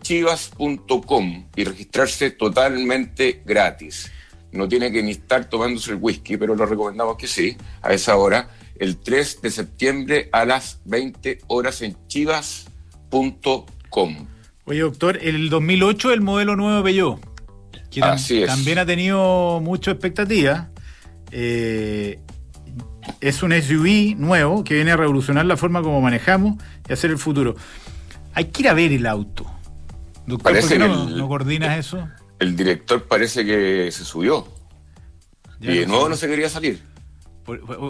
chivas.com 0.00 1.46
y 1.54 1.64
registrarse 1.64 2.30
totalmente 2.30 3.42
gratis. 3.44 4.10
No 4.52 4.68
tiene 4.68 4.92
que 4.92 5.02
ni 5.02 5.12
estar 5.12 5.46
tomándose 5.46 5.92
el 5.92 5.98
whisky, 6.00 6.36
pero 6.36 6.54
lo 6.54 6.66
recomendamos 6.66 7.16
que 7.16 7.26
sí, 7.26 7.56
a 7.80 7.92
esa 7.92 8.16
hora, 8.16 8.50
el 8.78 8.98
3 8.98 9.42
de 9.42 9.50
septiembre 9.50 10.28
a 10.32 10.44
las 10.44 10.80
20 10.84 11.40
horas 11.48 11.82
en 11.82 11.96
chivas.com. 12.06 13.56
Oye, 14.64 14.80
doctor, 14.80 15.18
el 15.22 15.50
2008 15.50 16.12
el 16.12 16.20
modelo 16.20 16.54
nuevo 16.56 16.84
Peugeot, 16.84 17.20
que 17.90 18.00
también 18.46 18.78
ha 18.78 18.86
tenido 18.86 19.60
mucha 19.60 19.90
expectativa. 19.90 20.70
Eh, 21.30 22.20
es 23.20 23.42
un 23.42 23.52
SUV 23.52 24.16
nuevo 24.16 24.64
que 24.64 24.74
viene 24.74 24.92
a 24.92 24.96
revolucionar 24.96 25.46
la 25.46 25.56
forma 25.56 25.82
como 25.82 26.00
manejamos 26.00 26.62
y 26.88 26.92
hacer 26.92 27.10
el 27.10 27.18
futuro. 27.18 27.56
Hay 28.34 28.46
que 28.46 28.62
ir 28.62 28.68
a 28.68 28.74
ver 28.74 28.92
el 28.92 29.06
auto. 29.06 29.46
Doctor, 30.26 30.60
¿por 30.60 30.68
qué 30.68 30.78
no, 30.78 31.28
coordinas 31.28 31.78
eso? 31.78 32.08
El 32.42 32.56
director 32.56 33.04
parece 33.04 33.44
que 33.44 33.90
se 33.92 34.04
subió. 34.04 34.48
y 35.60 35.78
de 35.78 35.86
nuevo 35.86 36.08
no 36.08 36.16
se 36.16 36.26
quería 36.26 36.48
salir. 36.48 36.82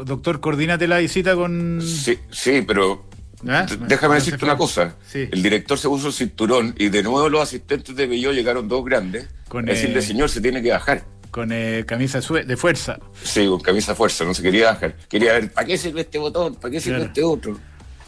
Doctor, 0.05 0.41
coordínate 0.41 0.87
la 0.87 0.99
visita 0.99 1.35
con. 1.35 1.81
Sí, 1.83 2.19
sí, 2.31 2.63
pero 2.67 3.09
¿Ah? 3.49 3.67
Déjame 3.89 4.17
decirte 4.17 4.45
una 4.45 4.57
cosa. 4.57 4.97
El 5.15 5.43
director 5.43 5.79
se 5.79 5.89
puso 5.89 6.09
el 6.09 6.13
cinturón 6.13 6.75
y 6.79 6.91
de 6.91 7.03
nuevo 7.03 7.29
los 7.29 7.41
asistentes 7.41 7.97
de 7.97 8.07
Bello 8.07 8.33
llegaron 8.33 8.69
dos 8.69 8.85
grandes. 8.85 9.27
Con, 9.49 9.65
decirle, 9.65 9.99
eh, 9.99 10.03
señor, 10.03 10.29
se 10.29 10.41
tiene 10.41 10.63
que 10.63 10.71
bajar. 10.71 11.05
Con 11.31 11.51
eh, 11.51 11.85
camisa 11.87 12.21
de 12.21 12.57
fuerza. 12.57 13.01
Sí, 13.23 13.47
con 13.47 13.61
camisa 13.61 13.93
de 13.93 13.97
fuerza, 13.97 14.25
no 14.25 14.35
se 14.35 14.43
quería 14.43 14.67
bajar. 14.67 14.97
Quería 15.09 15.33
ver, 15.33 15.51
¿para 15.51 15.67
qué 15.67 15.79
sirve 15.79 16.03
este 16.03 16.19
botón? 16.19 16.57
¿Para 16.57 16.73
qué 16.73 16.81
sirve 16.81 17.05
este 17.05 17.25
otro? 17.25 17.59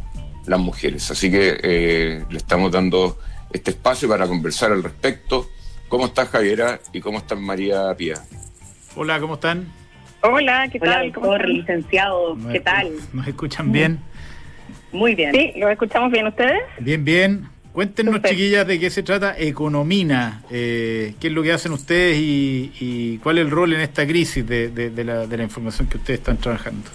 las 0.47 0.59
mujeres. 0.59 1.09
Así 1.13 1.31
que 1.31 2.25
le 2.29 2.37
estamos 2.37 2.73
dando 2.73 3.17
este 3.53 3.71
espacio 3.71 4.09
para 4.09 4.27
conversar 4.27 4.73
al 4.73 4.83
respecto. 4.83 5.49
¿Cómo 5.89 6.07
está 6.07 6.27
Javiera 6.27 6.81
y 6.93 7.01
cómo 7.01 7.19
está 7.19 7.37
María 7.37 7.95
Pía? 7.97 8.17
Hola, 8.97 9.21
¿cómo 9.21 9.35
están? 9.35 9.73
Hola, 10.21 10.69
¿qué 10.71 10.81
tal? 10.81 11.13
Doctor, 11.13 11.49
licenciado, 11.49 12.37
¿qué 12.51 12.61
tal? 12.61 12.91
¿Nos 13.13 13.27
escuchan 13.29 13.71
bien? 13.71 14.01
Muy 14.91 15.15
bien. 15.15 15.33
Sí, 15.33 15.53
¿lo 15.57 15.71
escuchamos 15.71 16.11
bien 16.11 16.27
ustedes? 16.27 16.61
Bien, 16.81 17.05
bien. 17.05 17.49
Cuéntenos, 17.73 18.21
chiquillas, 18.23 18.67
de 18.67 18.81
qué 18.81 18.91
se 18.91 19.05
trata 19.05 19.37
Economina. 19.39 20.43
Eh, 20.51 21.15
¿Qué 21.21 21.29
es 21.29 21.33
lo 21.33 21.45
que 21.45 21.53
hacen 21.53 21.71
ustedes 21.71 22.19
y, 22.19 23.21
cuál 23.23 23.39
es 23.39 23.45
el 23.45 23.51
rol 23.53 23.73
en 23.75 23.81
esta 23.81 24.05
crisis 24.05 24.45
de, 24.45 24.93
la, 25.05 25.27
de 25.27 25.37
la 25.37 25.43
información 25.45 25.87
que 25.89 25.99
ustedes 25.99 26.19
están 26.19 26.39
trabajando? 26.39 26.91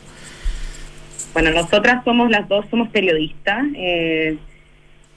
Bueno, 1.34 1.52
nosotras 1.52 2.04
somos 2.04 2.30
las 2.30 2.48
dos, 2.50 2.66
somos 2.70 2.90
periodistas 2.90 3.66
eh, 3.76 4.38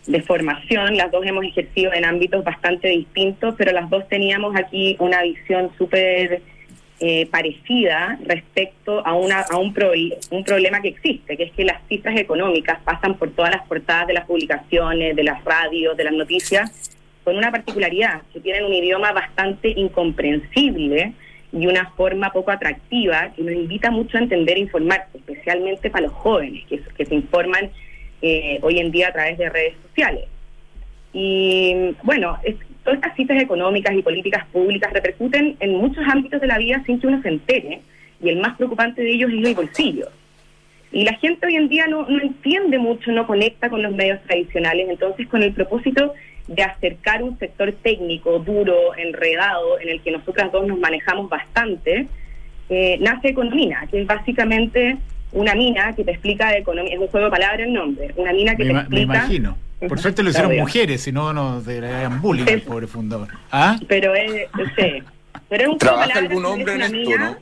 de 0.06 0.22
formación, 0.22 0.96
las 0.96 1.10
dos 1.10 1.26
hemos 1.26 1.44
ejercido 1.44 1.92
en 1.92 2.04
ámbitos 2.04 2.44
bastante 2.44 2.88
distintos, 2.88 3.54
pero 3.58 3.72
las 3.72 3.90
dos 3.90 4.08
teníamos 4.08 4.54
aquí 4.54 4.96
una 5.00 5.22
visión 5.22 5.70
súper 5.76 6.42
eh, 7.00 7.26
parecida 7.26 8.18
respecto 8.24 9.06
a, 9.06 9.14
una, 9.14 9.40
a 9.40 9.58
un, 9.58 9.74
un 10.30 10.44
problema 10.44 10.80
que 10.80 10.88
existe, 10.88 11.36
que 11.36 11.44
es 11.44 11.52
que 11.52 11.64
las 11.64 11.86
cifras 11.88 12.18
económicas 12.18 12.78
pasan 12.84 13.16
por 13.18 13.30
todas 13.30 13.50
las 13.50 13.66
portadas 13.66 14.06
de 14.06 14.14
las 14.14 14.24
publicaciones, 14.26 15.14
de 15.14 15.24
las 15.24 15.44
radios, 15.44 15.96
de 15.96 16.04
las 16.04 16.14
noticias, 16.14 16.92
con 17.22 17.36
una 17.36 17.50
particularidad, 17.50 18.22
que 18.32 18.40
tienen 18.40 18.64
un 18.64 18.72
idioma 18.72 19.12
bastante 19.12 19.68
incomprensible 19.68 21.12
y 21.52 21.66
una 21.66 21.90
forma 21.90 22.32
poco 22.32 22.50
atractiva 22.50 23.32
que 23.34 23.42
nos 23.42 23.54
invita 23.54 23.90
mucho 23.90 24.16
a 24.16 24.20
entender 24.20 24.56
e 24.56 24.60
informarse, 24.60 25.18
especialmente 25.18 25.90
para 25.90 26.06
los 26.06 26.12
jóvenes 26.14 26.64
que, 26.66 26.80
que 26.96 27.04
se 27.04 27.14
informan 27.14 27.70
eh, 28.22 28.58
hoy 28.62 28.78
en 28.78 28.90
día 28.90 29.08
a 29.08 29.12
través 29.12 29.36
de 29.38 29.48
redes 29.50 29.74
sociales. 29.86 30.24
Y 31.12 31.94
bueno, 32.02 32.38
es, 32.42 32.56
todas 32.86 33.00
estas 33.00 33.16
citas 33.16 33.42
económicas 33.42 33.94
y 33.94 34.02
políticas 34.02 34.46
públicas 34.46 34.92
repercuten 34.92 35.56
en 35.60 35.74
muchos 35.74 36.04
ámbitos 36.08 36.40
de 36.40 36.46
la 36.46 36.56
vida 36.56 36.82
sin 36.86 37.00
que 37.00 37.08
uno 37.08 37.20
se 37.20 37.28
entere, 37.28 37.80
y 38.22 38.28
el 38.28 38.38
más 38.38 38.56
preocupante 38.56 39.02
de 39.02 39.10
ellos 39.10 39.30
es 39.32 39.44
el 39.44 39.54
bolsillo. 39.54 40.08
Y 40.92 41.04
la 41.04 41.14
gente 41.14 41.46
hoy 41.46 41.56
en 41.56 41.68
día 41.68 41.88
no, 41.88 42.06
no 42.08 42.22
entiende 42.22 42.78
mucho, 42.78 43.10
no 43.10 43.26
conecta 43.26 43.68
con 43.68 43.82
los 43.82 43.92
medios 43.92 44.22
tradicionales, 44.22 44.88
entonces 44.88 45.26
con 45.26 45.42
el 45.42 45.52
propósito 45.52 46.14
de 46.46 46.62
acercar 46.62 47.24
un 47.24 47.36
sector 47.38 47.72
técnico, 47.72 48.38
duro, 48.38 48.94
enredado, 48.96 49.80
en 49.80 49.88
el 49.88 50.00
que 50.00 50.12
nosotras 50.12 50.52
dos 50.52 50.66
nos 50.66 50.78
manejamos 50.78 51.28
bastante, 51.28 52.06
eh, 52.68 52.98
nace 53.00 53.28
Economina, 53.28 53.86
que 53.90 54.00
es 54.00 54.06
básicamente 54.06 54.96
una 55.36 55.54
mina 55.54 55.94
que 55.94 56.04
te 56.04 56.10
explica 56.10 56.50
de 56.50 56.58
economía, 56.58 56.94
es 56.94 57.00
un 57.00 57.08
juego 57.08 57.26
de 57.26 57.30
palabras 57.30 57.60
el 57.60 57.72
nombre, 57.72 58.12
una 58.16 58.32
mina 58.32 58.56
que 58.56 58.64
te 58.64 58.70
explica... 58.70 58.88
Me 58.90 59.00
imagino 59.00 59.56
por 59.88 59.98
suerte 59.98 60.22
lo 60.22 60.30
hicieron 60.30 60.56
mujeres, 60.56 61.02
si 61.02 61.12
no 61.12 61.32
nos 61.32 61.64
darían 61.66 62.20
bullying 62.22 62.46
el 62.46 62.62
pobre 62.62 62.86
fundador. 62.86 63.28
¿Ah? 63.52 63.78
Pero 63.86 64.14
es, 64.14 64.48
sí. 64.76 65.02
Pero 65.48 65.62
es 65.64 65.68
un 65.68 65.78
¿Trabaja 65.78 66.18
algún 66.18 66.44
hombre 66.46 66.74
en 66.74 66.82
esto, 66.82 67.18
no? 67.18 67.36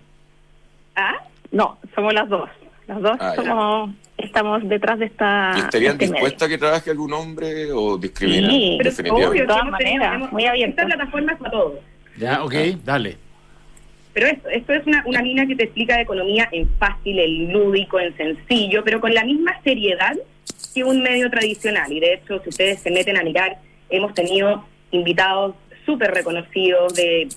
¿Ah? 0.96 1.14
No, 1.52 1.78
somos 1.94 2.12
las 2.12 2.28
dos. 2.28 2.50
los 2.88 3.02
dos 3.02 3.16
Ah, 3.20 3.34
somos, 3.36 3.90
estamos 4.18 4.68
detrás 4.68 4.98
de 4.98 5.06
esta. 5.06 5.52
¿Y 5.56 5.60
estarían 5.60 5.92
este 5.92 6.06
dispuestas 6.06 6.42
a 6.42 6.48
que 6.48 6.58
trabaje 6.58 6.90
algún 6.90 7.12
hombre 7.12 7.70
o 7.72 7.96
discriminan? 7.96 8.50
Sí, 8.50 8.78
Pero 8.78 9.14
obvio, 9.14 9.30
De 9.30 9.46
todas 9.46 9.70
maneras, 9.70 10.32
muy 10.32 10.44
abierto. 10.44 10.82
Esta 10.82 10.96
plataforma 10.96 11.32
es 11.32 11.38
para 11.38 11.50
todos. 11.52 11.74
Ya, 12.18 12.42
ok, 12.42 12.54
dale. 12.84 13.23
Pero 14.14 14.28
esto, 14.28 14.48
esto 14.48 14.72
es 14.72 14.86
una, 14.86 15.02
una 15.06 15.22
mina 15.22 15.46
que 15.46 15.56
te 15.56 15.64
explica 15.64 15.96
de 15.96 16.02
economía 16.02 16.48
en 16.52 16.68
fácil, 16.78 17.18
en 17.18 17.52
lúdico, 17.52 18.00
en 18.00 18.16
sencillo, 18.16 18.82
pero 18.84 19.00
con 19.00 19.12
la 19.12 19.24
misma 19.24 19.60
seriedad 19.62 20.14
que 20.72 20.84
un 20.84 21.02
medio 21.02 21.28
tradicional. 21.30 21.92
Y 21.92 22.00
de 22.00 22.14
hecho, 22.14 22.40
si 22.42 22.48
ustedes 22.48 22.80
se 22.80 22.90
meten 22.90 23.16
a 23.16 23.22
mirar, 23.22 23.58
hemos 23.90 24.14
tenido 24.14 24.64
invitados 24.90 25.56
súper 25.84 26.12
reconocidos 26.12 26.94
de, 26.94 27.28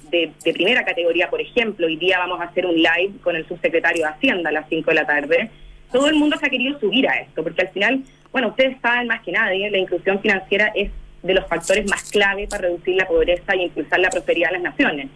primera 0.43 0.83
categoría, 0.85 1.29
por 1.29 1.41
ejemplo. 1.41 1.87
Hoy 1.87 1.97
día 1.97 2.19
vamos 2.19 2.39
a 2.39 2.45
hacer 2.45 2.65
un 2.65 2.75
live 2.75 3.13
con 3.21 3.35
el 3.35 3.47
subsecretario 3.47 4.05
de 4.05 4.09
Hacienda 4.09 4.49
a 4.49 4.53
las 4.53 4.69
5 4.69 4.89
de 4.89 4.95
la 4.95 5.05
tarde. 5.05 5.51
Todo 5.91 6.07
el 6.07 6.15
mundo 6.15 6.37
se 6.37 6.45
ha 6.45 6.49
querido 6.49 6.79
subir 6.79 7.07
a 7.07 7.15
esto, 7.15 7.43
porque 7.43 7.61
al 7.61 7.69
final, 7.69 8.03
bueno, 8.31 8.49
ustedes 8.49 8.77
saben 8.81 9.07
más 9.07 9.21
que 9.21 9.31
nadie, 9.31 9.69
la 9.69 9.77
inclusión 9.77 10.19
financiera 10.19 10.71
es 10.75 10.91
de 11.23 11.33
los 11.33 11.47
factores 11.47 11.89
más 11.89 12.09
clave 12.09 12.47
para 12.47 12.63
reducir 12.63 12.95
la 12.95 13.07
pobreza 13.07 13.55
y 13.55 13.63
impulsar 13.63 13.99
la 13.99 14.09
prosperidad 14.09 14.49
de 14.49 14.53
las 14.53 14.63
naciones. 14.63 15.07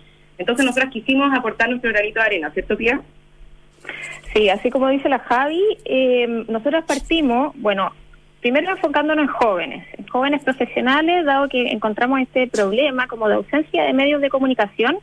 Entonces 0.42 0.66
nosotros 0.66 0.92
quisimos 0.92 1.32
aportar 1.38 1.70
nuestro 1.70 1.92
granito 1.92 2.20
de 2.20 2.26
arena, 2.26 2.52
¿cierto, 2.52 2.76
Pia? 2.76 3.00
Sí, 4.34 4.50
así 4.50 4.70
como 4.70 4.90
dice 4.90 5.08
la 5.10 5.20
Javi, 5.20 5.62
eh, 5.86 6.46
nosotros 6.48 6.84
partimos, 6.86 7.54
bueno, 7.56 7.92
primero 8.42 8.72
enfocándonos 8.72 9.24
en 9.26 9.32
jóvenes, 9.32 9.86
en 9.98 10.08
jóvenes 10.08 10.44
profesionales, 10.44 11.26
dado 11.26 11.48
que 11.50 11.68
encontramos 11.72 12.20
este 12.22 12.48
problema 12.48 13.08
como 13.08 13.28
de 13.28 13.36
ausencia 13.36 13.84
de 13.84 13.94
medios 13.94 14.22
de 14.22 14.30
comunicación 14.30 14.98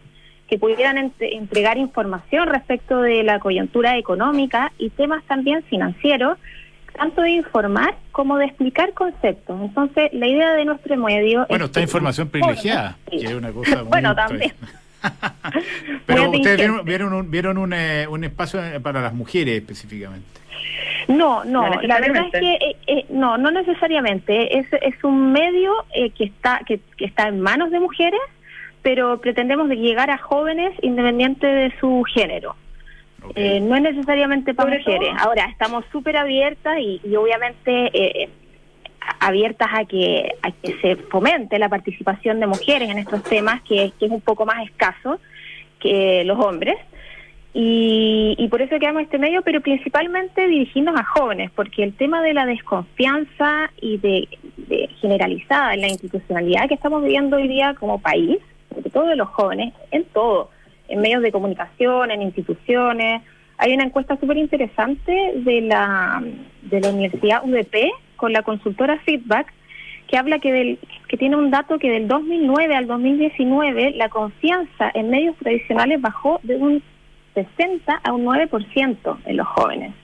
que 0.49 0.59
pudieran 0.59 0.97
ent- 0.97 1.12
entregar 1.20 1.76
información 1.76 2.49
respecto 2.49 3.01
de 3.03 3.22
la 3.22 3.39
coyuntura 3.39 3.97
económica 3.99 4.72
y 4.78 4.91
temas 4.91 5.22
también 5.24 5.62
financieros, 5.64 6.39
tanto 6.97 7.20
de 7.20 7.30
informar 7.30 7.95
como 8.12 8.39
de 8.39 8.47
explicar 8.47 8.93
conceptos. 8.95 9.61
Entonces, 9.61 10.11
la 10.14 10.26
idea 10.26 10.55
de 10.55 10.64
nuestro 10.64 10.97
medio 10.97 11.47
Bueno, 11.49 11.66
es 11.66 11.68
está 11.70 11.80
que- 11.80 11.84
información 11.84 12.28
privilegiada, 12.30 12.97
Sí. 13.11 13.18
que 13.18 13.26
es 13.26 13.34
una 13.34 13.53
cosa 13.53 13.76
muy 13.82 13.89
Bueno, 13.89 14.14
también. 14.14 14.53
Pero 16.07 16.28
Muy 16.28 16.38
ustedes 16.38 16.57
vieron, 16.59 16.84
vieron 16.84 17.12
un, 17.12 17.30
vieron 17.30 17.59
un, 17.59 17.72
eh, 17.72 18.07
un 18.09 18.24
espacio 18.24 18.61
para 18.82 19.01
las 19.03 19.12
mujeres 19.14 19.57
específicamente. 19.61 20.26
No, 21.09 21.44
no, 21.44 21.68
No 21.70 21.80
la 21.82 22.01
verdad 22.01 22.26
es 22.32 22.40
que 22.40 22.53
eh, 22.55 22.76
eh, 22.86 23.05
no, 23.11 23.38
no 23.38 23.51
necesariamente. 23.51 24.59
Es, 24.59 24.66
es 24.82 25.03
un 25.05 25.32
medio 25.32 25.72
eh, 25.94 26.11
que 26.11 26.24
está 26.24 26.61
que, 26.66 26.80
que 26.96 27.07
está 27.07 27.28
en 27.28 27.40
manos 27.40 27.70
de 27.70 27.80
mujeres, 27.80 28.20
pero 28.82 29.20
pretendemos 29.20 29.68
de 29.68 29.76
llegar 29.76 30.11
a 30.11 30.18
jóvenes 30.18 30.72
independiente 30.82 31.46
de 31.46 31.72
su 31.80 32.03
género. 32.12 32.57
Eh, 33.34 33.61
no 33.61 33.74
es 33.76 33.82
necesariamente 33.82 34.55
para 34.55 34.76
mujeres. 34.76 35.11
todo- 35.11 35.18
Ahora 35.18 35.46
estamos 35.46 35.84
súper 35.92 36.16
abiertas 36.16 36.78
y, 36.78 37.01
y 37.05 37.16
obviamente 37.16 37.90
eh, 37.92 38.28
abiertas 39.21 39.69
a 39.73 39.85
que 39.85 40.35
a 40.43 40.51
que 40.51 40.79
se 40.81 40.97
fomente 40.97 41.59
la 41.59 41.69
participación 41.69 42.41
de 42.41 42.47
mujeres 42.47 42.91
en 42.91 42.99
estos 42.99 43.23
temas, 43.23 43.63
que, 43.63 43.93
que 43.99 44.07
es 44.07 44.11
un 44.11 44.21
poco 44.21 44.47
más 44.47 44.65
escaso 44.65 45.21
que 45.81 46.25
los 46.25 46.39
hombres. 46.39 46.77
Y, 47.55 48.37
y 48.39 48.49
por 48.49 48.63
eso 48.63 48.79
quedamos 48.79 49.01
en 49.01 49.07
este 49.07 49.19
medio, 49.19 49.43
pero 49.43 49.61
principalmente 49.61 50.47
dirigirnos 50.47 50.95
a 50.99 51.05
jóvenes, 51.05 51.51
porque 51.55 51.83
el 51.83 51.95
tema 51.95 52.23
de 52.23 52.35
la 52.35 52.47
desconfianza 52.47 53.71
y 53.81 53.97
de, 53.99 54.29
de 54.57 54.89
generalizada 55.01 55.75
en 55.75 55.81
la 55.81 55.89
institucionalidad 55.89 56.69
que 56.69 56.75
estamos 56.75 57.03
viviendo 57.03 57.37
hoy 57.37 57.49
día 57.49 57.75
como 57.75 58.01
país, 58.01 58.39
sobre 58.75 58.91
todo 58.91 59.07
de 59.07 59.17
los 59.17 59.29
jóvenes, 59.29 59.73
en 59.91 60.05
todo, 60.05 60.51
en 60.89 61.01
medios 61.01 61.23
de 61.23 61.33
comunicación, 61.33 62.11
en 62.11 62.23
instituciones. 62.23 63.23
Hay 63.57 63.73
una 63.73 63.85
encuesta 63.85 64.17
súper 64.21 64.37
interesante 64.37 65.33
de 65.37 65.61
la, 65.63 66.23
de 66.63 66.81
la 66.81 66.91
Universidad 66.91 67.43
UDP 67.45 67.91
con 68.19 68.35
la 68.35 68.43
consultora 68.43 68.99
Feedback 68.99 69.55
que 70.09 70.19
habla 70.19 70.39
que, 70.39 70.53
del, 70.53 70.79
que 71.07 71.16
tiene 71.16 71.37
un 71.37 71.51
dato 71.51 71.79
que 71.79 71.91
del 71.91 72.09
2009 72.09 72.75
al 72.75 72.87
2019 72.87 73.93
la 73.93 74.09
confianza 74.09 74.91
en 74.93 75.11
medios 75.11 75.37
tradicionales 75.37 76.01
bajó 76.01 76.41
de 76.43 76.57
un 76.57 76.83
60 77.35 78.01
a 78.03 78.12
un 78.12 78.25
9% 78.25 79.19
en 79.25 79.37
los 79.37 79.47
jóvenes. 79.47 79.95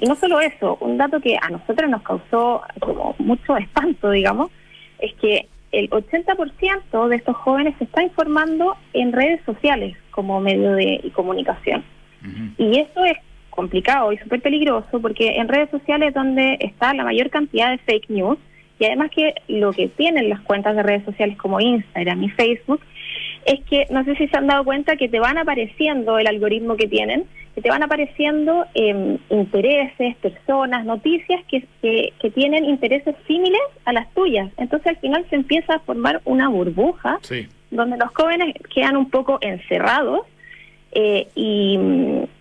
Y 0.00 0.06
no 0.06 0.14
solo 0.16 0.40
eso, 0.40 0.78
un 0.80 0.96
dato 0.96 1.20
que 1.20 1.36
a 1.40 1.50
nosotros 1.50 1.90
nos 1.90 2.02
causó 2.02 2.62
como 2.80 3.14
mucho 3.18 3.56
espanto, 3.56 4.10
digamos, 4.10 4.50
es 4.98 5.12
que 5.14 5.48
el 5.72 5.90
80% 5.90 7.08
de 7.08 7.16
estos 7.16 7.36
jóvenes 7.36 7.74
se 7.78 7.84
está 7.84 8.02
informando 8.02 8.76
en 8.92 9.12
redes 9.12 9.40
sociales 9.44 9.96
como 10.10 10.40
medio 10.40 10.72
de 10.72 11.10
comunicación. 11.14 11.84
Y 12.56 12.78
eso 12.78 13.04
es 13.04 13.18
complicado 13.52 14.12
y 14.12 14.18
súper 14.18 14.40
peligroso 14.40 15.00
porque 15.00 15.36
en 15.36 15.46
redes 15.48 15.70
sociales 15.70 16.08
es 16.08 16.14
donde 16.14 16.56
está 16.60 16.92
la 16.94 17.04
mayor 17.04 17.30
cantidad 17.30 17.70
de 17.70 17.78
fake 17.78 18.10
news 18.10 18.38
y 18.78 18.84
además 18.86 19.10
que 19.14 19.34
lo 19.48 19.72
que 19.72 19.88
tienen 19.88 20.28
las 20.28 20.40
cuentas 20.40 20.74
de 20.74 20.82
redes 20.82 21.04
sociales 21.04 21.36
como 21.38 21.60
Instagram 21.60 22.22
y 22.24 22.30
Facebook 22.30 22.80
es 23.46 23.60
que 23.68 23.86
no 23.90 24.04
sé 24.04 24.16
si 24.16 24.26
se 24.28 24.36
han 24.36 24.46
dado 24.46 24.64
cuenta 24.64 24.96
que 24.96 25.08
te 25.08 25.20
van 25.20 25.38
apareciendo 25.38 26.18
el 26.18 26.26
algoritmo 26.26 26.76
que 26.76 26.86
tienen, 26.88 27.24
que 27.54 27.60
te 27.60 27.68
van 27.68 27.82
apareciendo 27.82 28.64
eh, 28.74 29.18
intereses, 29.30 30.16
personas, 30.16 30.84
noticias 30.84 31.40
que, 31.48 31.64
que, 31.82 32.12
que 32.20 32.30
tienen 32.30 32.64
intereses 32.64 33.14
similares 33.26 33.60
a 33.84 33.92
las 33.92 34.12
tuyas. 34.14 34.50
Entonces 34.56 34.86
al 34.88 34.96
final 34.98 35.26
se 35.28 35.36
empieza 35.36 35.74
a 35.74 35.78
formar 35.80 36.20
una 36.24 36.48
burbuja 36.48 37.18
Sí. 37.22 37.46
donde 37.70 37.96
los 37.98 38.10
jóvenes 38.14 38.54
quedan 38.74 38.96
un 38.96 39.10
poco 39.10 39.38
encerrados 39.42 40.20
eh, 40.92 41.28
y, 41.34 41.78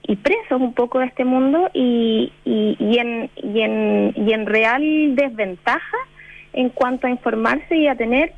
y 0.03 0.15
presos 0.17 0.59
un 0.61 0.73
poco 0.73 0.99
de 0.99 1.05
este 1.05 1.23
mundo 1.23 1.69
y, 1.73 2.31
y, 2.43 2.75
y 2.79 2.97
en, 2.97 3.29
y, 3.35 3.61
en, 3.61 4.13
y 4.15 4.33
en 4.33 4.45
real 4.45 5.15
desventaja 5.15 5.97
en 6.53 6.69
cuanto 6.69 7.07
a 7.07 7.09
informarse 7.09 7.75
y 7.77 7.87
a 7.87 7.95
tener 7.95 8.33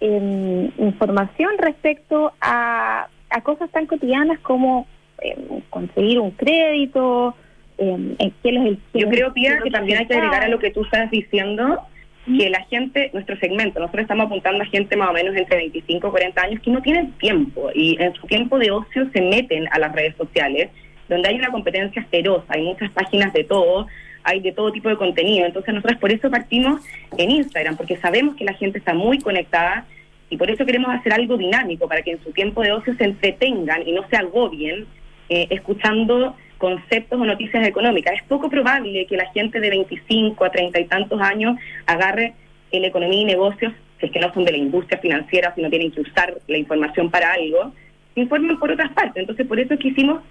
eh, 0.00 0.70
información 0.78 1.50
respecto 1.58 2.32
a, 2.40 3.08
a 3.30 3.40
cosas 3.40 3.70
tan 3.70 3.86
cotidianas 3.86 4.38
como 4.40 4.86
eh, 5.22 5.36
conseguir 5.70 6.20
un 6.20 6.30
crédito, 6.32 7.34
eh, 7.78 8.32
qué 8.42 8.48
es 8.48 8.66
el 8.66 8.78
Yo 8.94 9.08
creo, 9.08 9.32
es 9.34 9.62
que 9.62 9.70
también 9.70 9.98
hay 9.98 10.06
que 10.06 10.14
agregar 10.14 10.44
a 10.44 10.48
lo 10.48 10.58
que 10.58 10.70
tú 10.70 10.84
estás 10.84 11.10
diciendo, 11.10 11.80
que 12.26 12.50
la 12.50 12.62
gente, 12.64 13.10
nuestro 13.12 13.36
segmento, 13.38 13.78
nosotros 13.78 14.02
estamos 14.02 14.26
apuntando 14.26 14.62
a 14.62 14.66
gente 14.66 14.96
más 14.96 15.10
o 15.10 15.12
menos 15.12 15.34
entre 15.36 15.58
25 15.58 16.08
y 16.08 16.10
40 16.10 16.42
años 16.42 16.60
que 16.60 16.70
no 16.70 16.82
tienen 16.82 17.12
tiempo 17.12 17.70
y 17.72 17.96
en 18.00 18.12
su 18.14 18.26
tiempo 18.26 18.58
de 18.58 18.72
ocio 18.72 19.08
se 19.12 19.20
meten 19.22 19.68
a 19.70 19.78
las 19.78 19.92
redes 19.92 20.16
sociales, 20.16 20.70
donde 21.08 21.28
hay 21.28 21.36
una 21.36 21.52
competencia 21.52 22.04
feroz, 22.10 22.44
hay 22.48 22.62
muchas 22.62 22.90
páginas 22.90 23.32
de 23.32 23.44
todo, 23.44 23.86
hay 24.24 24.40
de 24.40 24.50
todo 24.50 24.72
tipo 24.72 24.88
de 24.88 24.96
contenido. 24.96 25.46
Entonces 25.46 25.72
nosotros 25.72 25.98
por 26.00 26.10
eso 26.10 26.30
partimos 26.30 26.82
en 27.16 27.30
Instagram, 27.30 27.76
porque 27.76 27.96
sabemos 27.96 28.34
que 28.34 28.44
la 28.44 28.54
gente 28.54 28.78
está 28.78 28.92
muy 28.92 29.18
conectada 29.20 29.86
y 30.28 30.36
por 30.36 30.50
eso 30.50 30.66
queremos 30.66 30.92
hacer 30.92 31.12
algo 31.12 31.36
dinámico 31.36 31.86
para 31.86 32.02
que 32.02 32.10
en 32.10 32.22
su 32.24 32.32
tiempo 32.32 32.62
de 32.62 32.72
ocio 32.72 32.94
se 32.96 33.04
entretengan 33.04 33.86
y 33.86 33.92
no 33.92 34.06
se 34.08 34.16
agobien 34.16 34.86
eh, 35.28 35.46
escuchando 35.50 36.34
conceptos 36.58 37.20
o 37.20 37.24
noticias 37.24 37.66
económicas. 37.66 38.14
Es 38.14 38.22
poco 38.24 38.48
probable 38.48 39.06
que 39.06 39.16
la 39.16 39.30
gente 39.32 39.60
de 39.60 39.70
25 39.70 40.44
a 40.44 40.50
30 40.50 40.80
y 40.80 40.84
tantos 40.86 41.20
años 41.20 41.56
agarre 41.86 42.34
el 42.70 42.84
economía 42.84 43.20
y 43.20 43.24
negocios, 43.24 43.72
si 44.00 44.06
es 44.06 44.12
que 44.12 44.20
no 44.20 44.32
son 44.32 44.44
de 44.44 44.52
la 44.52 44.58
industria 44.58 44.98
financiera, 44.98 45.54
si 45.54 45.62
no 45.62 45.70
tienen 45.70 45.90
que 45.90 46.00
usar 46.00 46.34
la 46.46 46.58
información 46.58 47.10
para 47.10 47.32
algo, 47.32 47.72
se 48.14 48.20
informan 48.20 48.58
por 48.58 48.70
otras 48.70 48.92
partes. 48.92 49.16
Entonces, 49.16 49.46
por 49.46 49.60
eso 49.60 49.76
quisimos 49.76 50.22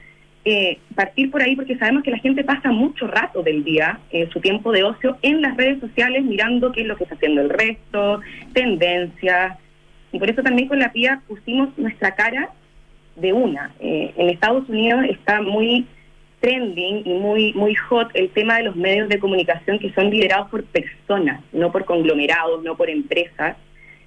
eh, 0.44 0.78
partir 0.94 1.32
por 1.32 1.42
ahí, 1.42 1.56
porque 1.56 1.78
sabemos 1.78 2.04
que 2.04 2.12
la 2.12 2.20
gente 2.20 2.44
pasa 2.44 2.72
mucho 2.72 3.08
rato 3.08 3.42
del 3.42 3.64
día, 3.64 4.00
en 4.12 4.30
su 4.30 4.40
tiempo 4.40 4.72
de 4.72 4.84
ocio, 4.84 5.18
en 5.22 5.42
las 5.42 5.58
redes 5.58 5.80
sociales, 5.80 6.24
mirando 6.24 6.72
qué 6.72 6.82
es 6.82 6.88
lo 6.88 6.98
que 6.98 7.04
está 7.04 7.16
haciendo 7.16 7.42
el 7.42 7.50
resto, 7.50 8.22
tendencias. 8.54 9.58
Y 10.12 10.20
por 10.20 10.30
eso 10.30 10.44
también 10.44 10.68
con 10.68 10.80
la 10.80 10.92
PIA 10.92 11.22
pusimos 11.28 11.76
nuestra 11.78 12.14
cara 12.14 12.50
de 13.16 13.34
una. 13.34 13.74
Eh, 13.80 14.14
en 14.18 14.30
Estados 14.30 14.70
Unidos 14.70 15.06
está 15.10 15.42
muy 15.42 15.88
trending 16.46 17.02
y 17.06 17.14
muy 17.16 17.54
muy 17.54 17.74
hot 17.74 18.10
el 18.14 18.30
tema 18.30 18.58
de 18.58 18.64
los 18.64 18.76
medios 18.76 19.10
de 19.10 19.18
comunicación 19.18 19.80
que 19.80 19.92
son 19.94 20.12
liderados 20.12 20.48
por 20.52 20.64
personas, 20.64 21.42
no 21.52 21.72
por 21.72 21.86
conglomerados, 21.86 22.64
no 22.64 22.78
por 22.78 22.88
empresas. 22.88 23.58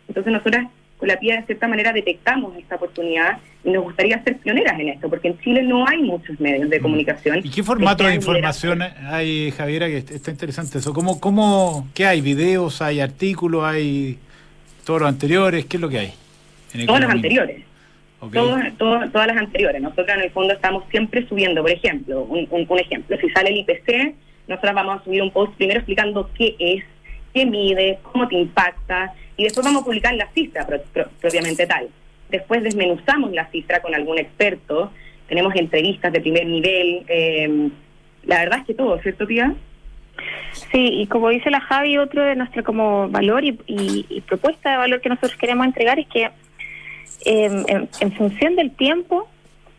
Entonces 0.07 0.33
nosotras 0.33 0.69
con 0.99 1.09
la 1.09 1.19
PIA 1.19 1.41
de 1.41 1.47
cierta 1.47 1.67
manera 1.67 1.93
detectamos 1.93 2.57
esta 2.57 2.77
oportunidad 2.77 3.39
y 3.65 3.71
nos 3.71 3.83
gustaría 3.83 4.23
ser 4.23 4.37
pioneras 4.39 4.79
en 4.79 4.89
esto, 4.91 5.09
porque 5.09 5.29
en 5.29 5.39
Chile 5.41 5.63
no 5.63 5.87
hay 5.87 5.99
muchos 5.99 6.39
medios 6.39 6.71
de 6.71 6.79
comunicación. 6.81 7.41
¿Y 7.43 7.51
qué 7.51 7.65
formato 7.65 8.05
de 8.05 8.15
información 8.15 8.83
hay, 8.83 9.51
Javiera? 9.51 9.89
Que 9.89 9.99
está 9.99 10.31
interesante 10.31 10.79
eso. 10.79 10.93
¿Cómo, 10.93 11.19
cómo, 11.19 11.89
¿Qué 11.93 12.07
hay? 12.07 12.21
¿Videos? 12.21 12.83
¿Hay 12.83 13.01
artículos? 13.01 13.65
¿Hay 13.65 14.19
todos 14.85 15.01
los 15.01 15.09
anteriores? 15.09 15.67
¿Qué 15.67 15.77
es 15.77 15.81
lo 15.81 15.89
que 15.89 15.99
hay? 15.99 16.13
en 16.75 16.87
Todos 16.87 17.01
los 17.01 17.11
anteriores. 17.11 17.65
Todas 18.79 19.27
las 19.27 19.37
anteriores. 19.37 19.81
Nosotros 19.81 20.09
en 20.09 20.21
el 20.23 20.31
fondo 20.31 20.53
estamos 20.55 20.85
siempre 20.91 21.27
subiendo, 21.29 21.63
por 21.63 21.71
ejemplo, 21.71 22.23
un, 22.23 22.47
un- 22.51 22.67
un 22.69 22.79
ejemplo, 22.79 23.17
si 23.21 23.29
sale 23.31 23.51
el 23.51 23.59
IPC, 23.59 24.15
nosotros 24.49 24.75
vamos 24.75 25.01
a 25.01 25.05
subir 25.05 25.23
un 25.23 25.31
post 25.31 25.55
primero 25.57 25.79
explicando 25.81 26.29
qué 26.37 26.57
es, 26.59 26.85
qué 27.35 27.47
mide, 27.47 27.99
cómo 28.03 28.27
te 28.27 28.35
impacta, 28.37 29.13
y 29.37 29.45
después 29.45 29.65
vamos 29.65 29.83
a 29.83 29.85
publicar 29.85 30.15
la 30.15 30.27
cifra 30.33 30.67
pro- 30.67 30.83
pro- 30.93 31.09
propiamente 31.21 31.67
tal. 31.67 31.89
Después 32.31 32.63
desmenuzamos 32.63 33.31
la 33.33 33.47
cifra 33.51 33.81
con 33.81 33.95
algún 33.95 34.19
experto, 34.19 34.91
tenemos 35.29 35.55
entrevistas 35.55 36.13
de 36.13 36.21
primer 36.21 36.47
nivel, 36.47 37.05
eh, 37.09 37.69
La 38.25 38.41
verdad 38.41 38.59
es 38.61 38.67
que 38.67 38.75
todo, 38.75 38.99
¿cierto, 39.01 39.27
tía? 39.27 39.55
Sí, 40.73 40.89
y 41.01 41.07
como 41.07 41.29
dice 41.29 41.51
la 41.51 41.61
Javi, 41.61 41.97
otro 41.99 42.23
de 42.25 42.35
nuestro 42.35 42.65
como 42.65 43.09
valor 43.09 43.45
y, 43.45 43.59
y, 43.67 44.21
propuesta 44.23 44.71
de 44.73 44.77
valor 44.77 45.01
que 45.01 45.09
nosotros 45.09 45.37
queremos 45.39 45.65
entregar 45.67 45.99
es 46.01 46.09
que 46.09 46.29
em, 47.25 47.65
en, 48.01 48.13
función 48.13 48.57
del 48.57 48.71
tiempo, 48.73 49.29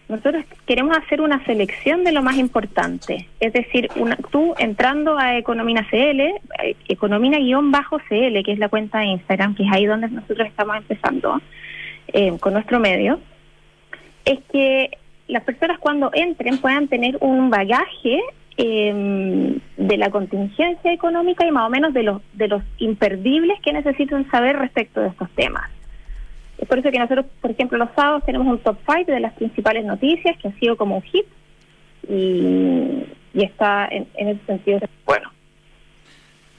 nosotros 0.08 0.44
queremos 0.66 0.98
hacer 0.98 1.22
una 1.22 1.44
selección 1.46 2.04
de 2.04 2.12
lo 2.12 2.24
más 2.24 2.38
importante. 2.38 3.28
Es 3.40 3.54
decir, 3.54 3.90
una, 3.96 4.18
tú 4.32 4.56
entrando 4.58 5.18
a 5.18 5.38
Economina 5.38 5.88
CL, 5.90 6.20
eh, 6.22 6.76
Economina-CL, 6.88 8.44
que 8.44 8.52
es 8.52 8.60
la 8.60 8.70
cuenta 8.70 9.00
de 9.00 9.06
Instagram, 9.06 9.56
que 9.56 9.64
es 9.64 9.72
ahí 9.72 9.86
donde 9.86 10.10
nosotros 10.10 10.48
estamos 10.48 10.78
empezando 10.78 11.40
em, 12.08 12.38
con 12.38 12.54
nuestro 12.54 12.80
medio, 12.80 13.20
es 14.26 14.40
que 14.52 14.92
las 15.28 15.44
personas 15.44 15.78
cuando 15.80 16.10
entren 16.14 16.58
puedan 16.58 16.88
tener 16.88 17.18
un 17.22 17.50
bagaje 17.50 18.20
eh, 18.58 19.60
de 19.78 19.98
la 19.98 20.10
contingencia 20.10 20.92
económica 20.92 21.46
y 21.46 21.52
más 21.52 21.68
o 21.68 21.70
menos 21.70 21.94
de 21.94 22.04
los, 22.04 22.22
de 22.34 22.48
los 22.50 22.62
imperdibles 22.78 23.60
que 23.62 23.72
necesitan 23.72 24.30
saber 24.30 24.58
respecto 24.58 25.00
de 25.02 25.08
estos 25.08 25.30
temas. 25.32 25.70
Es 26.60 26.68
por 26.68 26.78
eso 26.80 26.92
que 26.92 27.00
nosotros, 27.00 27.26
por 27.42 27.52
ejemplo, 27.52 27.78
los 27.78 27.90
sábados 27.96 28.24
tenemos 28.26 28.48
un 28.48 28.60
top 28.60 28.78
5 28.86 29.12
de 29.12 29.20
las 29.22 29.34
principales 29.34 29.86
noticias 29.86 30.38
que 30.38 30.50
ha 30.50 30.60
sido 30.60 30.76
como 30.76 30.98
un 30.98 31.02
hit 31.04 31.26
y, 32.08 33.06
está 33.34 33.88
en, 33.90 34.08
ese 34.16 34.40
sentido 34.46 34.80
bueno. 35.06 35.32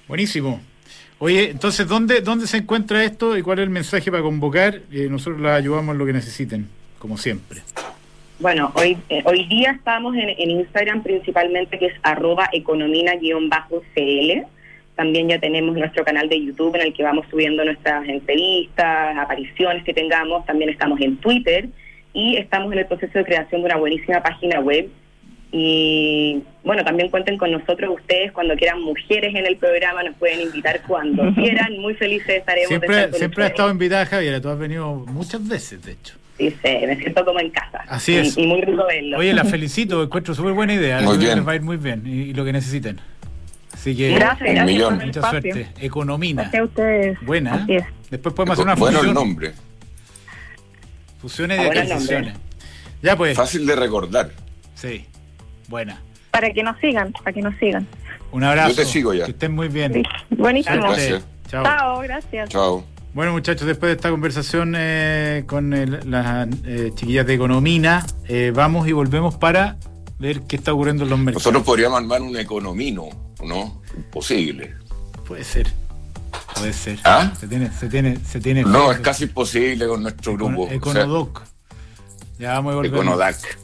Buenísimo. 0.09 0.61
Oye, 1.19 1.51
entonces, 1.51 1.87
¿dónde, 1.87 2.23
¿dónde 2.23 2.47
se 2.47 2.57
encuentra 2.57 3.05
esto 3.05 3.37
y 3.37 3.43
cuál 3.43 3.59
es 3.59 3.65
el 3.65 3.71
mensaje 3.71 4.11
para 4.11 4.23
convocar? 4.23 4.81
Eh, 4.91 5.09
nosotros 5.11 5.41
la 5.41 5.55
ayudamos 5.55 5.93
en 5.93 5.99
lo 5.99 6.07
que 6.07 6.15
necesiten, 6.15 6.69
como 6.99 7.19
siempre. 7.19 7.61
Bueno, 8.39 8.73
hoy, 8.75 8.97
eh, 9.11 9.23
hoy 9.27 9.45
día 9.49 9.73
estamos 9.73 10.17
en, 10.17 10.51
Instagram 10.51 11.03
principalmente, 11.03 11.79
que 11.79 11.87
es 11.87 11.95
arroba 12.03 12.49
economina-cl. 12.53 14.47
También 14.97 15.29
ya 15.29 15.39
tenemos 15.39 15.77
nuestro 15.77 16.05
canal 16.05 16.29
de 16.29 16.45
YouTube 16.45 16.75
en 16.77 16.83
el 16.83 16.95
que 16.95 17.03
vamos 17.03 17.27
subiendo 17.31 17.65
nuestras 17.65 18.07
entrevistas, 18.09 19.17
apariciones 19.17 19.85
que 19.85 19.95
tengamos. 19.95 20.45
También 20.45 20.71
estamos 20.71 21.01
en 21.01 21.17
Twitter 21.17 21.69
y 22.13 22.37
estamos 22.37 22.73
en 22.73 22.81
el 22.81 22.87
proceso 22.87 23.19
de 23.19 23.25
creación 23.25 23.63
de 23.63 23.67
una 23.67 23.77
buenísima 23.77 24.23
página 24.23 24.61
web. 24.61 24.89
Y 25.53 26.43
bueno, 26.63 26.85
también 26.85 27.09
cuenten 27.09 27.39
con 27.39 27.51
nosotros 27.51 27.97
ustedes 27.99 28.31
cuando 28.33 28.55
quieran 28.57 28.81
mujeres 28.83 29.35
en 29.35 29.47
el 29.47 29.57
programa, 29.57 30.03
nos 30.03 30.15
pueden 30.17 30.43
invitar 30.43 30.81
cuando 30.87 31.33
quieran. 31.35 31.79
Muy 31.79 31.95
felices 31.95 32.37
estaremos. 32.37 32.69
Siempre, 32.69 33.13
siempre 33.13 33.45
ha 33.45 33.47
estado 33.49 33.71
invitada, 33.71 34.07
Javier, 34.07 34.41
tú 34.41 34.49
has 34.49 34.59
venido 34.59 34.95
muchas 35.07 35.47
veces, 35.49 35.83
de 35.85 35.93
hecho 35.93 36.21
dice, 36.41 36.87
me 36.87 36.97
siento 36.97 37.25
como 37.25 37.41
en 37.41 37.51
casa. 37.51 37.85
Así 37.89 38.17
es. 38.17 38.37
Y, 38.37 38.47
muy 38.47 38.61
rico 38.63 38.85
verlo. 38.87 39.19
Oye, 39.19 39.33
la 39.33 39.45
felicito, 39.45 40.03
encuentro 40.03 40.35
súper 40.35 40.53
buena 40.53 40.75
idea. 40.75 41.01
Muy 41.01 41.19
bien. 41.19 41.37
Les 41.37 41.47
va 41.47 41.53
a 41.53 41.57
ir 41.57 41.63
muy 41.63 41.77
bien 41.77 42.03
y, 42.07 42.33
lo 42.33 42.45
que 42.45 42.53
necesiten. 42.53 43.01
Así 43.81 43.97
que 43.97 44.11
gracias, 44.11 44.55
gracias 44.55 45.07
mucha 45.07 45.31
suerte. 45.31 45.69
Economina. 45.81 46.43
Gracias 46.43 46.61
a 46.61 46.65
ustedes. 46.65 47.19
Buena. 47.23 47.67
Después 48.11 48.35
podemos 48.35 48.53
hacer 48.53 48.67
una 48.67 48.77
fusión. 48.77 48.95
Bueno 48.95 49.09
el 49.09 49.15
nombre. 49.15 49.53
Fusiones 51.19 51.59
de 51.59 51.81
adquisiciones. 51.81 52.35
Ya 53.03 53.17
pues. 53.17 53.35
Fácil 53.35 53.67
de 53.67 53.77
recordar. 53.77 54.33
Sí. 54.75 55.07
Buena. 55.69 55.99
Para 56.31 56.51
que 56.51 56.63
nos 56.63 56.79
sigan, 56.79 57.11
para 57.13 57.33
que 57.33 57.41
nos 57.41 57.57
sigan. 57.57 57.87
Un 58.33 58.45
abrazo. 58.45 58.69
Yo 58.69 58.77
te 58.77 58.85
sigo 58.85 59.15
ya. 59.15 59.25
Que 59.25 59.31
estén 59.31 59.55
muy 59.55 59.69
bien. 59.69 60.03
Buenísimo. 60.29 60.83
Gracias. 60.83 61.25
Chao. 61.49 61.65
Chao, 61.65 62.01
gracias. 62.01 62.49
Chao. 62.51 62.85
Bueno, 63.15 63.33
muchachos, 63.33 63.67
después 63.67 63.89
de 63.89 63.97
esta 63.97 64.11
conversación 64.11 64.75
eh, 64.77 65.45
con 65.47 65.71
las 65.71 66.49
eh, 66.67 66.93
chiquillas 66.95 67.27
de 67.27 67.33
Economina, 67.33 68.05
eh, 68.29 68.53
vamos 68.55 68.87
y 68.89 68.93
volvemos 68.93 69.37
para 69.37 69.79
ver 70.19 70.43
qué 70.43 70.57
está 70.57 70.75
ocurriendo 70.75 71.05
en 71.05 71.11
los 71.11 71.19
mercados. 71.19 71.47
Nosotros 71.47 71.65
podríamos 71.65 71.99
armar 71.99 72.21
un 72.21 72.37
economino, 72.37 73.09
¿no? 73.45 73.83
Imposible. 73.97 74.75
Puede 75.27 75.45
ser. 75.45 75.73
Puede 76.55 76.73
ser. 76.73 76.99
¿Ah? 77.05 77.33
Se 77.39 77.47
tiene, 77.47 77.71
se 77.73 77.89
tiene, 77.89 78.19
se 78.25 78.41
tiene. 78.41 78.63
No, 78.63 78.93
es 78.93 79.01
casi 79.01 79.25
imposible 79.25 79.87
con 79.87 80.03
nuestro 80.03 80.35
grupo. 80.35 80.69
Econodoc. 80.71 81.43
ya 82.39 82.55
vamos 82.55 82.73
a 82.73 82.77
volver. 82.77 82.93
Econodac. 82.93 83.60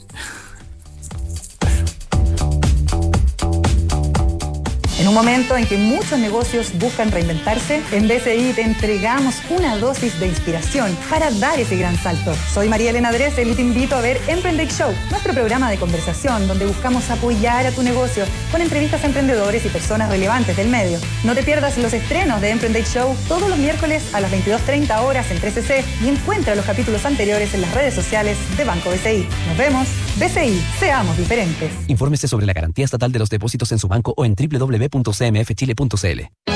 En 5.06 5.10
un 5.10 5.14
momento 5.14 5.56
en 5.56 5.64
que 5.66 5.76
muchos 5.76 6.18
negocios 6.18 6.76
buscan 6.80 7.12
reinventarse, 7.12 7.80
en 7.92 8.08
BCI 8.08 8.54
te 8.56 8.62
entregamos 8.62 9.36
una 9.50 9.76
dosis 9.76 10.18
de 10.18 10.26
inspiración 10.26 10.98
para 11.08 11.30
dar 11.30 11.60
ese 11.60 11.76
gran 11.76 11.96
salto. 11.96 12.34
Soy 12.52 12.68
María 12.68 12.90
Elena 12.90 13.12
Dresel 13.12 13.52
y 13.52 13.54
te 13.54 13.62
invito 13.62 13.94
a 13.94 14.00
ver 14.00 14.20
Emprended 14.26 14.68
Show, 14.68 14.92
nuestro 15.10 15.32
programa 15.32 15.70
de 15.70 15.76
conversación 15.76 16.48
donde 16.48 16.66
buscamos 16.66 17.08
apoyar 17.08 17.68
a 17.68 17.70
tu 17.70 17.84
negocio 17.84 18.24
con 18.50 18.62
entrevistas 18.62 19.04
a 19.04 19.06
emprendedores 19.06 19.64
y 19.64 19.68
personas 19.68 20.10
relevantes 20.10 20.56
del 20.56 20.70
medio. 20.70 20.98
No 21.22 21.36
te 21.36 21.44
pierdas 21.44 21.78
los 21.78 21.92
estrenos 21.92 22.40
de 22.40 22.50
Emprended 22.50 22.84
Show 22.84 23.16
todos 23.28 23.48
los 23.48 23.58
miércoles 23.58 24.12
a 24.12 24.20
las 24.20 24.32
22.30 24.32 25.04
horas 25.04 25.30
en 25.30 25.38
3CC 25.40 25.84
y 26.02 26.08
encuentra 26.08 26.56
los 26.56 26.64
capítulos 26.64 27.04
anteriores 27.04 27.54
en 27.54 27.60
las 27.60 27.72
redes 27.72 27.94
sociales 27.94 28.36
de 28.56 28.64
Banco 28.64 28.90
BCI. 28.90 29.24
Nos 29.46 29.56
vemos. 29.56 29.86
BCI, 30.18 30.60
seamos 30.78 31.16
diferentes. 31.16 31.72
Infórmese 31.88 32.28
sobre 32.28 32.46
la 32.46 32.52
garantía 32.52 32.84
estatal 32.84 33.12
de 33.12 33.18
los 33.18 33.28
depósitos 33.28 33.72
en 33.72 33.78
su 33.78 33.88
banco 33.88 34.14
o 34.16 34.24
en 34.24 34.34
www 34.34 34.56
www.cmfchile.cl. 34.56 36.55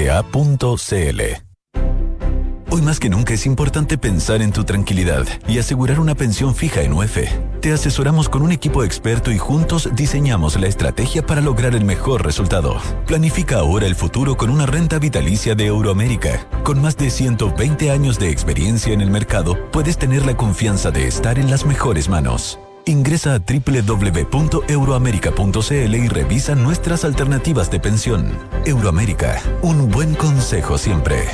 Hoy 2.73 2.81
más 2.81 3.01
que 3.01 3.09
nunca 3.09 3.33
es 3.33 3.45
importante 3.45 3.97
pensar 3.97 4.41
en 4.41 4.53
tu 4.53 4.63
tranquilidad 4.63 5.27
y 5.45 5.59
asegurar 5.59 5.99
una 5.99 6.15
pensión 6.15 6.55
fija 6.55 6.81
en 6.81 6.93
UEF. 6.93 7.17
Te 7.59 7.73
asesoramos 7.73 8.29
con 8.29 8.41
un 8.41 8.53
equipo 8.53 8.85
experto 8.85 9.29
y 9.29 9.37
juntos 9.37 9.89
diseñamos 9.93 10.57
la 10.57 10.67
estrategia 10.67 11.25
para 11.25 11.41
lograr 11.41 11.75
el 11.75 11.83
mejor 11.83 12.25
resultado. 12.25 12.77
Planifica 13.07 13.59
ahora 13.59 13.87
el 13.87 13.95
futuro 13.95 14.37
con 14.37 14.49
una 14.49 14.65
renta 14.65 14.99
vitalicia 14.99 15.53
de 15.53 15.65
Euroamérica. 15.65 16.47
Con 16.63 16.81
más 16.81 16.95
de 16.95 17.09
120 17.09 17.91
años 17.91 18.17
de 18.17 18.29
experiencia 18.29 18.93
en 18.93 19.01
el 19.01 19.11
mercado, 19.11 19.57
puedes 19.71 19.97
tener 19.97 20.25
la 20.25 20.37
confianza 20.37 20.91
de 20.91 21.07
estar 21.07 21.37
en 21.39 21.51
las 21.51 21.65
mejores 21.65 22.07
manos. 22.07 22.57
Ingresa 22.85 23.35
a 23.35 23.39
www.euroamerica.cl 23.39 25.95
y 25.95 26.07
revisa 26.07 26.55
nuestras 26.55 27.05
alternativas 27.05 27.71
de 27.71 27.79
pensión. 27.79 28.37
Euroamérica, 28.65 29.41
un 29.61 29.89
buen 29.89 30.15
consejo 30.15 30.77
siempre. 30.77 31.29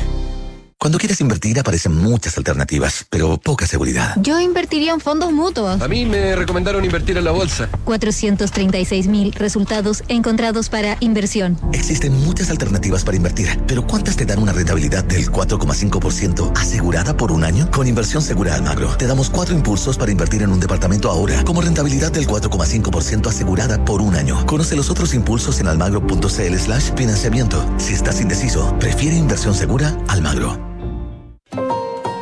Cuando 0.79 0.99
quieres 0.99 1.19
invertir 1.21 1.59
aparecen 1.59 1.95
muchas 1.95 2.37
alternativas, 2.37 3.07
pero 3.09 3.39
poca 3.39 3.65
seguridad. 3.65 4.15
Yo 4.21 4.39
invertiría 4.39 4.93
en 4.93 4.99
fondos 4.99 5.31
mutuos. 5.31 5.81
A 5.81 5.87
mí 5.87 6.05
me 6.05 6.35
recomendaron 6.35 6.85
invertir 6.85 7.17
en 7.17 7.25
la 7.25 7.31
bolsa. 7.31 7.67
436 7.83 9.07
mil 9.07 9.33
resultados 9.33 10.03
encontrados 10.07 10.69
para 10.69 10.95
inversión. 10.99 11.59
Existen 11.73 12.13
muchas 12.13 12.51
alternativas 12.51 13.03
para 13.03 13.17
invertir, 13.17 13.59
pero 13.65 13.87
¿cuántas 13.87 14.17
te 14.17 14.25
dan 14.27 14.37
una 14.37 14.53
rentabilidad 14.53 15.03
del 15.03 15.31
4,5% 15.31 16.51
asegurada 16.55 17.17
por 17.17 17.31
un 17.31 17.43
año? 17.43 17.71
Con 17.71 17.87
Inversión 17.87 18.21
Segura 18.21 18.53
Almagro, 18.53 18.95
te 18.97 19.07
damos 19.07 19.31
cuatro 19.31 19.55
impulsos 19.55 19.97
para 19.97 20.11
invertir 20.11 20.43
en 20.43 20.51
un 20.51 20.59
departamento 20.59 21.09
ahora, 21.09 21.43
como 21.43 21.61
rentabilidad 21.61 22.11
del 22.11 22.27
4,5% 22.27 23.27
asegurada 23.27 23.83
por 23.83 23.99
un 23.99 24.15
año. 24.15 24.45
Conoce 24.45 24.75
los 24.75 24.91
otros 24.91 25.15
impulsos 25.15 25.59
en 25.59 25.67
almagro.cl 25.69 26.55
slash 26.55 26.93
financiamiento. 26.95 27.65
Si 27.77 27.93
estás 27.93 28.21
indeciso, 28.21 28.77
prefiere 28.79 29.15
Inversión 29.15 29.55
Segura 29.55 29.97
Almagro. 30.07 30.66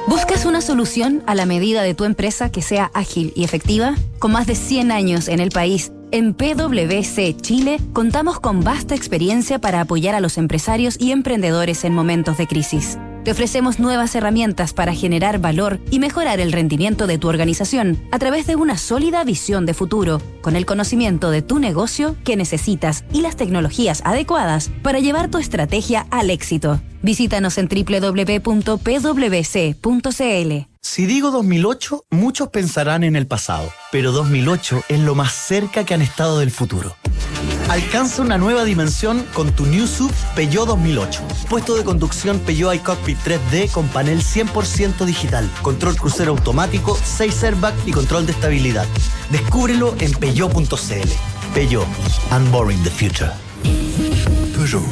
¿Buscas 0.07 0.45
una 0.45 0.61
solución 0.61 1.23
a 1.25 1.33
la 1.33 1.47
medida 1.47 1.81
de 1.81 1.95
tu 1.95 2.03
empresa 2.03 2.51
que 2.51 2.61
sea 2.61 2.91
ágil 2.93 3.33
y 3.35 3.43
efectiva? 3.43 3.95
Con 4.19 4.31
más 4.31 4.45
de 4.45 4.53
100 4.53 4.91
años 4.91 5.27
en 5.27 5.39
el 5.39 5.49
país, 5.49 5.91
en 6.11 6.35
PwC 6.35 7.35
Chile 7.41 7.79
contamos 7.91 8.39
con 8.39 8.63
vasta 8.63 8.93
experiencia 8.93 9.59
para 9.59 9.81
apoyar 9.81 10.13
a 10.13 10.19
los 10.19 10.37
empresarios 10.37 10.95
y 10.99 11.11
emprendedores 11.11 11.83
en 11.85 11.93
momentos 11.93 12.37
de 12.37 12.45
crisis. 12.45 12.99
Te 13.25 13.31
ofrecemos 13.31 13.79
nuevas 13.79 14.13
herramientas 14.13 14.71
para 14.71 14.93
generar 14.93 15.39
valor 15.39 15.79
y 15.89 15.97
mejorar 15.97 16.39
el 16.39 16.51
rendimiento 16.51 17.07
de 17.07 17.17
tu 17.17 17.27
organización 17.27 17.99
a 18.11 18.19
través 18.19 18.45
de 18.45 18.55
una 18.55 18.77
sólida 18.77 19.23
visión 19.23 19.65
de 19.65 19.73
futuro, 19.73 20.21
con 20.41 20.55
el 20.55 20.67
conocimiento 20.67 21.31
de 21.31 21.41
tu 21.41 21.57
negocio 21.57 22.17
que 22.23 22.35
necesitas 22.35 23.03
y 23.11 23.21
las 23.21 23.35
tecnologías 23.35 24.03
adecuadas 24.05 24.69
para 24.83 24.99
llevar 24.99 25.31
tu 25.31 25.39
estrategia 25.39 26.05
al 26.11 26.29
éxito. 26.29 26.79
Visítanos 27.01 27.57
en 27.57 27.67
www.pwc.cl. 27.67 28.45
Si 30.81 31.05
digo 31.07 31.31
2008, 31.31 32.05
muchos 32.11 32.49
pensarán 32.49 33.03
en 33.03 33.15
el 33.15 33.25
pasado, 33.25 33.73
pero 33.91 34.11
2008 34.11 34.83
es 34.87 34.99
lo 34.99 35.15
más 35.15 35.33
cerca 35.33 35.83
que 35.83 35.95
han 35.95 36.03
estado 36.03 36.37
del 36.37 36.51
futuro. 36.51 36.95
Alcanza 37.69 38.21
una 38.21 38.37
nueva 38.37 38.63
dimensión 38.63 39.25
con 39.33 39.51
tu 39.51 39.65
New 39.65 39.87
SUV 39.87 40.11
Peugeot 40.35 40.67
2008. 40.67 41.21
Puesto 41.49 41.75
de 41.75 41.83
conducción 41.83 42.39
Peugeot 42.39 42.75
iCockpit 42.75 43.17
3D 43.17 43.71
con 43.71 43.87
panel 43.87 44.21
100% 44.21 45.03
digital, 45.03 45.49
control 45.63 45.95
crucero 45.97 46.31
automático, 46.31 46.95
6 47.03 47.43
airbags 47.43 47.87
y 47.87 47.91
control 47.91 48.27
de 48.27 48.33
estabilidad. 48.33 48.85
Descúbrelo 49.31 49.95
en 49.99 50.11
peugeot.cl. 50.13 51.09
Peugeot. 51.53 51.87
Unboring 52.31 52.81
the 52.83 52.91
future. 52.91 53.31
Peugeot. 54.53 54.83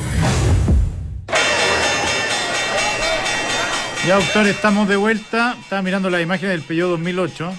Ya, 4.08 4.16
doctor, 4.16 4.48
estamos 4.48 4.88
de 4.90 4.96
vuelta. 4.96 5.56
Estaba 5.62 5.82
mirando 5.84 6.10
la 6.10 6.22
imagen 6.22 6.50
del 6.50 6.64
Peugeot 6.64 6.90
2008. 6.90 7.54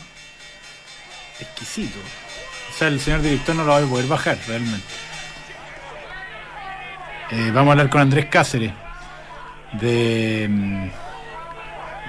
Exquisito. 1.40 1.98
O 2.74 2.76
sea, 2.76 2.88
el 2.88 2.98
señor 3.00 3.22
director 3.22 3.54
no 3.54 3.64
lo 3.64 3.70
va 3.72 3.78
a 3.78 3.82
poder 3.86 4.06
bajar 4.06 4.36
realmente. 4.48 4.84
Eh, 7.30 7.50
vamos 7.54 7.68
a 7.68 7.72
hablar 7.72 7.88
con 7.90 8.00
Andrés 8.00 8.26
Cáceres. 8.26 8.72
De. 9.72 10.46
mm, 10.50 10.84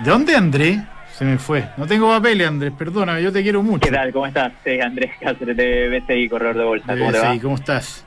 ¿De 0.03 0.09
dónde 0.11 0.35
Andrés? 0.35 0.79
Se 1.13 1.23
me 1.23 1.37
fue. 1.37 1.69
No 1.77 1.87
tengo 1.87 2.09
papeles, 2.09 2.47
Andrés, 2.47 2.73
perdóname, 2.77 3.23
yo 3.23 3.31
te 3.31 3.41
quiero 3.41 3.63
mucho. 3.63 3.79
¿Qué 3.87 3.91
tal? 3.95 4.11
¿Cómo 4.11 4.27
estás? 4.27 4.51
Sí, 4.65 4.79
Andrés 4.81 5.11
Cáceres 5.21 5.55
de 5.55 5.87
BCI, 5.89 6.27
Corredor 6.29 6.57
de 6.57 6.63
Bolsa. 6.65 6.97
¿Cómo 6.97 7.11
te 7.11 7.19
va? 7.19 7.39
¿cómo 7.41 7.55
estás? 7.55 8.05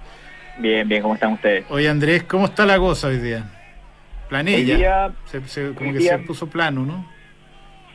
Bien, 0.59 0.87
bien, 0.87 1.01
¿cómo 1.01 1.15
están 1.15 1.33
ustedes? 1.33 1.65
Oye, 1.71 1.89
Andrés, 1.89 2.25
¿cómo 2.25 2.45
está 2.47 2.67
la 2.67 2.77
cosa 2.79 3.07
hoy 3.09 3.19
día? 3.19 3.45
Planilla. 4.29 4.59
Hoy 4.59 4.65
día- 4.81 5.11
Se- 5.25 5.49
se- 5.49 5.73
como 5.73 5.89
hoy 5.91 5.95
que 5.97 6.01
día- 6.01 6.19
se 6.19 6.25
puso 6.25 6.49
plano, 6.49 6.85
¿no? 6.85 7.07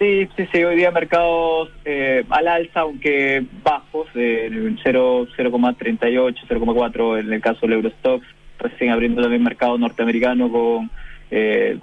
Sí, 0.03 0.27
sí, 0.35 0.45
sí, 0.51 0.61
hoy 0.65 0.75
día 0.75 0.91
mercados 0.91 1.69
eh, 1.85 2.25
al 2.29 2.49
alza, 2.49 2.81
aunque 2.81 3.41
bajos, 3.63 4.05
eh, 4.15 4.49
en 4.51 4.77
0, 4.83 5.27
0,38, 5.37 6.35
0,4 6.45 7.19
en 7.21 7.31
el 7.31 7.39
caso 7.39 7.59
del 7.61 7.73
Eurostox, 7.75 8.27
recién 8.59 8.89
abriendo 8.91 9.21
también 9.21 9.41
mercado 9.41 9.77
norteamericano 9.77 10.51
con 10.51 10.91
eh, 11.31 11.77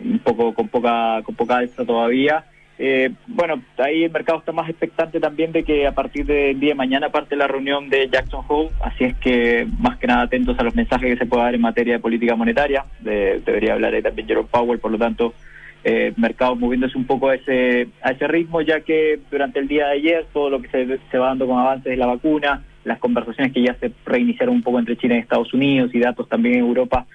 un 0.00 0.18
poco 0.18 0.52
con 0.52 0.66
poca 0.66 1.20
con 1.22 1.36
poca 1.36 1.58
alza 1.58 1.84
todavía. 1.84 2.44
Eh, 2.76 3.10
bueno, 3.28 3.62
ahí 3.78 4.02
el 4.02 4.10
mercado 4.10 4.40
está 4.40 4.50
más 4.50 4.68
expectante 4.68 5.20
también 5.20 5.52
de 5.52 5.62
que 5.62 5.86
a 5.86 5.92
partir 5.92 6.26
del 6.26 6.58
día 6.58 6.70
de 6.70 6.74
mañana 6.74 7.10
parte 7.10 7.36
la 7.36 7.46
reunión 7.46 7.88
de 7.88 8.08
Jackson 8.08 8.44
Hole, 8.48 8.70
así 8.80 9.04
es 9.04 9.14
que 9.18 9.68
más 9.78 9.96
que 9.98 10.08
nada 10.08 10.22
atentos 10.22 10.58
a 10.58 10.64
los 10.64 10.74
mensajes 10.74 11.08
que 11.12 11.18
se 11.24 11.26
pueda 11.30 11.44
dar 11.44 11.54
en 11.54 11.60
materia 11.60 11.92
de 11.92 12.00
política 12.00 12.34
monetaria. 12.34 12.84
De- 12.98 13.40
debería 13.46 13.74
hablar 13.74 13.94
ahí 13.94 14.02
también 14.02 14.26
Jerome 14.26 14.48
Powell, 14.50 14.80
por 14.80 14.90
lo 14.90 14.98
tanto, 14.98 15.34
eh, 15.84 16.12
mercados 16.16 16.58
moviéndose 16.58 16.98
un 16.98 17.06
poco 17.06 17.28
a 17.28 17.34
ese, 17.34 17.88
a 18.02 18.12
ese 18.12 18.28
ritmo, 18.28 18.60
ya 18.60 18.80
que 18.80 19.18
durante 19.30 19.58
el 19.58 19.68
día 19.68 19.86
de 19.86 19.92
ayer 19.92 20.26
todo 20.32 20.50
lo 20.50 20.60
que 20.60 20.68
se, 20.68 20.98
se 21.10 21.18
va 21.18 21.28
dando 21.28 21.46
con 21.46 21.58
avances 21.58 21.90
de 21.90 21.96
la 21.96 22.06
vacuna, 22.06 22.62
las 22.84 22.98
conversaciones 22.98 23.52
que 23.52 23.62
ya 23.62 23.74
se 23.74 23.92
reiniciaron 24.04 24.56
un 24.56 24.62
poco 24.62 24.78
entre 24.78 24.96
China 24.96 25.16
y 25.16 25.18
Estados 25.18 25.52
Unidos 25.54 25.90
y 25.94 26.00
datos 26.00 26.28
también 26.28 26.56
en 26.56 26.60
Europa, 26.60 27.06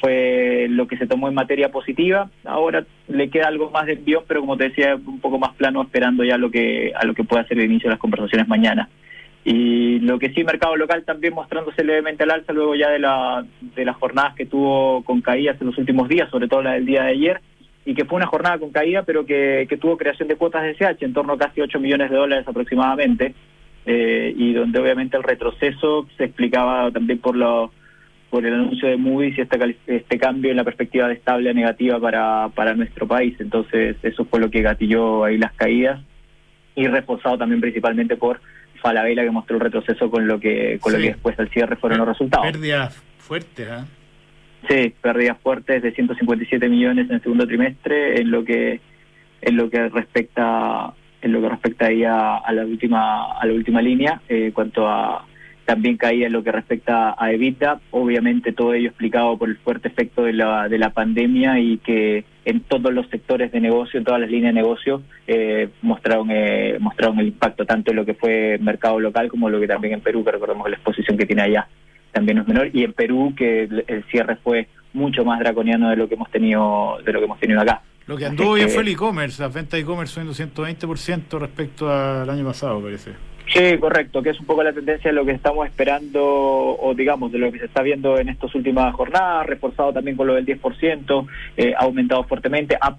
fue 0.00 0.66
lo 0.68 0.88
que 0.88 0.96
se 0.96 1.06
tomó 1.06 1.28
en 1.28 1.34
materia 1.34 1.70
positiva. 1.70 2.28
Ahora 2.44 2.84
le 3.06 3.30
queda 3.30 3.46
algo 3.46 3.70
más 3.70 3.86
de 3.86 3.92
envío, 3.92 4.24
pero 4.26 4.40
como 4.40 4.56
te 4.56 4.64
decía, 4.64 4.96
un 4.96 5.20
poco 5.20 5.38
más 5.38 5.54
plano, 5.54 5.80
esperando 5.82 6.24
ya 6.24 6.36
lo 6.36 6.50
que 6.50 6.92
a 6.94 7.06
lo 7.06 7.14
que 7.14 7.22
pueda 7.22 7.46
ser 7.46 7.58
el 7.60 7.66
inicio 7.66 7.88
de 7.88 7.94
las 7.94 8.00
conversaciones 8.00 8.48
mañana. 8.48 8.88
Y 9.44 10.00
lo 10.00 10.18
que 10.18 10.30
sí, 10.32 10.44
mercado 10.44 10.76
local 10.76 11.04
también 11.04 11.34
mostrándose 11.34 11.84
levemente 11.84 12.24
al 12.24 12.30
alza 12.30 12.52
luego 12.52 12.74
ya 12.74 12.90
de, 12.90 12.98
la, 12.98 13.44
de 13.60 13.84
las 13.84 13.96
jornadas 13.96 14.34
que 14.34 14.46
tuvo 14.46 15.02
con 15.04 15.20
caídas 15.20 15.60
en 15.60 15.68
los 15.68 15.78
últimos 15.78 16.08
días, 16.08 16.30
sobre 16.30 16.48
todo 16.48 16.62
la 16.62 16.72
del 16.72 16.86
día 16.86 17.04
de 17.04 17.10
ayer, 17.10 17.40
y 17.84 17.94
que 17.94 18.04
fue 18.04 18.16
una 18.16 18.26
jornada 18.26 18.58
con 18.58 18.70
caída, 18.70 19.02
pero 19.02 19.26
que, 19.26 19.66
que 19.68 19.76
tuvo 19.76 19.96
creación 19.96 20.28
de 20.28 20.36
cuotas 20.36 20.62
de 20.62 20.70
SH 20.74 21.04
en 21.04 21.12
torno 21.12 21.32
a 21.32 21.38
casi 21.38 21.60
8 21.60 21.80
millones 21.80 22.10
de 22.10 22.16
dólares 22.16 22.46
aproximadamente, 22.46 23.34
eh, 23.84 24.32
y 24.36 24.52
donde 24.52 24.78
obviamente 24.78 25.16
el 25.16 25.24
retroceso 25.24 26.06
se 26.16 26.24
explicaba 26.24 26.90
también 26.92 27.18
por 27.18 27.36
lo 27.36 27.72
por 28.30 28.46
el 28.46 28.54
anuncio 28.54 28.88
de 28.88 28.96
Moody's 28.96 29.36
y 29.36 29.42
este, 29.42 29.76
este 29.88 30.18
cambio 30.18 30.50
en 30.50 30.56
la 30.56 30.64
perspectiva 30.64 31.06
de 31.06 31.12
estable 31.12 31.50
a 31.50 31.52
negativa 31.52 32.00
para, 32.00 32.48
para 32.54 32.72
nuestro 32.72 33.06
país. 33.06 33.36
Entonces, 33.38 33.96
eso 34.02 34.24
fue 34.24 34.40
lo 34.40 34.50
que 34.50 34.62
gatilló 34.62 35.24
ahí 35.24 35.36
las 35.36 35.52
caídas 35.52 36.00
y 36.74 36.86
reforzado 36.86 37.36
también 37.36 37.60
principalmente 37.60 38.16
por 38.16 38.40
Falabella 38.80 39.22
que 39.22 39.30
mostró 39.30 39.56
el 39.56 39.62
retroceso 39.62 40.10
con 40.10 40.26
lo 40.26 40.40
que 40.40 40.78
con 40.80 40.94
lo 40.94 40.98
que 40.98 41.08
después 41.08 41.38
al 41.38 41.50
cierre 41.50 41.76
fueron 41.76 41.98
los 41.98 42.08
resultados. 42.08 42.46
Pérdidas 42.46 43.02
fuertes, 43.18 43.68
¿ah? 43.70 43.86
Sí, 44.68 44.94
pérdidas 45.00 45.38
fuertes 45.42 45.82
de 45.82 45.92
157 45.92 46.68
millones 46.68 47.08
en 47.08 47.16
el 47.16 47.22
segundo 47.22 47.46
trimestre 47.46 48.20
en 48.20 48.30
lo 48.30 48.44
que 48.44 48.80
en 49.40 49.56
lo 49.56 49.68
que 49.68 49.88
respecta 49.88 50.94
en 51.20 51.32
lo 51.32 51.40
que 51.40 51.48
respecta 51.48 51.86
ahí 51.86 52.04
a, 52.04 52.40
la 52.52 52.64
última 52.64 53.38
a 53.38 53.44
la 53.44 53.52
última 53.52 53.82
línea 53.82 54.20
eh, 54.28 54.52
cuanto 54.54 54.88
a 54.88 55.26
también 55.64 55.96
caía 55.96 56.26
en 56.26 56.32
lo 56.32 56.42
que 56.42 56.50
respecta 56.50 57.14
a 57.16 57.32
EBITDA, 57.32 57.80
obviamente 57.92 58.52
todo 58.52 58.74
ello 58.74 58.88
explicado 58.88 59.38
por 59.38 59.48
el 59.48 59.56
fuerte 59.58 59.88
efecto 59.88 60.24
de 60.24 60.32
la, 60.32 60.68
de 60.68 60.76
la 60.76 60.90
pandemia 60.90 61.60
y 61.60 61.78
que 61.78 62.24
en 62.44 62.60
todos 62.60 62.92
los 62.92 63.08
sectores 63.08 63.52
de 63.52 63.60
negocio, 63.60 63.98
en 63.98 64.04
todas 64.04 64.20
las 64.20 64.30
líneas 64.30 64.54
de 64.54 64.60
negocio, 64.60 65.02
eh, 65.28 65.68
mostraron 65.82 66.28
eh, 66.32 66.78
mostraron 66.80 67.20
el 67.20 67.28
impacto 67.28 67.64
tanto 67.64 67.92
en 67.92 67.96
lo 67.96 68.04
que 68.04 68.14
fue 68.14 68.58
mercado 68.60 68.98
local 68.98 69.28
como 69.28 69.48
lo 69.48 69.60
que 69.60 69.68
también 69.68 69.94
en 69.94 70.00
Perú, 70.00 70.24
que 70.24 70.32
recordemos 70.32 70.68
la 70.68 70.76
exposición 70.76 71.16
que 71.16 71.26
tiene 71.26 71.42
allá 71.42 71.68
también 72.12 72.36
no 72.36 72.42
es 72.42 72.48
menor, 72.48 72.70
y 72.72 72.84
en 72.84 72.92
Perú 72.92 73.34
que 73.36 73.64
el, 73.64 73.84
el 73.88 74.04
cierre 74.04 74.36
fue 74.36 74.68
mucho 74.92 75.24
más 75.24 75.40
draconiano 75.40 75.90
de 75.90 75.96
lo 75.96 76.08
que 76.08 76.14
hemos 76.14 76.30
tenido 76.30 76.98
de 77.04 77.12
lo 77.12 77.18
que 77.18 77.24
hemos 77.24 77.40
tenido 77.40 77.60
acá. 77.60 77.82
Lo 78.06 78.16
que 78.16 78.26
anduvo 78.26 78.54
bien 78.54 78.68
fue 78.68 78.82
el 78.82 78.88
e-commerce, 78.88 79.40
las 79.42 79.52
ventas 79.54 79.72
de 79.72 79.80
e-commerce 79.80 80.12
subiendo 80.12 80.62
120% 80.62 81.38
respecto 81.38 81.90
al 81.90 82.28
año 82.28 82.44
pasado, 82.44 82.80
parece. 82.82 83.12
Sí, 83.52 83.76
correcto, 83.78 84.22
que 84.22 84.30
es 84.30 84.40
un 84.40 84.46
poco 84.46 84.62
la 84.62 84.72
tendencia 84.72 85.10
de 85.10 85.14
lo 85.14 85.24
que 85.24 85.32
estamos 85.32 85.66
esperando, 85.66 86.20
o 86.22 86.94
digamos, 86.96 87.32
de 87.32 87.38
lo 87.38 87.52
que 87.52 87.58
se 87.60 87.64
está 87.66 87.82
viendo 87.82 88.18
en 88.18 88.28
estas 88.28 88.54
últimas 88.54 88.94
jornadas, 88.94 89.46
reforzado 89.46 89.92
también 89.92 90.16
con 90.16 90.26
lo 90.26 90.34
del 90.34 90.46
10%, 90.46 91.26
eh, 91.56 91.74
ha 91.76 91.82
aumentado 91.84 92.24
fuertemente, 92.24 92.76
ha- 92.80 92.96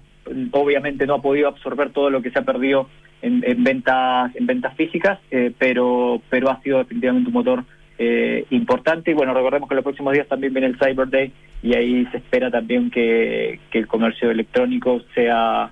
obviamente 0.52 1.06
no 1.06 1.14
ha 1.14 1.22
podido 1.22 1.48
absorber 1.48 1.90
todo 1.90 2.08
lo 2.10 2.22
que 2.22 2.30
se 2.30 2.38
ha 2.38 2.42
perdido 2.42 2.88
en, 3.22 3.42
en 3.46 3.62
ventas 3.64 4.34
en 4.36 4.46
ventas 4.46 4.74
físicas, 4.76 5.18
eh, 5.30 5.52
pero 5.58 6.20
pero 6.30 6.50
ha 6.50 6.60
sido 6.62 6.78
definitivamente 6.78 7.28
un 7.28 7.34
motor 7.34 7.64
eh, 7.98 8.44
importante 8.50 9.10
y 9.10 9.14
bueno, 9.14 9.34
recordemos 9.34 9.68
que 9.68 9.74
los 9.76 9.84
próximos 9.84 10.12
días 10.14 10.26
también 10.26 10.52
viene 10.52 10.66
el 10.68 10.78
Cyber 10.78 11.08
Day 11.08 11.32
y 11.62 11.74
ahí 11.74 12.06
se 12.10 12.16
espera 12.18 12.50
también 12.50 12.90
que, 12.90 13.60
que 13.70 13.78
el 13.78 13.86
comercio 13.86 14.30
electrónico 14.30 15.00
sea 15.14 15.70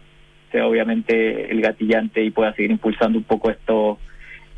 sea 0.52 0.66
obviamente 0.66 1.50
el 1.50 1.60
gatillante 1.62 2.22
y 2.22 2.30
pueda 2.30 2.52
seguir 2.54 2.70
impulsando 2.70 3.18
un 3.18 3.24
poco 3.24 3.50
esto 3.50 3.98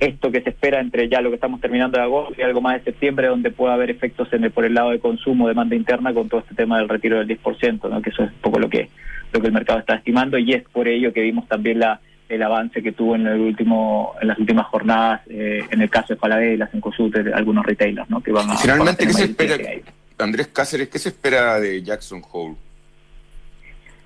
esto 0.00 0.30
que 0.32 0.40
se 0.42 0.50
espera 0.50 0.80
entre 0.80 1.08
ya 1.08 1.20
lo 1.20 1.30
que 1.30 1.36
estamos 1.36 1.60
terminando 1.60 1.96
de 1.98 2.02
agosto 2.04 2.34
y 2.36 2.42
algo 2.42 2.60
más 2.60 2.74
de 2.78 2.82
septiembre, 2.90 3.28
donde 3.28 3.52
pueda 3.52 3.74
haber 3.74 3.90
efectos 3.90 4.30
en 4.32 4.42
el- 4.44 4.50
por 4.50 4.64
el 4.64 4.74
lado 4.74 4.90
de 4.90 4.98
consumo, 4.98 5.46
demanda 5.46 5.76
interna, 5.76 6.12
con 6.12 6.28
todo 6.28 6.40
este 6.40 6.54
tema 6.56 6.78
del 6.78 6.88
retiro 6.88 7.16
del 7.18 7.28
10%, 7.28 7.88
¿no? 7.88 8.02
que 8.02 8.10
eso 8.10 8.24
es 8.24 8.30
un 8.32 8.38
poco 8.40 8.58
lo 8.58 8.68
que 8.68 8.88
lo 9.32 9.40
que 9.40 9.46
el 9.46 9.52
mercado 9.52 9.78
está 9.80 9.94
estimando 9.96 10.36
y 10.38 10.52
es 10.52 10.62
por 10.64 10.86
ello 10.88 11.12
que 11.12 11.20
vimos 11.22 11.46
también 11.48 11.78
la 11.80 12.00
el 12.28 12.42
avance 12.42 12.82
que 12.82 12.92
tuvo 12.92 13.16
en 13.16 13.26
el 13.26 13.40
último 13.40 14.14
en 14.20 14.28
las 14.28 14.38
últimas 14.38 14.66
jornadas 14.66 15.22
eh, 15.28 15.64
en 15.70 15.80
el 15.80 15.90
caso 15.90 16.14
de 16.14 16.20
Falabella, 16.20 16.68
en 16.72 16.80
Cosut, 16.80 17.14
de 17.14 17.32
algunos 17.32 17.64
retailers, 17.64 18.08
¿no? 18.08 18.22
que 18.22 18.32
van 18.32 18.50
a 18.50 18.56
Finalmente, 18.56 19.04
van 19.04 19.14
a 19.14 19.16
¿qué 19.16 19.26
se 19.26 19.34
tener 19.34 19.50
espera, 19.50 19.70
mayor 19.70 19.94
Andrés 20.18 20.48
Cáceres, 20.48 20.88
qué 20.88 20.98
se 20.98 21.10
espera 21.10 21.60
de 21.60 21.82
Jackson 21.82 22.22
Hole? 22.30 22.54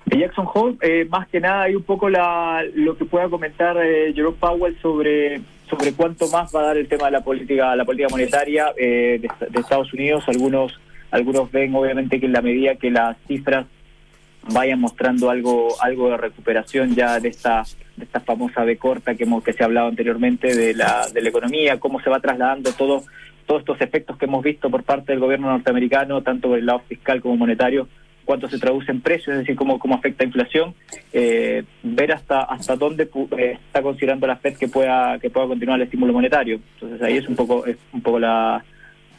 De 0.05 0.19
Jackson 0.19 0.47
Hole, 0.51 0.77
eh, 0.81 1.05
más 1.09 1.27
que 1.27 1.39
nada 1.39 1.63
hay 1.63 1.75
un 1.75 1.83
poco 1.83 2.09
la, 2.09 2.63
lo 2.73 2.97
que 2.97 3.05
pueda 3.05 3.29
comentar 3.29 3.77
eh, 3.77 4.11
Jerome 4.13 4.37
Powell 4.39 4.77
sobre 4.81 5.41
sobre 5.69 5.93
cuánto 5.93 6.27
más 6.29 6.53
va 6.53 6.61
a 6.61 6.63
dar 6.63 6.77
el 6.77 6.87
tema 6.87 7.05
de 7.05 7.11
la 7.11 7.21
política 7.21 7.75
la 7.75 7.85
política 7.85 8.09
monetaria 8.09 8.73
eh, 8.75 9.19
de, 9.21 9.29
de 9.49 9.59
Estados 9.59 9.93
Unidos. 9.93 10.23
Algunos 10.27 10.79
algunos 11.11 11.51
ven 11.51 11.73
obviamente 11.75 12.19
que 12.19 12.25
en 12.25 12.33
la 12.33 12.41
medida 12.41 12.75
que 12.75 12.89
las 12.89 13.17
cifras 13.27 13.67
vayan 14.43 14.79
mostrando 14.79 15.29
algo 15.29 15.69
algo 15.81 16.09
de 16.09 16.17
recuperación 16.17 16.95
ya 16.95 17.19
de 17.19 17.29
esta 17.29 17.63
de 17.97 18.05
esta 18.05 18.19
famosa 18.21 18.63
B 18.63 18.77
corta 18.77 19.15
que 19.15 19.23
hemos 19.23 19.43
que 19.43 19.53
se 19.53 19.63
ha 19.63 19.65
hablado 19.65 19.87
anteriormente 19.87 20.55
de 20.55 20.73
la 20.73 21.07
de 21.13 21.21
la 21.21 21.29
economía, 21.29 21.79
cómo 21.79 21.99
se 22.01 22.09
va 22.09 22.19
trasladando 22.19 22.71
todo 22.73 23.03
todos 23.45 23.61
estos 23.61 23.81
efectos 23.81 24.15
que 24.17 24.25
hemos 24.25 24.43
visto 24.43 24.69
por 24.69 24.83
parte 24.83 25.11
del 25.11 25.19
gobierno 25.19 25.49
norteamericano, 25.49 26.21
tanto 26.21 26.49
por 26.49 26.59
el 26.59 26.67
lado 26.67 26.81
fiscal 26.87 27.19
como 27.19 27.35
monetario, 27.35 27.87
cuánto 28.23 28.47
se 28.47 28.59
traduce 28.59 28.91
en 28.91 29.01
precios, 29.01 29.29
es 29.29 29.39
decir, 29.39 29.55
cómo, 29.55 29.79
cómo 29.79 29.95
afecta 29.95 30.23
a 30.23 30.27
inflación, 30.27 30.75
eh, 31.11 31.63
ver 31.81 32.11
hasta 32.11 32.41
hasta 32.41 32.75
dónde 32.75 33.09
eh, 33.35 33.57
está 33.65 33.81
considerando 33.81 34.27
la 34.27 34.35
Fed 34.35 34.55
que 34.55 34.67
pueda 34.67 35.17
que 35.17 35.31
pueda 35.31 35.47
continuar 35.47 35.79
el 35.79 35.85
estímulo 35.85 36.13
monetario. 36.13 36.59
Entonces 36.75 37.01
ahí 37.01 37.17
es 37.17 37.27
un 37.27 37.35
poco 37.35 37.65
es 37.65 37.77
un 37.91 38.01
poco 38.01 38.19
la 38.19 38.63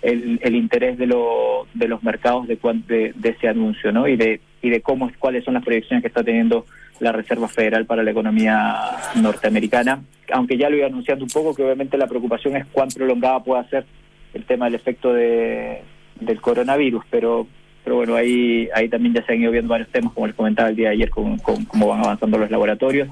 el, 0.03 0.41
el 0.43 0.57
interés 0.57 0.99
de, 0.99 1.07
lo, 1.07 1.67
de 1.75 1.89
los 1.89 2.03
mercados 2.03 2.47
de, 2.49 2.59
de, 2.87 3.13
de 3.15 3.29
ese 3.29 3.49
anuncio, 3.49 3.93
¿no? 3.93 4.09
Y 4.09 4.17
de 4.17 4.41
y 4.63 4.71
de 4.71 4.81
cómo 4.81 5.09
es 5.09 5.17
cuáles 5.17 5.45
son 5.45 5.55
las 5.55 5.65
proyecciones 5.65 6.03
que 6.03 6.09
está 6.09 6.23
teniendo 6.23 6.67
la 6.99 7.13
Reserva 7.13 7.49
Federal 7.49 7.87
para 7.87 8.03
la 8.03 8.11
economía 8.11 8.79
norteamericana, 9.17 10.03
aunque 10.33 10.59
ya 10.59 10.69
lo 10.69 10.77
iba 10.77 10.87
anunciando 10.87 11.25
un 11.25 11.31
poco 11.31 11.55
que 11.55 11.65
obviamente 11.65 11.97
la 11.97 12.07
preocupación 12.07 12.57
es 12.57 12.67
cuán 12.67 12.89
prolongada 12.89 13.43
pueda 13.43 13.67
ser 13.71 13.87
el 14.35 14.45
tema 14.45 14.67
del 14.67 14.75
efecto 14.75 15.13
de, 15.13 15.81
del 16.21 16.41
coronavirus, 16.41 17.05
pero 17.11 17.47
pero 17.83 17.97
bueno, 17.97 18.15
ahí 18.15 18.69
ahí 18.75 18.91
también 18.91 19.15
ya 19.15 19.25
se 19.25 19.33
han 19.33 19.41
ido 19.41 19.51
viendo 19.51 19.71
varios 19.71 19.89
temas, 19.89 20.13
como 20.13 20.27
les 20.27 20.37
comentaba 20.37 20.69
el 20.69 20.77
día 20.77 20.89
de 20.89 20.97
ayer, 20.97 21.09
con, 21.11 21.39
con 21.39 21.65
cómo 21.65 21.89
van 21.89 22.01
avanzando 22.01 22.37
los 22.37 22.51
laboratorios. 22.51 23.09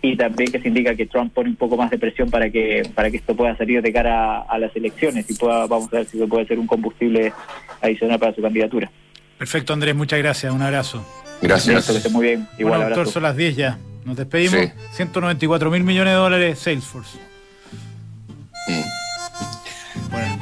Y 0.00 0.16
también 0.16 0.52
que 0.52 0.60
se 0.60 0.68
indica 0.68 0.94
que 0.94 1.06
Trump 1.06 1.32
pone 1.32 1.50
un 1.50 1.56
poco 1.56 1.76
más 1.76 1.90
de 1.90 1.98
presión 1.98 2.30
para 2.30 2.50
que 2.50 2.88
para 2.94 3.10
que 3.10 3.16
esto 3.16 3.34
pueda 3.34 3.56
salir 3.56 3.82
de 3.82 3.92
cara 3.92 4.38
a, 4.38 4.42
a 4.42 4.58
las 4.58 4.74
elecciones 4.76 5.28
y 5.28 5.34
pueda 5.34 5.66
vamos 5.66 5.92
a 5.92 5.96
ver 5.96 6.06
si 6.06 6.18
se 6.18 6.26
puede 6.26 6.46
ser 6.46 6.58
un 6.58 6.66
combustible 6.66 7.32
adicional 7.80 8.18
para 8.18 8.34
su 8.34 8.42
candidatura. 8.42 8.90
Perfecto, 9.38 9.72
Andrés, 9.72 9.94
muchas 9.94 10.18
gracias. 10.18 10.52
Un 10.52 10.62
abrazo. 10.62 11.04
Gracias. 11.42 11.86
Que 11.88 11.96
esté 11.96 12.08
muy 12.10 12.26
bien. 12.26 12.48
Igual 12.58 12.72
bueno, 12.72 12.74
abrazo. 12.84 13.00
doctor, 13.00 13.12
son 13.12 13.22
las 13.22 13.36
10 13.36 13.56
ya. 13.56 13.78
Nos 14.04 14.16
despedimos. 14.16 14.60
Sí. 14.60 14.72
194 14.92 15.70
mil 15.70 15.84
millones 15.84 16.12
de 16.12 16.18
dólares 16.18 16.58
Salesforce. 16.58 17.18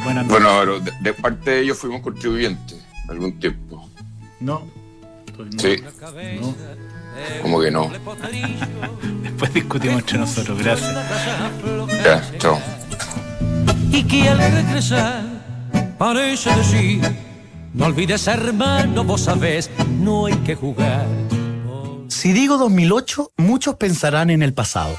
Bueno, 0.02 0.22
noches. 0.22 0.28
Bueno, 0.28 0.56
pero 0.60 0.80
de, 0.80 0.92
de 1.00 1.12
parte 1.14 1.50
de 1.50 1.60
ellos 1.60 1.78
fuimos 1.78 2.00
contribuyentes 2.00 2.84
algún 3.08 3.38
tiempo. 3.38 3.88
No. 4.40 4.66
No. 5.38 5.58
Sí. 5.58 5.76
No. 6.40 6.54
Como 7.42 7.60
que 7.60 7.70
no. 7.70 7.90
Después 9.22 9.52
discutimos 9.54 10.00
entre 10.00 10.18
nosotros. 10.18 10.58
Gracias. 10.58 10.94
Ya, 12.04 12.38
chao. 12.38 12.58
Y 13.90 14.02
que 14.04 14.28
al 14.28 14.38
regresar 14.38 15.22
parece 15.98 16.54
decir, 16.56 17.00
no 17.72 17.86
olvides 17.86 18.26
hermano, 18.26 19.04
vos 19.04 19.22
sabés, 19.22 19.70
no 20.00 20.26
hay 20.26 20.34
que 20.36 20.54
jugar. 20.54 21.06
Si 22.08 22.32
digo 22.32 22.56
2008, 22.56 23.32
muchos 23.36 23.76
pensarán 23.76 24.30
en 24.30 24.42
el 24.42 24.54
pasado. 24.54 24.96